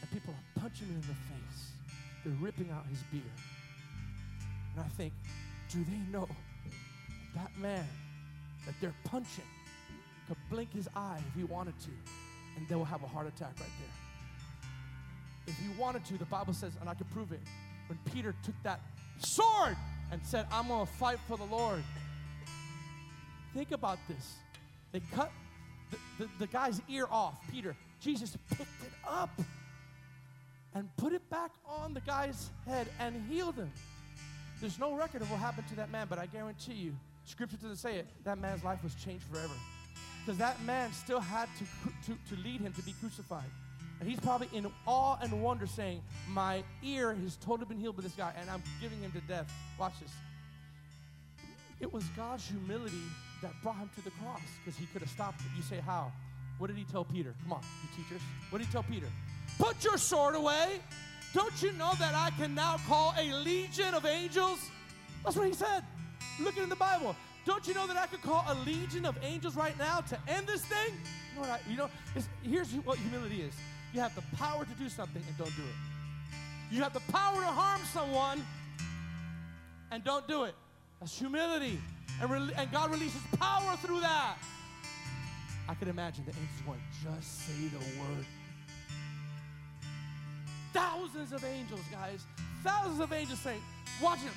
And 0.00 0.08
people 0.12 0.32
are 0.32 0.60
punching 0.60 0.86
him 0.86 0.94
in 0.94 1.00
the 1.00 1.06
face. 1.08 1.72
They're 2.24 2.34
ripping 2.40 2.70
out 2.70 2.86
his 2.88 3.02
beard. 3.10 3.24
And 4.76 4.84
I 4.84 4.88
think, 4.90 5.12
do 5.76 5.84
they 5.90 6.12
know 6.12 6.28
that 7.34 7.50
man 7.58 7.86
that 8.64 8.74
they're 8.80 8.94
punching 9.04 9.44
could 10.26 10.36
blink 10.50 10.72
his 10.72 10.88
eye 10.96 11.20
if 11.28 11.34
he 11.34 11.44
wanted 11.44 11.78
to, 11.80 11.90
and 12.56 12.66
they 12.68 12.74
will 12.74 12.84
have 12.84 13.02
a 13.02 13.06
heart 13.06 13.26
attack 13.26 13.52
right 13.60 13.70
there 13.78 14.06
if 15.46 15.56
he 15.58 15.68
wanted 15.78 16.04
to, 16.06 16.18
the 16.18 16.24
Bible 16.26 16.52
says, 16.52 16.72
and 16.80 16.88
I 16.88 16.94
can 16.94 17.06
prove 17.06 17.32
it, 17.32 17.40
when 17.88 17.98
Peter 18.12 18.34
took 18.42 18.54
that 18.62 18.80
sword 19.18 19.76
and 20.10 20.20
said, 20.24 20.46
I'm 20.50 20.68
to 20.68 20.86
fight 20.86 21.18
for 21.28 21.36
the 21.36 21.44
Lord. 21.44 21.82
Think 23.54 23.70
about 23.70 23.98
this. 24.08 24.34
They 24.92 25.00
cut 25.14 25.30
the, 25.90 25.98
the, 26.18 26.30
the, 26.40 26.46
guy's 26.46 26.80
ear 26.88 27.06
off, 27.10 27.34
Peter. 27.50 27.76
Jesus 28.00 28.36
picked 28.50 28.82
it 28.82 28.92
up 29.06 29.30
and 30.74 30.88
put 30.96 31.12
it 31.12 31.28
back 31.30 31.52
on 31.64 31.94
the 31.94 32.00
guy's 32.00 32.50
head 32.66 32.88
and 32.98 33.22
healed 33.30 33.54
him. 33.54 33.70
There's 34.60 34.78
no 34.78 34.94
record 34.94 35.22
of 35.22 35.30
what 35.30 35.40
happened 35.40 35.68
to 35.68 35.76
that 35.76 35.90
man, 35.90 36.06
but 36.08 36.18
I 36.18 36.26
guarantee 36.26 36.74
you, 36.74 36.96
scripture 37.24 37.56
doesn't 37.56 37.76
say 37.76 37.96
it, 37.96 38.06
that 38.24 38.38
man's 38.38 38.64
life 38.64 38.82
was 38.82 38.94
changed 38.94 39.24
forever. 39.24 39.52
Because 40.24 40.38
that 40.38 40.60
man 40.62 40.92
still 40.92 41.20
had 41.20 41.48
to, 41.58 42.10
to, 42.10 42.34
to 42.34 42.42
lead 42.42 42.60
him 42.60 42.72
to 42.72 42.82
be 42.82 42.92
crucified. 43.00 43.44
And 44.00 44.08
he's 44.08 44.20
probably 44.20 44.48
in 44.52 44.66
awe 44.86 45.16
and 45.22 45.42
wonder 45.42 45.66
saying, 45.66 46.02
My 46.28 46.62
ear 46.82 47.14
has 47.14 47.36
totally 47.36 47.66
been 47.66 47.78
healed 47.78 47.96
by 47.96 48.02
this 48.02 48.12
guy, 48.12 48.32
and 48.38 48.50
I'm 48.50 48.62
giving 48.80 49.00
him 49.00 49.12
to 49.12 49.20
death. 49.20 49.50
Watch 49.78 49.94
this. 50.00 50.10
It 51.80 51.92
was 51.92 52.04
God's 52.16 52.46
humility 52.48 53.02
that 53.42 53.52
brought 53.62 53.76
him 53.76 53.90
to 53.94 54.04
the 54.04 54.10
cross 54.22 54.40
because 54.64 54.78
he 54.78 54.86
could 54.86 55.02
have 55.02 55.10
stopped 55.10 55.40
it. 55.40 55.46
You 55.56 55.62
say, 55.62 55.80
How? 55.84 56.12
What 56.58 56.68
did 56.68 56.76
he 56.76 56.84
tell 56.84 57.04
Peter? 57.04 57.34
Come 57.42 57.52
on, 57.52 57.60
you 57.82 58.02
teachers. 58.02 58.22
What 58.50 58.58
did 58.58 58.66
he 58.66 58.72
tell 58.72 58.82
Peter? 58.82 59.06
Put 59.58 59.84
your 59.84 59.98
sword 59.98 60.34
away. 60.34 60.80
Don't 61.34 61.62
you 61.62 61.72
know 61.72 61.92
that 61.98 62.14
I 62.14 62.30
can 62.38 62.54
now 62.54 62.76
call 62.88 63.14
a 63.18 63.32
legion 63.32 63.94
of 63.94 64.06
angels? 64.06 64.70
That's 65.24 65.36
what 65.36 65.46
he 65.46 65.54
said. 65.54 65.82
Look 66.40 66.56
in 66.56 66.68
the 66.68 66.76
Bible. 66.76 67.16
Don't 67.44 67.66
you 67.68 67.74
know 67.74 67.86
that 67.86 67.96
I 67.96 68.06
could 68.06 68.22
call 68.22 68.44
a 68.48 68.54
legion 68.64 69.04
of 69.04 69.16
angels 69.22 69.54
right 69.54 69.78
now 69.78 70.00
to 70.00 70.18
end 70.28 70.46
this 70.46 70.62
thing? 70.62 70.94
You 71.34 71.42
know, 71.42 71.48
I, 71.48 71.60
you 71.68 71.76
know 71.76 71.88
here's 72.42 72.72
what 72.84 72.98
humility 72.98 73.42
is 73.42 73.54
you 73.92 74.00
have 74.00 74.14
the 74.14 74.36
power 74.36 74.64
to 74.64 74.70
do 74.72 74.88
something 74.88 75.22
and 75.26 75.38
don't 75.38 75.54
do 75.56 75.62
it. 75.62 76.74
You 76.74 76.82
have 76.82 76.92
the 76.92 77.12
power 77.12 77.40
to 77.40 77.46
harm 77.46 77.80
someone 77.92 78.44
and 79.90 80.02
don't 80.02 80.26
do 80.26 80.44
it. 80.44 80.54
That's 81.00 81.16
humility. 81.16 81.78
And, 82.20 82.30
re- 82.30 82.52
and 82.56 82.72
God 82.72 82.90
releases 82.90 83.20
power 83.38 83.76
through 83.76 84.00
that. 84.00 84.36
I 85.68 85.74
can 85.74 85.88
imagine 85.88 86.24
the 86.24 86.32
angels 86.32 86.60
going, 86.64 86.82
just 87.02 87.46
say 87.46 87.68
the 87.68 87.78
word. 88.00 88.24
Thousands 90.76 91.32
of 91.32 91.42
angels, 91.42 91.80
guys. 91.90 92.26
Thousands 92.62 93.00
of 93.00 93.10
angels 93.10 93.38
saying, 93.38 93.62
watch 94.02 94.18
him. 94.18 94.32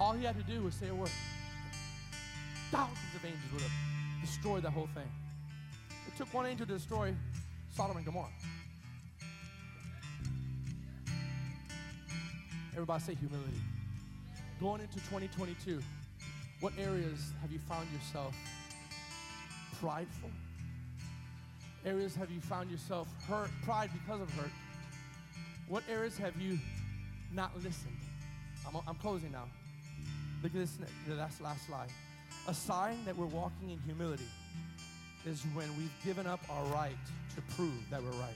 All 0.00 0.14
he 0.14 0.24
had 0.24 0.34
to 0.36 0.42
do 0.42 0.62
was 0.62 0.74
say 0.74 0.88
a 0.88 0.94
word. 0.94 1.10
Thousands 2.70 3.14
of 3.14 3.22
angels 3.22 3.52
would 3.52 3.60
have 3.60 3.70
destroyed 4.22 4.62
the 4.62 4.70
whole 4.70 4.88
thing. 4.94 5.06
It 6.08 6.16
took 6.16 6.32
one 6.32 6.46
angel 6.46 6.64
to 6.66 6.72
destroy 6.72 7.14
Sodom 7.76 7.98
and 7.98 8.06
Gomorrah. 8.06 8.30
Everybody 12.72 13.02
say 13.02 13.14
humility. 13.16 13.60
Going 14.58 14.80
into 14.80 14.94
2022, 14.94 15.82
what 16.60 16.72
areas 16.78 17.32
have 17.42 17.52
you 17.52 17.58
found 17.58 17.86
yourself 17.92 18.34
prideful? 19.78 20.30
Areas 21.84 22.14
have 22.14 22.30
you 22.30 22.40
found 22.40 22.70
yourself 22.70 23.08
hurt, 23.28 23.50
pride 23.64 23.90
because 23.92 24.20
of 24.20 24.30
hurt? 24.34 24.50
What 25.68 25.82
areas 25.88 26.16
have 26.18 26.40
you 26.40 26.58
not 27.32 27.54
listened? 27.56 27.96
I'm, 28.66 28.76
I'm 28.86 28.94
closing 28.96 29.32
now. 29.32 29.44
Look 30.42 30.52
at 30.54 30.60
this, 30.60 30.78
that's 31.08 31.40
last 31.40 31.66
slide. 31.66 31.88
A 32.48 32.54
sign 32.54 33.04
that 33.04 33.16
we're 33.16 33.26
walking 33.26 33.70
in 33.70 33.78
humility 33.84 34.28
is 35.24 35.42
when 35.54 35.68
we've 35.76 35.92
given 36.04 36.26
up 36.26 36.40
our 36.50 36.64
right 36.66 36.96
to 37.36 37.54
prove 37.54 37.88
that 37.90 38.02
we're 38.02 38.10
right. 38.10 38.34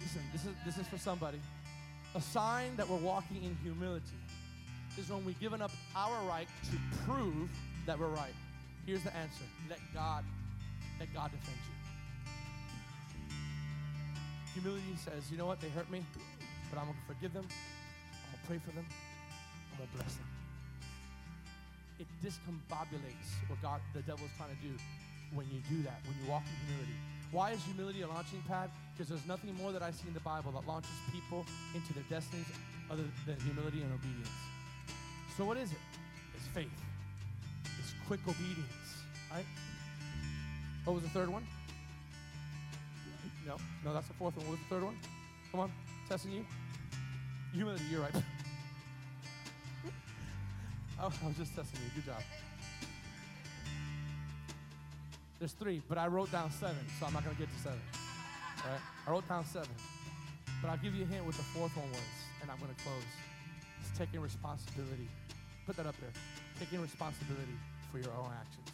Listen, 0.00 0.22
this 0.32 0.42
is, 0.42 0.54
this 0.64 0.78
is 0.78 0.86
for 0.86 0.98
somebody. 0.98 1.40
A 2.14 2.20
sign 2.20 2.76
that 2.76 2.88
we're 2.88 2.96
walking 2.96 3.42
in 3.42 3.56
humility 3.62 4.04
is 4.98 5.08
when 5.08 5.24
we've 5.24 5.40
given 5.40 5.62
up 5.62 5.70
our 5.96 6.22
right 6.28 6.48
to 6.70 6.78
prove 7.06 7.48
that 7.86 7.98
we're 7.98 8.08
right. 8.08 8.34
Here's 8.86 9.02
the 9.04 9.14
answer. 9.14 9.44
Let 9.70 9.78
God, 9.94 10.24
let 10.98 11.12
God 11.14 11.30
defend 11.30 11.58
you. 11.62 11.74
Humility 14.54 14.96
says, 14.96 15.30
you 15.30 15.38
know 15.38 15.46
what, 15.46 15.60
they 15.60 15.68
hurt 15.70 15.90
me, 15.90 16.04
but 16.70 16.78
I'm 16.78 16.86
gonna 16.86 16.98
forgive 17.06 17.32
them, 17.32 17.46
I'm 17.48 18.36
gonna 18.36 18.46
pray 18.46 18.58
for 18.58 18.74
them, 18.76 18.84
I'm 19.72 19.78
gonna 19.78 19.90
bless 19.96 20.14
them. 20.16 20.26
It 22.00 22.06
discombobulates 22.20 23.32
what 23.48 23.62
God, 23.62 23.80
the 23.94 24.02
devil 24.02 24.26
is 24.26 24.32
trying 24.36 24.50
to 24.50 24.60
do 24.60 24.76
when 25.32 25.46
you 25.48 25.62
do 25.70 25.82
that, 25.84 26.02
when 26.04 26.16
you 26.20 26.30
walk 26.30 26.42
in 26.44 26.52
humility. 26.66 26.96
Why 27.30 27.52
is 27.52 27.64
humility 27.64 28.02
a 28.02 28.08
launching 28.08 28.42
pad? 28.46 28.68
Because 28.92 29.08
there's 29.08 29.26
nothing 29.26 29.54
more 29.56 29.72
that 29.72 29.82
I 29.82 29.90
see 29.90 30.08
in 30.08 30.12
the 30.12 30.20
Bible 30.20 30.52
that 30.52 30.66
launches 30.68 30.92
people 31.10 31.46
into 31.74 31.94
their 31.94 32.04
destinies 32.10 32.44
other 32.90 33.04
than 33.24 33.40
humility 33.40 33.80
and 33.80 33.92
obedience. 33.94 34.28
So 35.38 35.46
what 35.46 35.56
is 35.56 35.72
it? 35.72 35.80
It's 36.36 36.46
faith. 36.48 36.68
Quick 38.06 38.20
obedience, 38.28 39.04
right? 39.30 39.44
What 40.84 40.94
was 40.94 41.02
the 41.02 41.08
third 41.10 41.28
one? 41.28 41.46
No, 43.46 43.56
no, 43.84 43.94
that's 43.94 44.08
the 44.08 44.14
fourth 44.14 44.36
one. 44.36 44.46
What 44.46 44.52
was 44.52 44.60
the 44.68 44.74
third 44.74 44.84
one? 44.84 44.96
Come 45.50 45.60
on, 45.60 45.72
testing 46.08 46.32
you. 46.32 46.44
Humility, 47.52 47.84
you're 47.90 48.00
right. 48.00 48.14
oh, 51.00 51.12
I 51.22 51.26
was 51.26 51.36
just 51.36 51.54
testing 51.54 51.80
you. 51.84 52.02
Good 52.02 52.06
job. 52.12 52.22
There's 55.38 55.52
three, 55.52 55.82
but 55.88 55.98
I 55.98 56.06
wrote 56.06 56.30
down 56.30 56.50
seven, 56.52 56.86
so 56.98 57.06
I'm 57.06 57.12
not 57.12 57.24
going 57.24 57.34
to 57.36 57.42
get 57.42 57.52
to 57.52 57.62
seven. 57.62 57.80
All 58.64 58.70
right? 58.70 58.80
I 59.06 59.10
wrote 59.10 59.28
down 59.28 59.44
seven. 59.44 59.74
But 60.62 60.70
I'll 60.70 60.78
give 60.78 60.94
you 60.94 61.02
a 61.02 61.06
hint 61.06 61.24
what 61.26 61.34
the 61.34 61.42
fourth 61.42 61.76
one 61.76 61.90
was, 61.90 62.14
and 62.40 62.50
I'm 62.50 62.58
going 62.58 62.72
to 62.72 62.82
close. 62.82 63.02
It's 63.80 63.98
taking 63.98 64.20
responsibility. 64.20 65.08
Put 65.66 65.76
that 65.76 65.86
up 65.86 65.96
there. 66.00 66.12
Taking 66.60 66.80
responsibility 66.80 67.58
for 67.92 67.98
your 67.98 68.12
own 68.18 68.30
actions. 68.40 68.70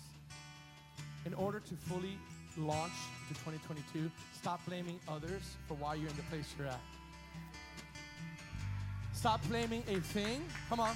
In 1.27 1.35
order 1.35 1.61
to 1.61 1.75
fully 1.75 2.17
launch 2.57 2.93
to 3.29 3.35
2022, 3.35 4.11
stop 4.33 4.65
blaming 4.67 4.99
others 5.09 5.43
for 5.67 5.75
why 5.75 5.95
you're 5.95 6.09
in 6.09 6.17
the 6.17 6.23
place 6.25 6.55
you're 6.57 6.69
at. 6.69 6.81
Stop 9.13 9.47
blaming 9.49 9.83
a 9.89 10.01
thing. 10.01 10.45
Come 10.69 10.79
on. 10.79 10.95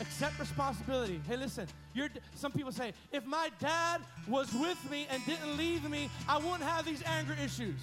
Accept 0.00 0.38
responsibility. 0.38 1.20
Hey, 1.28 1.36
listen. 1.36 1.68
You're, 1.94 2.08
some 2.34 2.52
people 2.52 2.72
say, 2.72 2.92
if 3.12 3.24
my 3.24 3.50
dad 3.60 4.02
was 4.28 4.52
with 4.52 4.78
me 4.90 5.06
and 5.10 5.24
didn't 5.24 5.56
leave 5.56 5.88
me, 5.88 6.10
I 6.28 6.38
wouldn't 6.38 6.62
have 6.62 6.84
these 6.84 7.02
anger 7.06 7.36
issues. 7.42 7.80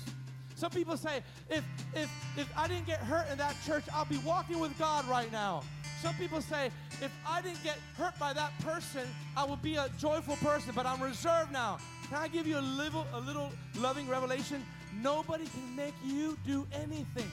Some 0.56 0.70
people 0.70 0.98
say, 0.98 1.24
if, 1.50 1.64
if, 1.96 2.12
if 2.38 2.48
I 2.58 2.68
didn't 2.68 2.86
get 2.86 3.00
hurt 3.00 3.30
in 3.32 3.38
that 3.38 3.56
church, 3.66 3.84
I'll 3.94 4.06
be 4.06 4.20
walking 4.20 4.60
with 4.60 4.78
God 4.78 5.08
right 5.08 5.32
now. 5.32 5.64
Some 6.04 6.16
people 6.16 6.42
say, 6.42 6.70
if 7.02 7.14
I 7.26 7.42
didn't 7.42 7.64
get 7.64 7.78
hurt 7.98 8.20
by 8.20 8.34
that 8.34 8.52
person, 8.60 9.08
I 9.38 9.46
would 9.46 9.62
be 9.62 9.78
a 9.78 9.88
joyful 9.98 10.36
person, 10.36 10.74
but 10.76 10.86
I'm 10.86 11.02
reserved 11.02 11.54
now. 11.54 11.78
Can 12.10 12.18
I 12.18 12.28
give 12.28 12.46
you 12.46 12.60
a 12.60 12.60
little, 12.60 13.08
a 13.14 13.22
little 13.22 13.54
loving 13.78 14.10
revelation? 14.10 14.66
Nobody 15.02 15.46
can 15.46 15.74
make 15.78 15.94
you 16.04 16.38
do 16.46 16.68
anything. 16.74 17.32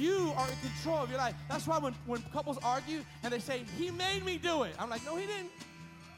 You 0.00 0.32
are 0.36 0.48
in 0.48 0.56
control 0.68 0.98
of 0.98 1.10
your 1.10 1.20
life. 1.20 1.36
That's 1.48 1.68
why 1.68 1.78
when, 1.78 1.94
when 2.06 2.22
couples 2.32 2.58
argue 2.60 3.04
and 3.22 3.32
they 3.32 3.38
say, 3.38 3.62
He 3.78 3.92
made 3.92 4.24
me 4.24 4.36
do 4.36 4.64
it, 4.64 4.74
I'm 4.76 4.90
like, 4.90 5.04
No, 5.04 5.14
He 5.14 5.26
didn't. 5.26 5.50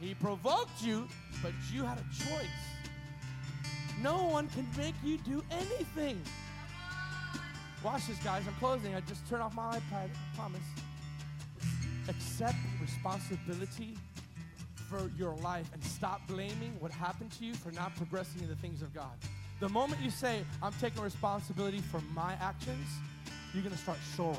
He 0.00 0.14
provoked 0.14 0.82
you, 0.82 1.06
but 1.42 1.52
you 1.70 1.84
had 1.84 1.98
a 1.98 2.24
choice. 2.24 2.48
No 4.00 4.24
one 4.24 4.48
can 4.48 4.66
make 4.78 4.94
you 5.04 5.18
do 5.18 5.44
anything. 5.50 6.18
Watch 7.84 8.06
this, 8.06 8.18
guys. 8.18 8.44
I'm 8.46 8.54
closing. 8.54 8.94
I 8.94 9.00
just 9.00 9.28
turned 9.28 9.42
off 9.42 9.54
my 9.54 9.76
iPad. 9.76 10.08
I 10.08 10.36
promise. 10.36 10.60
Accept 12.08 12.54
responsibility 12.80 13.96
for 14.88 15.10
your 15.18 15.34
life 15.36 15.68
and 15.72 15.82
stop 15.82 16.20
blaming 16.28 16.76
what 16.78 16.92
happened 16.92 17.32
to 17.32 17.44
you 17.44 17.54
for 17.54 17.72
not 17.72 17.94
progressing 17.96 18.42
in 18.42 18.48
the 18.48 18.56
things 18.56 18.82
of 18.82 18.94
God. 18.94 19.10
The 19.58 19.68
moment 19.68 20.00
you 20.00 20.10
say, 20.10 20.44
I'm 20.62 20.72
taking 20.80 21.02
responsibility 21.02 21.78
for 21.78 22.00
my 22.14 22.34
actions, 22.40 22.86
you're 23.52 23.62
going 23.62 23.74
to 23.74 23.80
start 23.80 23.98
soaring. 24.16 24.36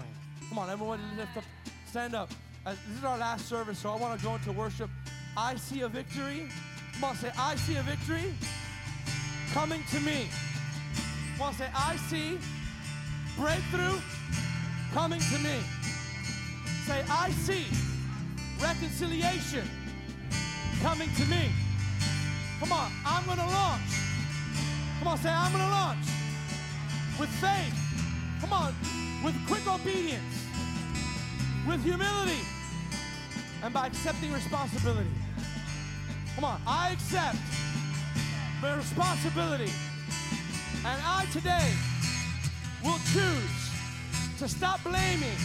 Come 0.48 0.60
on, 0.60 0.70
everyone, 0.70 1.00
lift 1.18 1.36
up, 1.36 1.44
stand 1.86 2.16
up. 2.16 2.30
As, 2.66 2.78
this 2.88 3.00
is 3.00 3.04
our 3.04 3.18
last 3.18 3.48
service, 3.48 3.80
so 3.80 3.90
I 3.90 3.98
want 3.98 4.18
to 4.18 4.26
go 4.26 4.36
into 4.36 4.52
worship. 4.54 4.90
I 5.36 5.56
see 5.56 5.82
a 5.82 5.90
victory. 5.90 6.48
Come 6.94 7.04
on, 7.06 7.16
say, 7.18 7.32
I 7.38 7.56
see 7.56 7.76
a 7.76 7.82
victory 7.82 8.34
coming 9.52 9.84
to 9.92 10.00
me. 10.00 10.28
Come 11.38 11.48
on, 11.48 11.54
say, 11.56 11.68
I 11.76 11.96
see 12.10 12.38
breakthrough 13.38 14.00
coming 14.94 15.20
to 15.20 15.38
me. 15.40 15.60
Say, 16.86 17.04
I 17.10 17.32
see 17.32 17.66
reconciliation 18.62 19.68
coming 20.82 21.10
to 21.16 21.26
me. 21.26 21.50
Come 22.60 22.72
on, 22.72 22.92
I'm 23.06 23.26
going 23.26 23.38
to 23.38 23.46
launch. 23.46 23.82
Come 25.00 25.08
on, 25.08 25.18
say, 25.18 25.30
I'm 25.30 25.52
going 25.52 25.64
to 25.64 25.70
launch 25.70 26.06
with 27.20 27.30
faith. 27.42 27.76
Come 28.42 28.54
on, 28.54 28.74
with 29.24 29.36
quick 29.48 29.66
obedience, 29.68 30.48
with 31.68 31.84
humility, 31.84 32.42
and 33.64 33.74
by 33.74 33.88
accepting 33.88 34.32
responsibility. 34.34 35.10
Come 36.36 36.44
on, 36.44 36.62
I 36.68 36.92
accept 36.92 37.38
the 38.62 38.76
responsibility. 38.76 39.72
And 40.86 41.02
I 41.06 41.26
today 41.32 41.72
will 42.84 43.00
choose 43.14 43.64
to 44.38 44.48
stop 44.48 44.84
blaming 44.84 45.40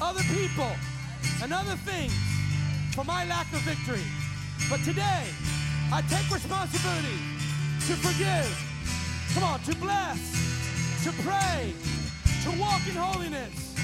other 0.00 0.22
people 0.34 0.72
and 1.42 1.52
other 1.52 1.76
things 1.84 2.16
for 2.94 3.04
my 3.04 3.26
lack 3.26 3.46
of 3.52 3.60
victory. 3.60 4.04
But 4.70 4.82
today, 4.84 5.24
I 5.92 6.00
take 6.08 6.28
responsibility 6.32 7.20
to 7.86 7.92
forgive. 8.00 8.48
Come 9.34 9.44
on, 9.44 9.60
to 9.60 9.76
bless, 9.76 10.18
to 11.04 11.12
pray, 11.22 11.74
to 12.44 12.50
walk 12.58 12.80
in 12.88 12.96
holiness. 12.96 13.76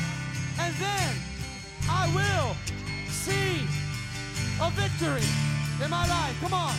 And 0.58 0.74
then 0.76 1.14
I 1.90 2.08
will 2.16 2.56
see 3.10 3.60
a 4.60 4.70
victory 4.70 5.26
in 5.84 5.90
my 5.90 6.08
life. 6.08 6.36
Come 6.40 6.54
on. 6.54 6.74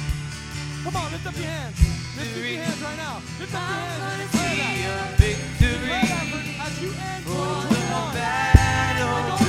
Come 0.83 0.95
on, 0.95 1.11
lift 1.11 1.27
up 1.27 1.35
your 1.35 1.45
hands. 1.45 1.77
Lift 2.17 2.31
up 2.31 2.43
your 2.43 2.61
hands 2.61 2.81
right 2.81 2.97
now. 2.97 3.21
Lift 3.39 3.53
up 3.53 3.61
your 3.61 3.77
hands 3.77 4.42
and 4.59 5.17
declare 5.17 5.77
that. 5.87 6.09
Declare 6.79 8.11
that 8.13 8.95
as 9.31 9.42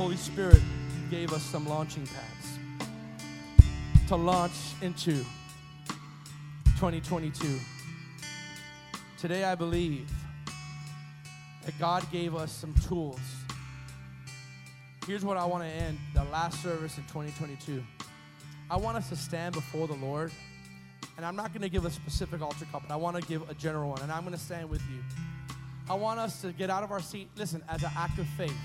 Holy 0.00 0.16
Spirit 0.16 0.62
gave 1.10 1.30
us 1.30 1.42
some 1.42 1.68
launching 1.68 2.06
pads 2.06 2.58
to 4.08 4.16
launch 4.16 4.54
into 4.80 5.12
2022. 6.78 7.60
Today, 9.18 9.44
I 9.44 9.54
believe 9.54 10.10
that 11.66 11.78
God 11.78 12.10
gave 12.10 12.34
us 12.34 12.50
some 12.50 12.72
tools. 12.88 13.20
Here's 15.06 15.22
what 15.22 15.36
I 15.36 15.44
want 15.44 15.64
to 15.64 15.68
end 15.68 15.98
the 16.14 16.24
last 16.24 16.62
service 16.62 16.96
in 16.96 17.04
2022. 17.04 17.84
I 18.70 18.78
want 18.78 18.96
us 18.96 19.10
to 19.10 19.16
stand 19.16 19.54
before 19.54 19.86
the 19.86 19.96
Lord, 19.96 20.32
and 21.18 21.26
I'm 21.26 21.36
not 21.36 21.52
going 21.52 21.60
to 21.60 21.68
give 21.68 21.84
a 21.84 21.90
specific 21.90 22.40
altar 22.40 22.64
call, 22.72 22.80
but 22.88 22.90
I 22.90 22.96
want 22.96 23.16
to 23.16 23.22
give 23.28 23.50
a 23.50 23.54
general 23.54 23.90
one, 23.90 24.00
and 24.00 24.10
I'm 24.10 24.22
going 24.22 24.32
to 24.32 24.40
stand 24.40 24.70
with 24.70 24.80
you. 24.90 25.04
I 25.90 25.94
want 25.94 26.20
us 26.20 26.40
to 26.40 26.54
get 26.54 26.70
out 26.70 26.84
of 26.84 26.90
our 26.90 27.02
seat, 27.02 27.28
listen, 27.36 27.62
as 27.68 27.82
an 27.82 27.90
act 27.94 28.18
of 28.18 28.26
faith. 28.38 28.56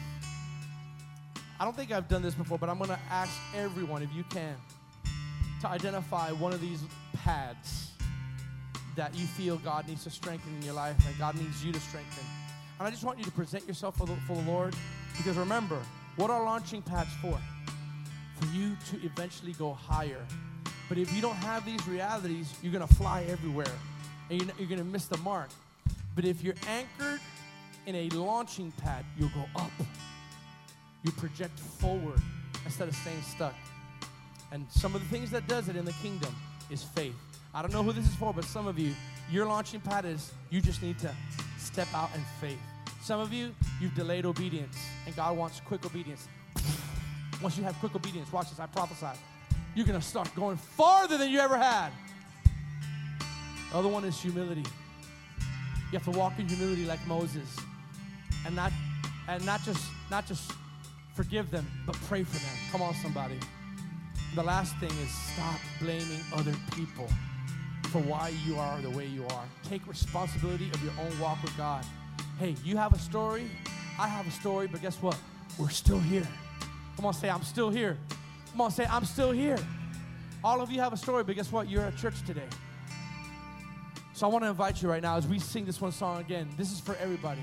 I 1.58 1.64
don't 1.64 1.76
think 1.76 1.92
I've 1.92 2.10
done 2.10 2.22
this 2.22 2.36
before, 2.36 2.58
but 2.58 2.70
I'm 2.70 2.78
going 2.78 2.90
to 2.90 3.00
ask 3.10 3.32
everyone, 3.56 4.04
if 4.04 4.14
you 4.14 4.24
can, 4.30 4.56
to 5.62 5.68
identify 5.70 6.32
one 6.34 6.52
of 6.52 6.60
these 6.60 6.84
pads 7.24 7.92
that 8.98 9.16
you 9.16 9.26
feel 9.26 9.58
God 9.58 9.88
needs 9.88 10.04
to 10.04 10.10
strengthen 10.10 10.54
in 10.56 10.62
your 10.64 10.74
life 10.74 10.96
and 11.08 11.18
God 11.18 11.36
needs 11.36 11.64
you 11.64 11.72
to 11.72 11.80
strengthen. 11.80 12.26
And 12.78 12.88
I 12.88 12.92
just 12.92 13.04
want 13.04 13.18
you 13.18 13.24
to 13.24 13.32
present 13.32 13.66
yourself 13.68 13.98
for 13.98 14.06
the, 14.06 14.16
for 14.28 14.36
the 14.36 14.52
Lord 14.52 14.76
because 15.18 15.38
remember, 15.38 15.80
what 16.18 16.30
are 16.30 16.44
launching 16.44 16.82
pads 16.82 17.10
for? 17.22 17.40
For 18.36 18.46
you 18.48 18.76
to 18.92 19.06
eventually 19.06 19.54
go 19.54 19.74
higher. 19.74 20.26
But 20.90 20.98
if 20.98 21.14
you 21.14 21.22
don't 21.22 21.36
have 21.38 21.66
these 21.66 21.86
realities, 21.88 22.54
you're 22.62 22.74
going 22.74 22.86
to 22.86 22.94
fly 22.96 23.26
everywhere 23.30 23.72
and 24.30 24.42
you're, 24.42 24.52
you're 24.60 24.68
going 24.68 24.80
to 24.80 24.86
miss 24.86 25.06
the 25.06 25.18
mark. 25.20 25.50
But 26.16 26.26
if 26.26 26.44
you're 26.44 26.56
anchored 26.68 27.22
in 27.86 27.96
a 27.96 28.10
launching 28.10 28.72
pad, 28.74 29.06
you'll 29.18 29.30
go 29.30 29.46
up 29.56 29.72
you 31.06 31.12
project 31.12 31.60
forward 31.60 32.20
instead 32.66 32.88
of 32.88 32.96
staying 32.96 33.22
stuck. 33.22 33.54
And 34.52 34.66
some 34.70 34.96
of 34.96 35.02
the 35.02 35.08
things 35.08 35.30
that 35.32 35.48
does 35.48 35.70
it 35.70 35.76
in 35.76 35.86
the 35.86 35.94
kingdom 35.94 36.36
is 36.70 36.84
faith. 36.84 37.16
I 37.54 37.62
don't 37.62 37.72
know 37.72 37.84
who 37.84 37.94
this 37.94 38.08
is 38.08 38.16
for, 38.16 38.34
but 38.34 38.44
some 38.44 38.68
of 38.68 38.80
you, 38.80 38.94
your 39.32 39.46
launching 39.46 39.80
pad 39.80 40.06
is 40.06 40.34
you 40.50 40.62
just 40.62 40.82
need 40.82 41.00
to 41.00 41.16
step 41.58 41.88
out 41.94 42.10
in 42.16 42.22
faith. 42.42 42.60
Some 43.02 43.20
of 43.20 43.32
you, 43.32 43.54
you've 43.80 43.94
delayed 43.94 44.26
obedience, 44.26 44.78
and 45.06 45.16
God 45.16 45.38
wants 45.38 45.62
quick 45.62 45.86
obedience. 45.86 46.28
Once 47.42 47.58
you 47.58 47.64
have 47.64 47.76
quick 47.76 47.96
obedience, 47.96 48.32
watch 48.34 48.50
this, 48.50 48.60
I 48.60 48.66
prophesy. 48.66 49.20
You're 49.76 49.86
gonna 49.86 50.02
start 50.02 50.34
going 50.36 50.58
farther 50.58 51.18
than 51.18 51.30
you 51.30 51.40
ever 51.40 51.58
had. 51.58 51.92
The 53.72 53.78
other 53.78 53.90
one 53.90 54.06
is 54.06 54.20
humility. 54.20 54.64
You 55.92 56.00
have 56.00 56.06
to 56.06 56.18
walk 56.18 56.40
in 56.40 56.48
humility 56.48 56.86
like 56.86 57.06
Moses. 57.08 57.56
And 58.46 58.56
not 58.56 58.72
and 59.28 59.46
not 59.46 59.64
just 59.64 59.84
not 60.10 60.26
just 60.26 60.52
Forgive 61.16 61.50
them, 61.50 61.66
but 61.86 61.96
pray 62.08 62.24
for 62.24 62.38
them. 62.38 62.56
Come 62.72 62.82
on, 62.82 62.94
somebody. 62.96 63.40
The 64.36 64.44
last 64.44 64.76
thing 64.78 64.92
is 64.92 65.10
stop 65.10 65.62
blaming 65.80 66.20
other 66.34 66.54
people 66.76 67.08
for 67.84 68.00
why 68.02 68.34
you 68.46 68.58
are 68.58 68.82
the 68.82 68.90
way 68.90 69.06
you 69.06 69.26
are. 69.28 69.46
Take 69.64 69.88
responsibility 69.88 70.70
of 70.74 70.84
your 70.84 70.92
own 71.00 71.18
walk 71.22 71.42
with 71.42 71.56
God. 71.56 71.86
Hey, 72.38 72.56
you 72.66 72.76
have 72.76 72.92
a 72.92 73.00
story, 73.00 73.50
I 73.98 74.10
have 74.10 74.28
a 74.28 74.32
story, 74.32 74.68
but 74.68 74.82
guess 74.82 75.02
what? 75.02 75.18
We're 75.58 75.70
still 75.70 76.00
here. 76.00 76.28
Come 76.98 77.06
on, 77.06 77.14
say, 77.14 77.30
I'm 77.30 77.44
still 77.44 77.70
here. 77.70 77.98
Come 78.52 78.60
on, 78.60 78.72
say, 78.72 78.86
I'm 78.86 79.06
still 79.06 79.32
here. 79.32 79.58
All 80.44 80.60
of 80.60 80.70
you 80.70 80.82
have 80.82 80.92
a 80.92 80.98
story, 80.98 81.24
but 81.24 81.38
guess 81.38 81.50
what? 81.50 81.70
You're 81.70 81.84
at 81.84 81.96
church 81.96 82.26
today. 82.26 82.50
So 84.14 84.28
I 84.28 84.30
want 84.30 84.44
to 84.44 84.50
invite 84.50 84.82
you 84.82 84.90
right 84.90 85.02
now 85.02 85.16
as 85.16 85.26
we 85.28 85.40
sing 85.40 85.64
this 85.64 85.80
one 85.80 85.94
song 85.94 86.20
again. 86.20 86.50
This 86.58 86.74
is 86.74 86.82
for 86.82 86.96
everybody. 86.96 87.42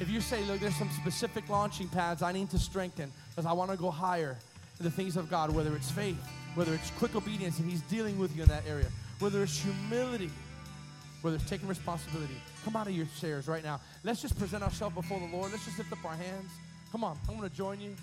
If 0.00 0.08
you 0.08 0.20
say, 0.20 0.44
look, 0.44 0.60
there's 0.60 0.76
some 0.76 0.90
specific 0.90 1.48
launching 1.48 1.88
pads 1.88 2.22
I 2.22 2.30
need 2.30 2.50
to 2.50 2.58
strengthen 2.58 3.10
because 3.30 3.46
I 3.46 3.52
want 3.52 3.72
to 3.72 3.76
go 3.76 3.90
higher 3.90 4.36
in 4.78 4.84
the 4.84 4.90
things 4.90 5.16
of 5.16 5.28
God, 5.28 5.50
whether 5.50 5.74
it's 5.74 5.90
faith, 5.90 6.16
whether 6.54 6.72
it's 6.72 6.90
quick 6.90 7.16
obedience, 7.16 7.58
and 7.58 7.68
He's 7.68 7.82
dealing 7.82 8.16
with 8.16 8.34
you 8.36 8.42
in 8.42 8.48
that 8.48 8.62
area, 8.68 8.86
whether 9.18 9.42
it's 9.42 9.58
humility, 9.58 10.30
whether 11.22 11.36
it's 11.36 11.48
taking 11.50 11.66
responsibility. 11.66 12.36
Come 12.64 12.76
out 12.76 12.86
of 12.86 12.92
your 12.92 13.08
chairs 13.20 13.48
right 13.48 13.64
now. 13.64 13.80
Let's 14.04 14.22
just 14.22 14.38
present 14.38 14.62
ourselves 14.62 14.94
before 14.94 15.18
the 15.18 15.36
Lord. 15.36 15.50
Let's 15.50 15.64
just 15.64 15.78
lift 15.78 15.92
up 15.92 16.04
our 16.04 16.14
hands. 16.14 16.50
Come 16.92 17.02
on, 17.02 17.18
I'm 17.28 17.36
going 17.36 17.48
to 17.48 17.54
join 17.54 17.80
you. 17.80 17.96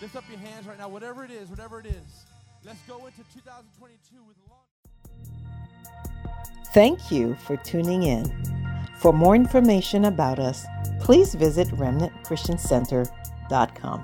Lift 0.00 0.16
up 0.16 0.24
your 0.30 0.38
hands 0.38 0.66
right 0.66 0.78
now, 0.78 0.88
whatever 0.88 1.22
it 1.22 1.30
is, 1.30 1.50
whatever 1.50 1.80
it 1.80 1.86
is. 1.86 2.24
Let's 2.64 2.80
go 2.88 2.96
into 3.04 3.20
2022 3.34 4.16
with 4.26 4.36
launch. 4.48 4.62
Thank 6.72 7.10
you 7.10 7.34
for 7.46 7.58
tuning 7.58 8.04
in. 8.04 8.65
For 8.96 9.12
more 9.12 9.36
information 9.36 10.06
about 10.06 10.38
us, 10.38 10.64
please 11.00 11.34
visit 11.34 11.68
remnantchristiancenter.com. 11.68 14.02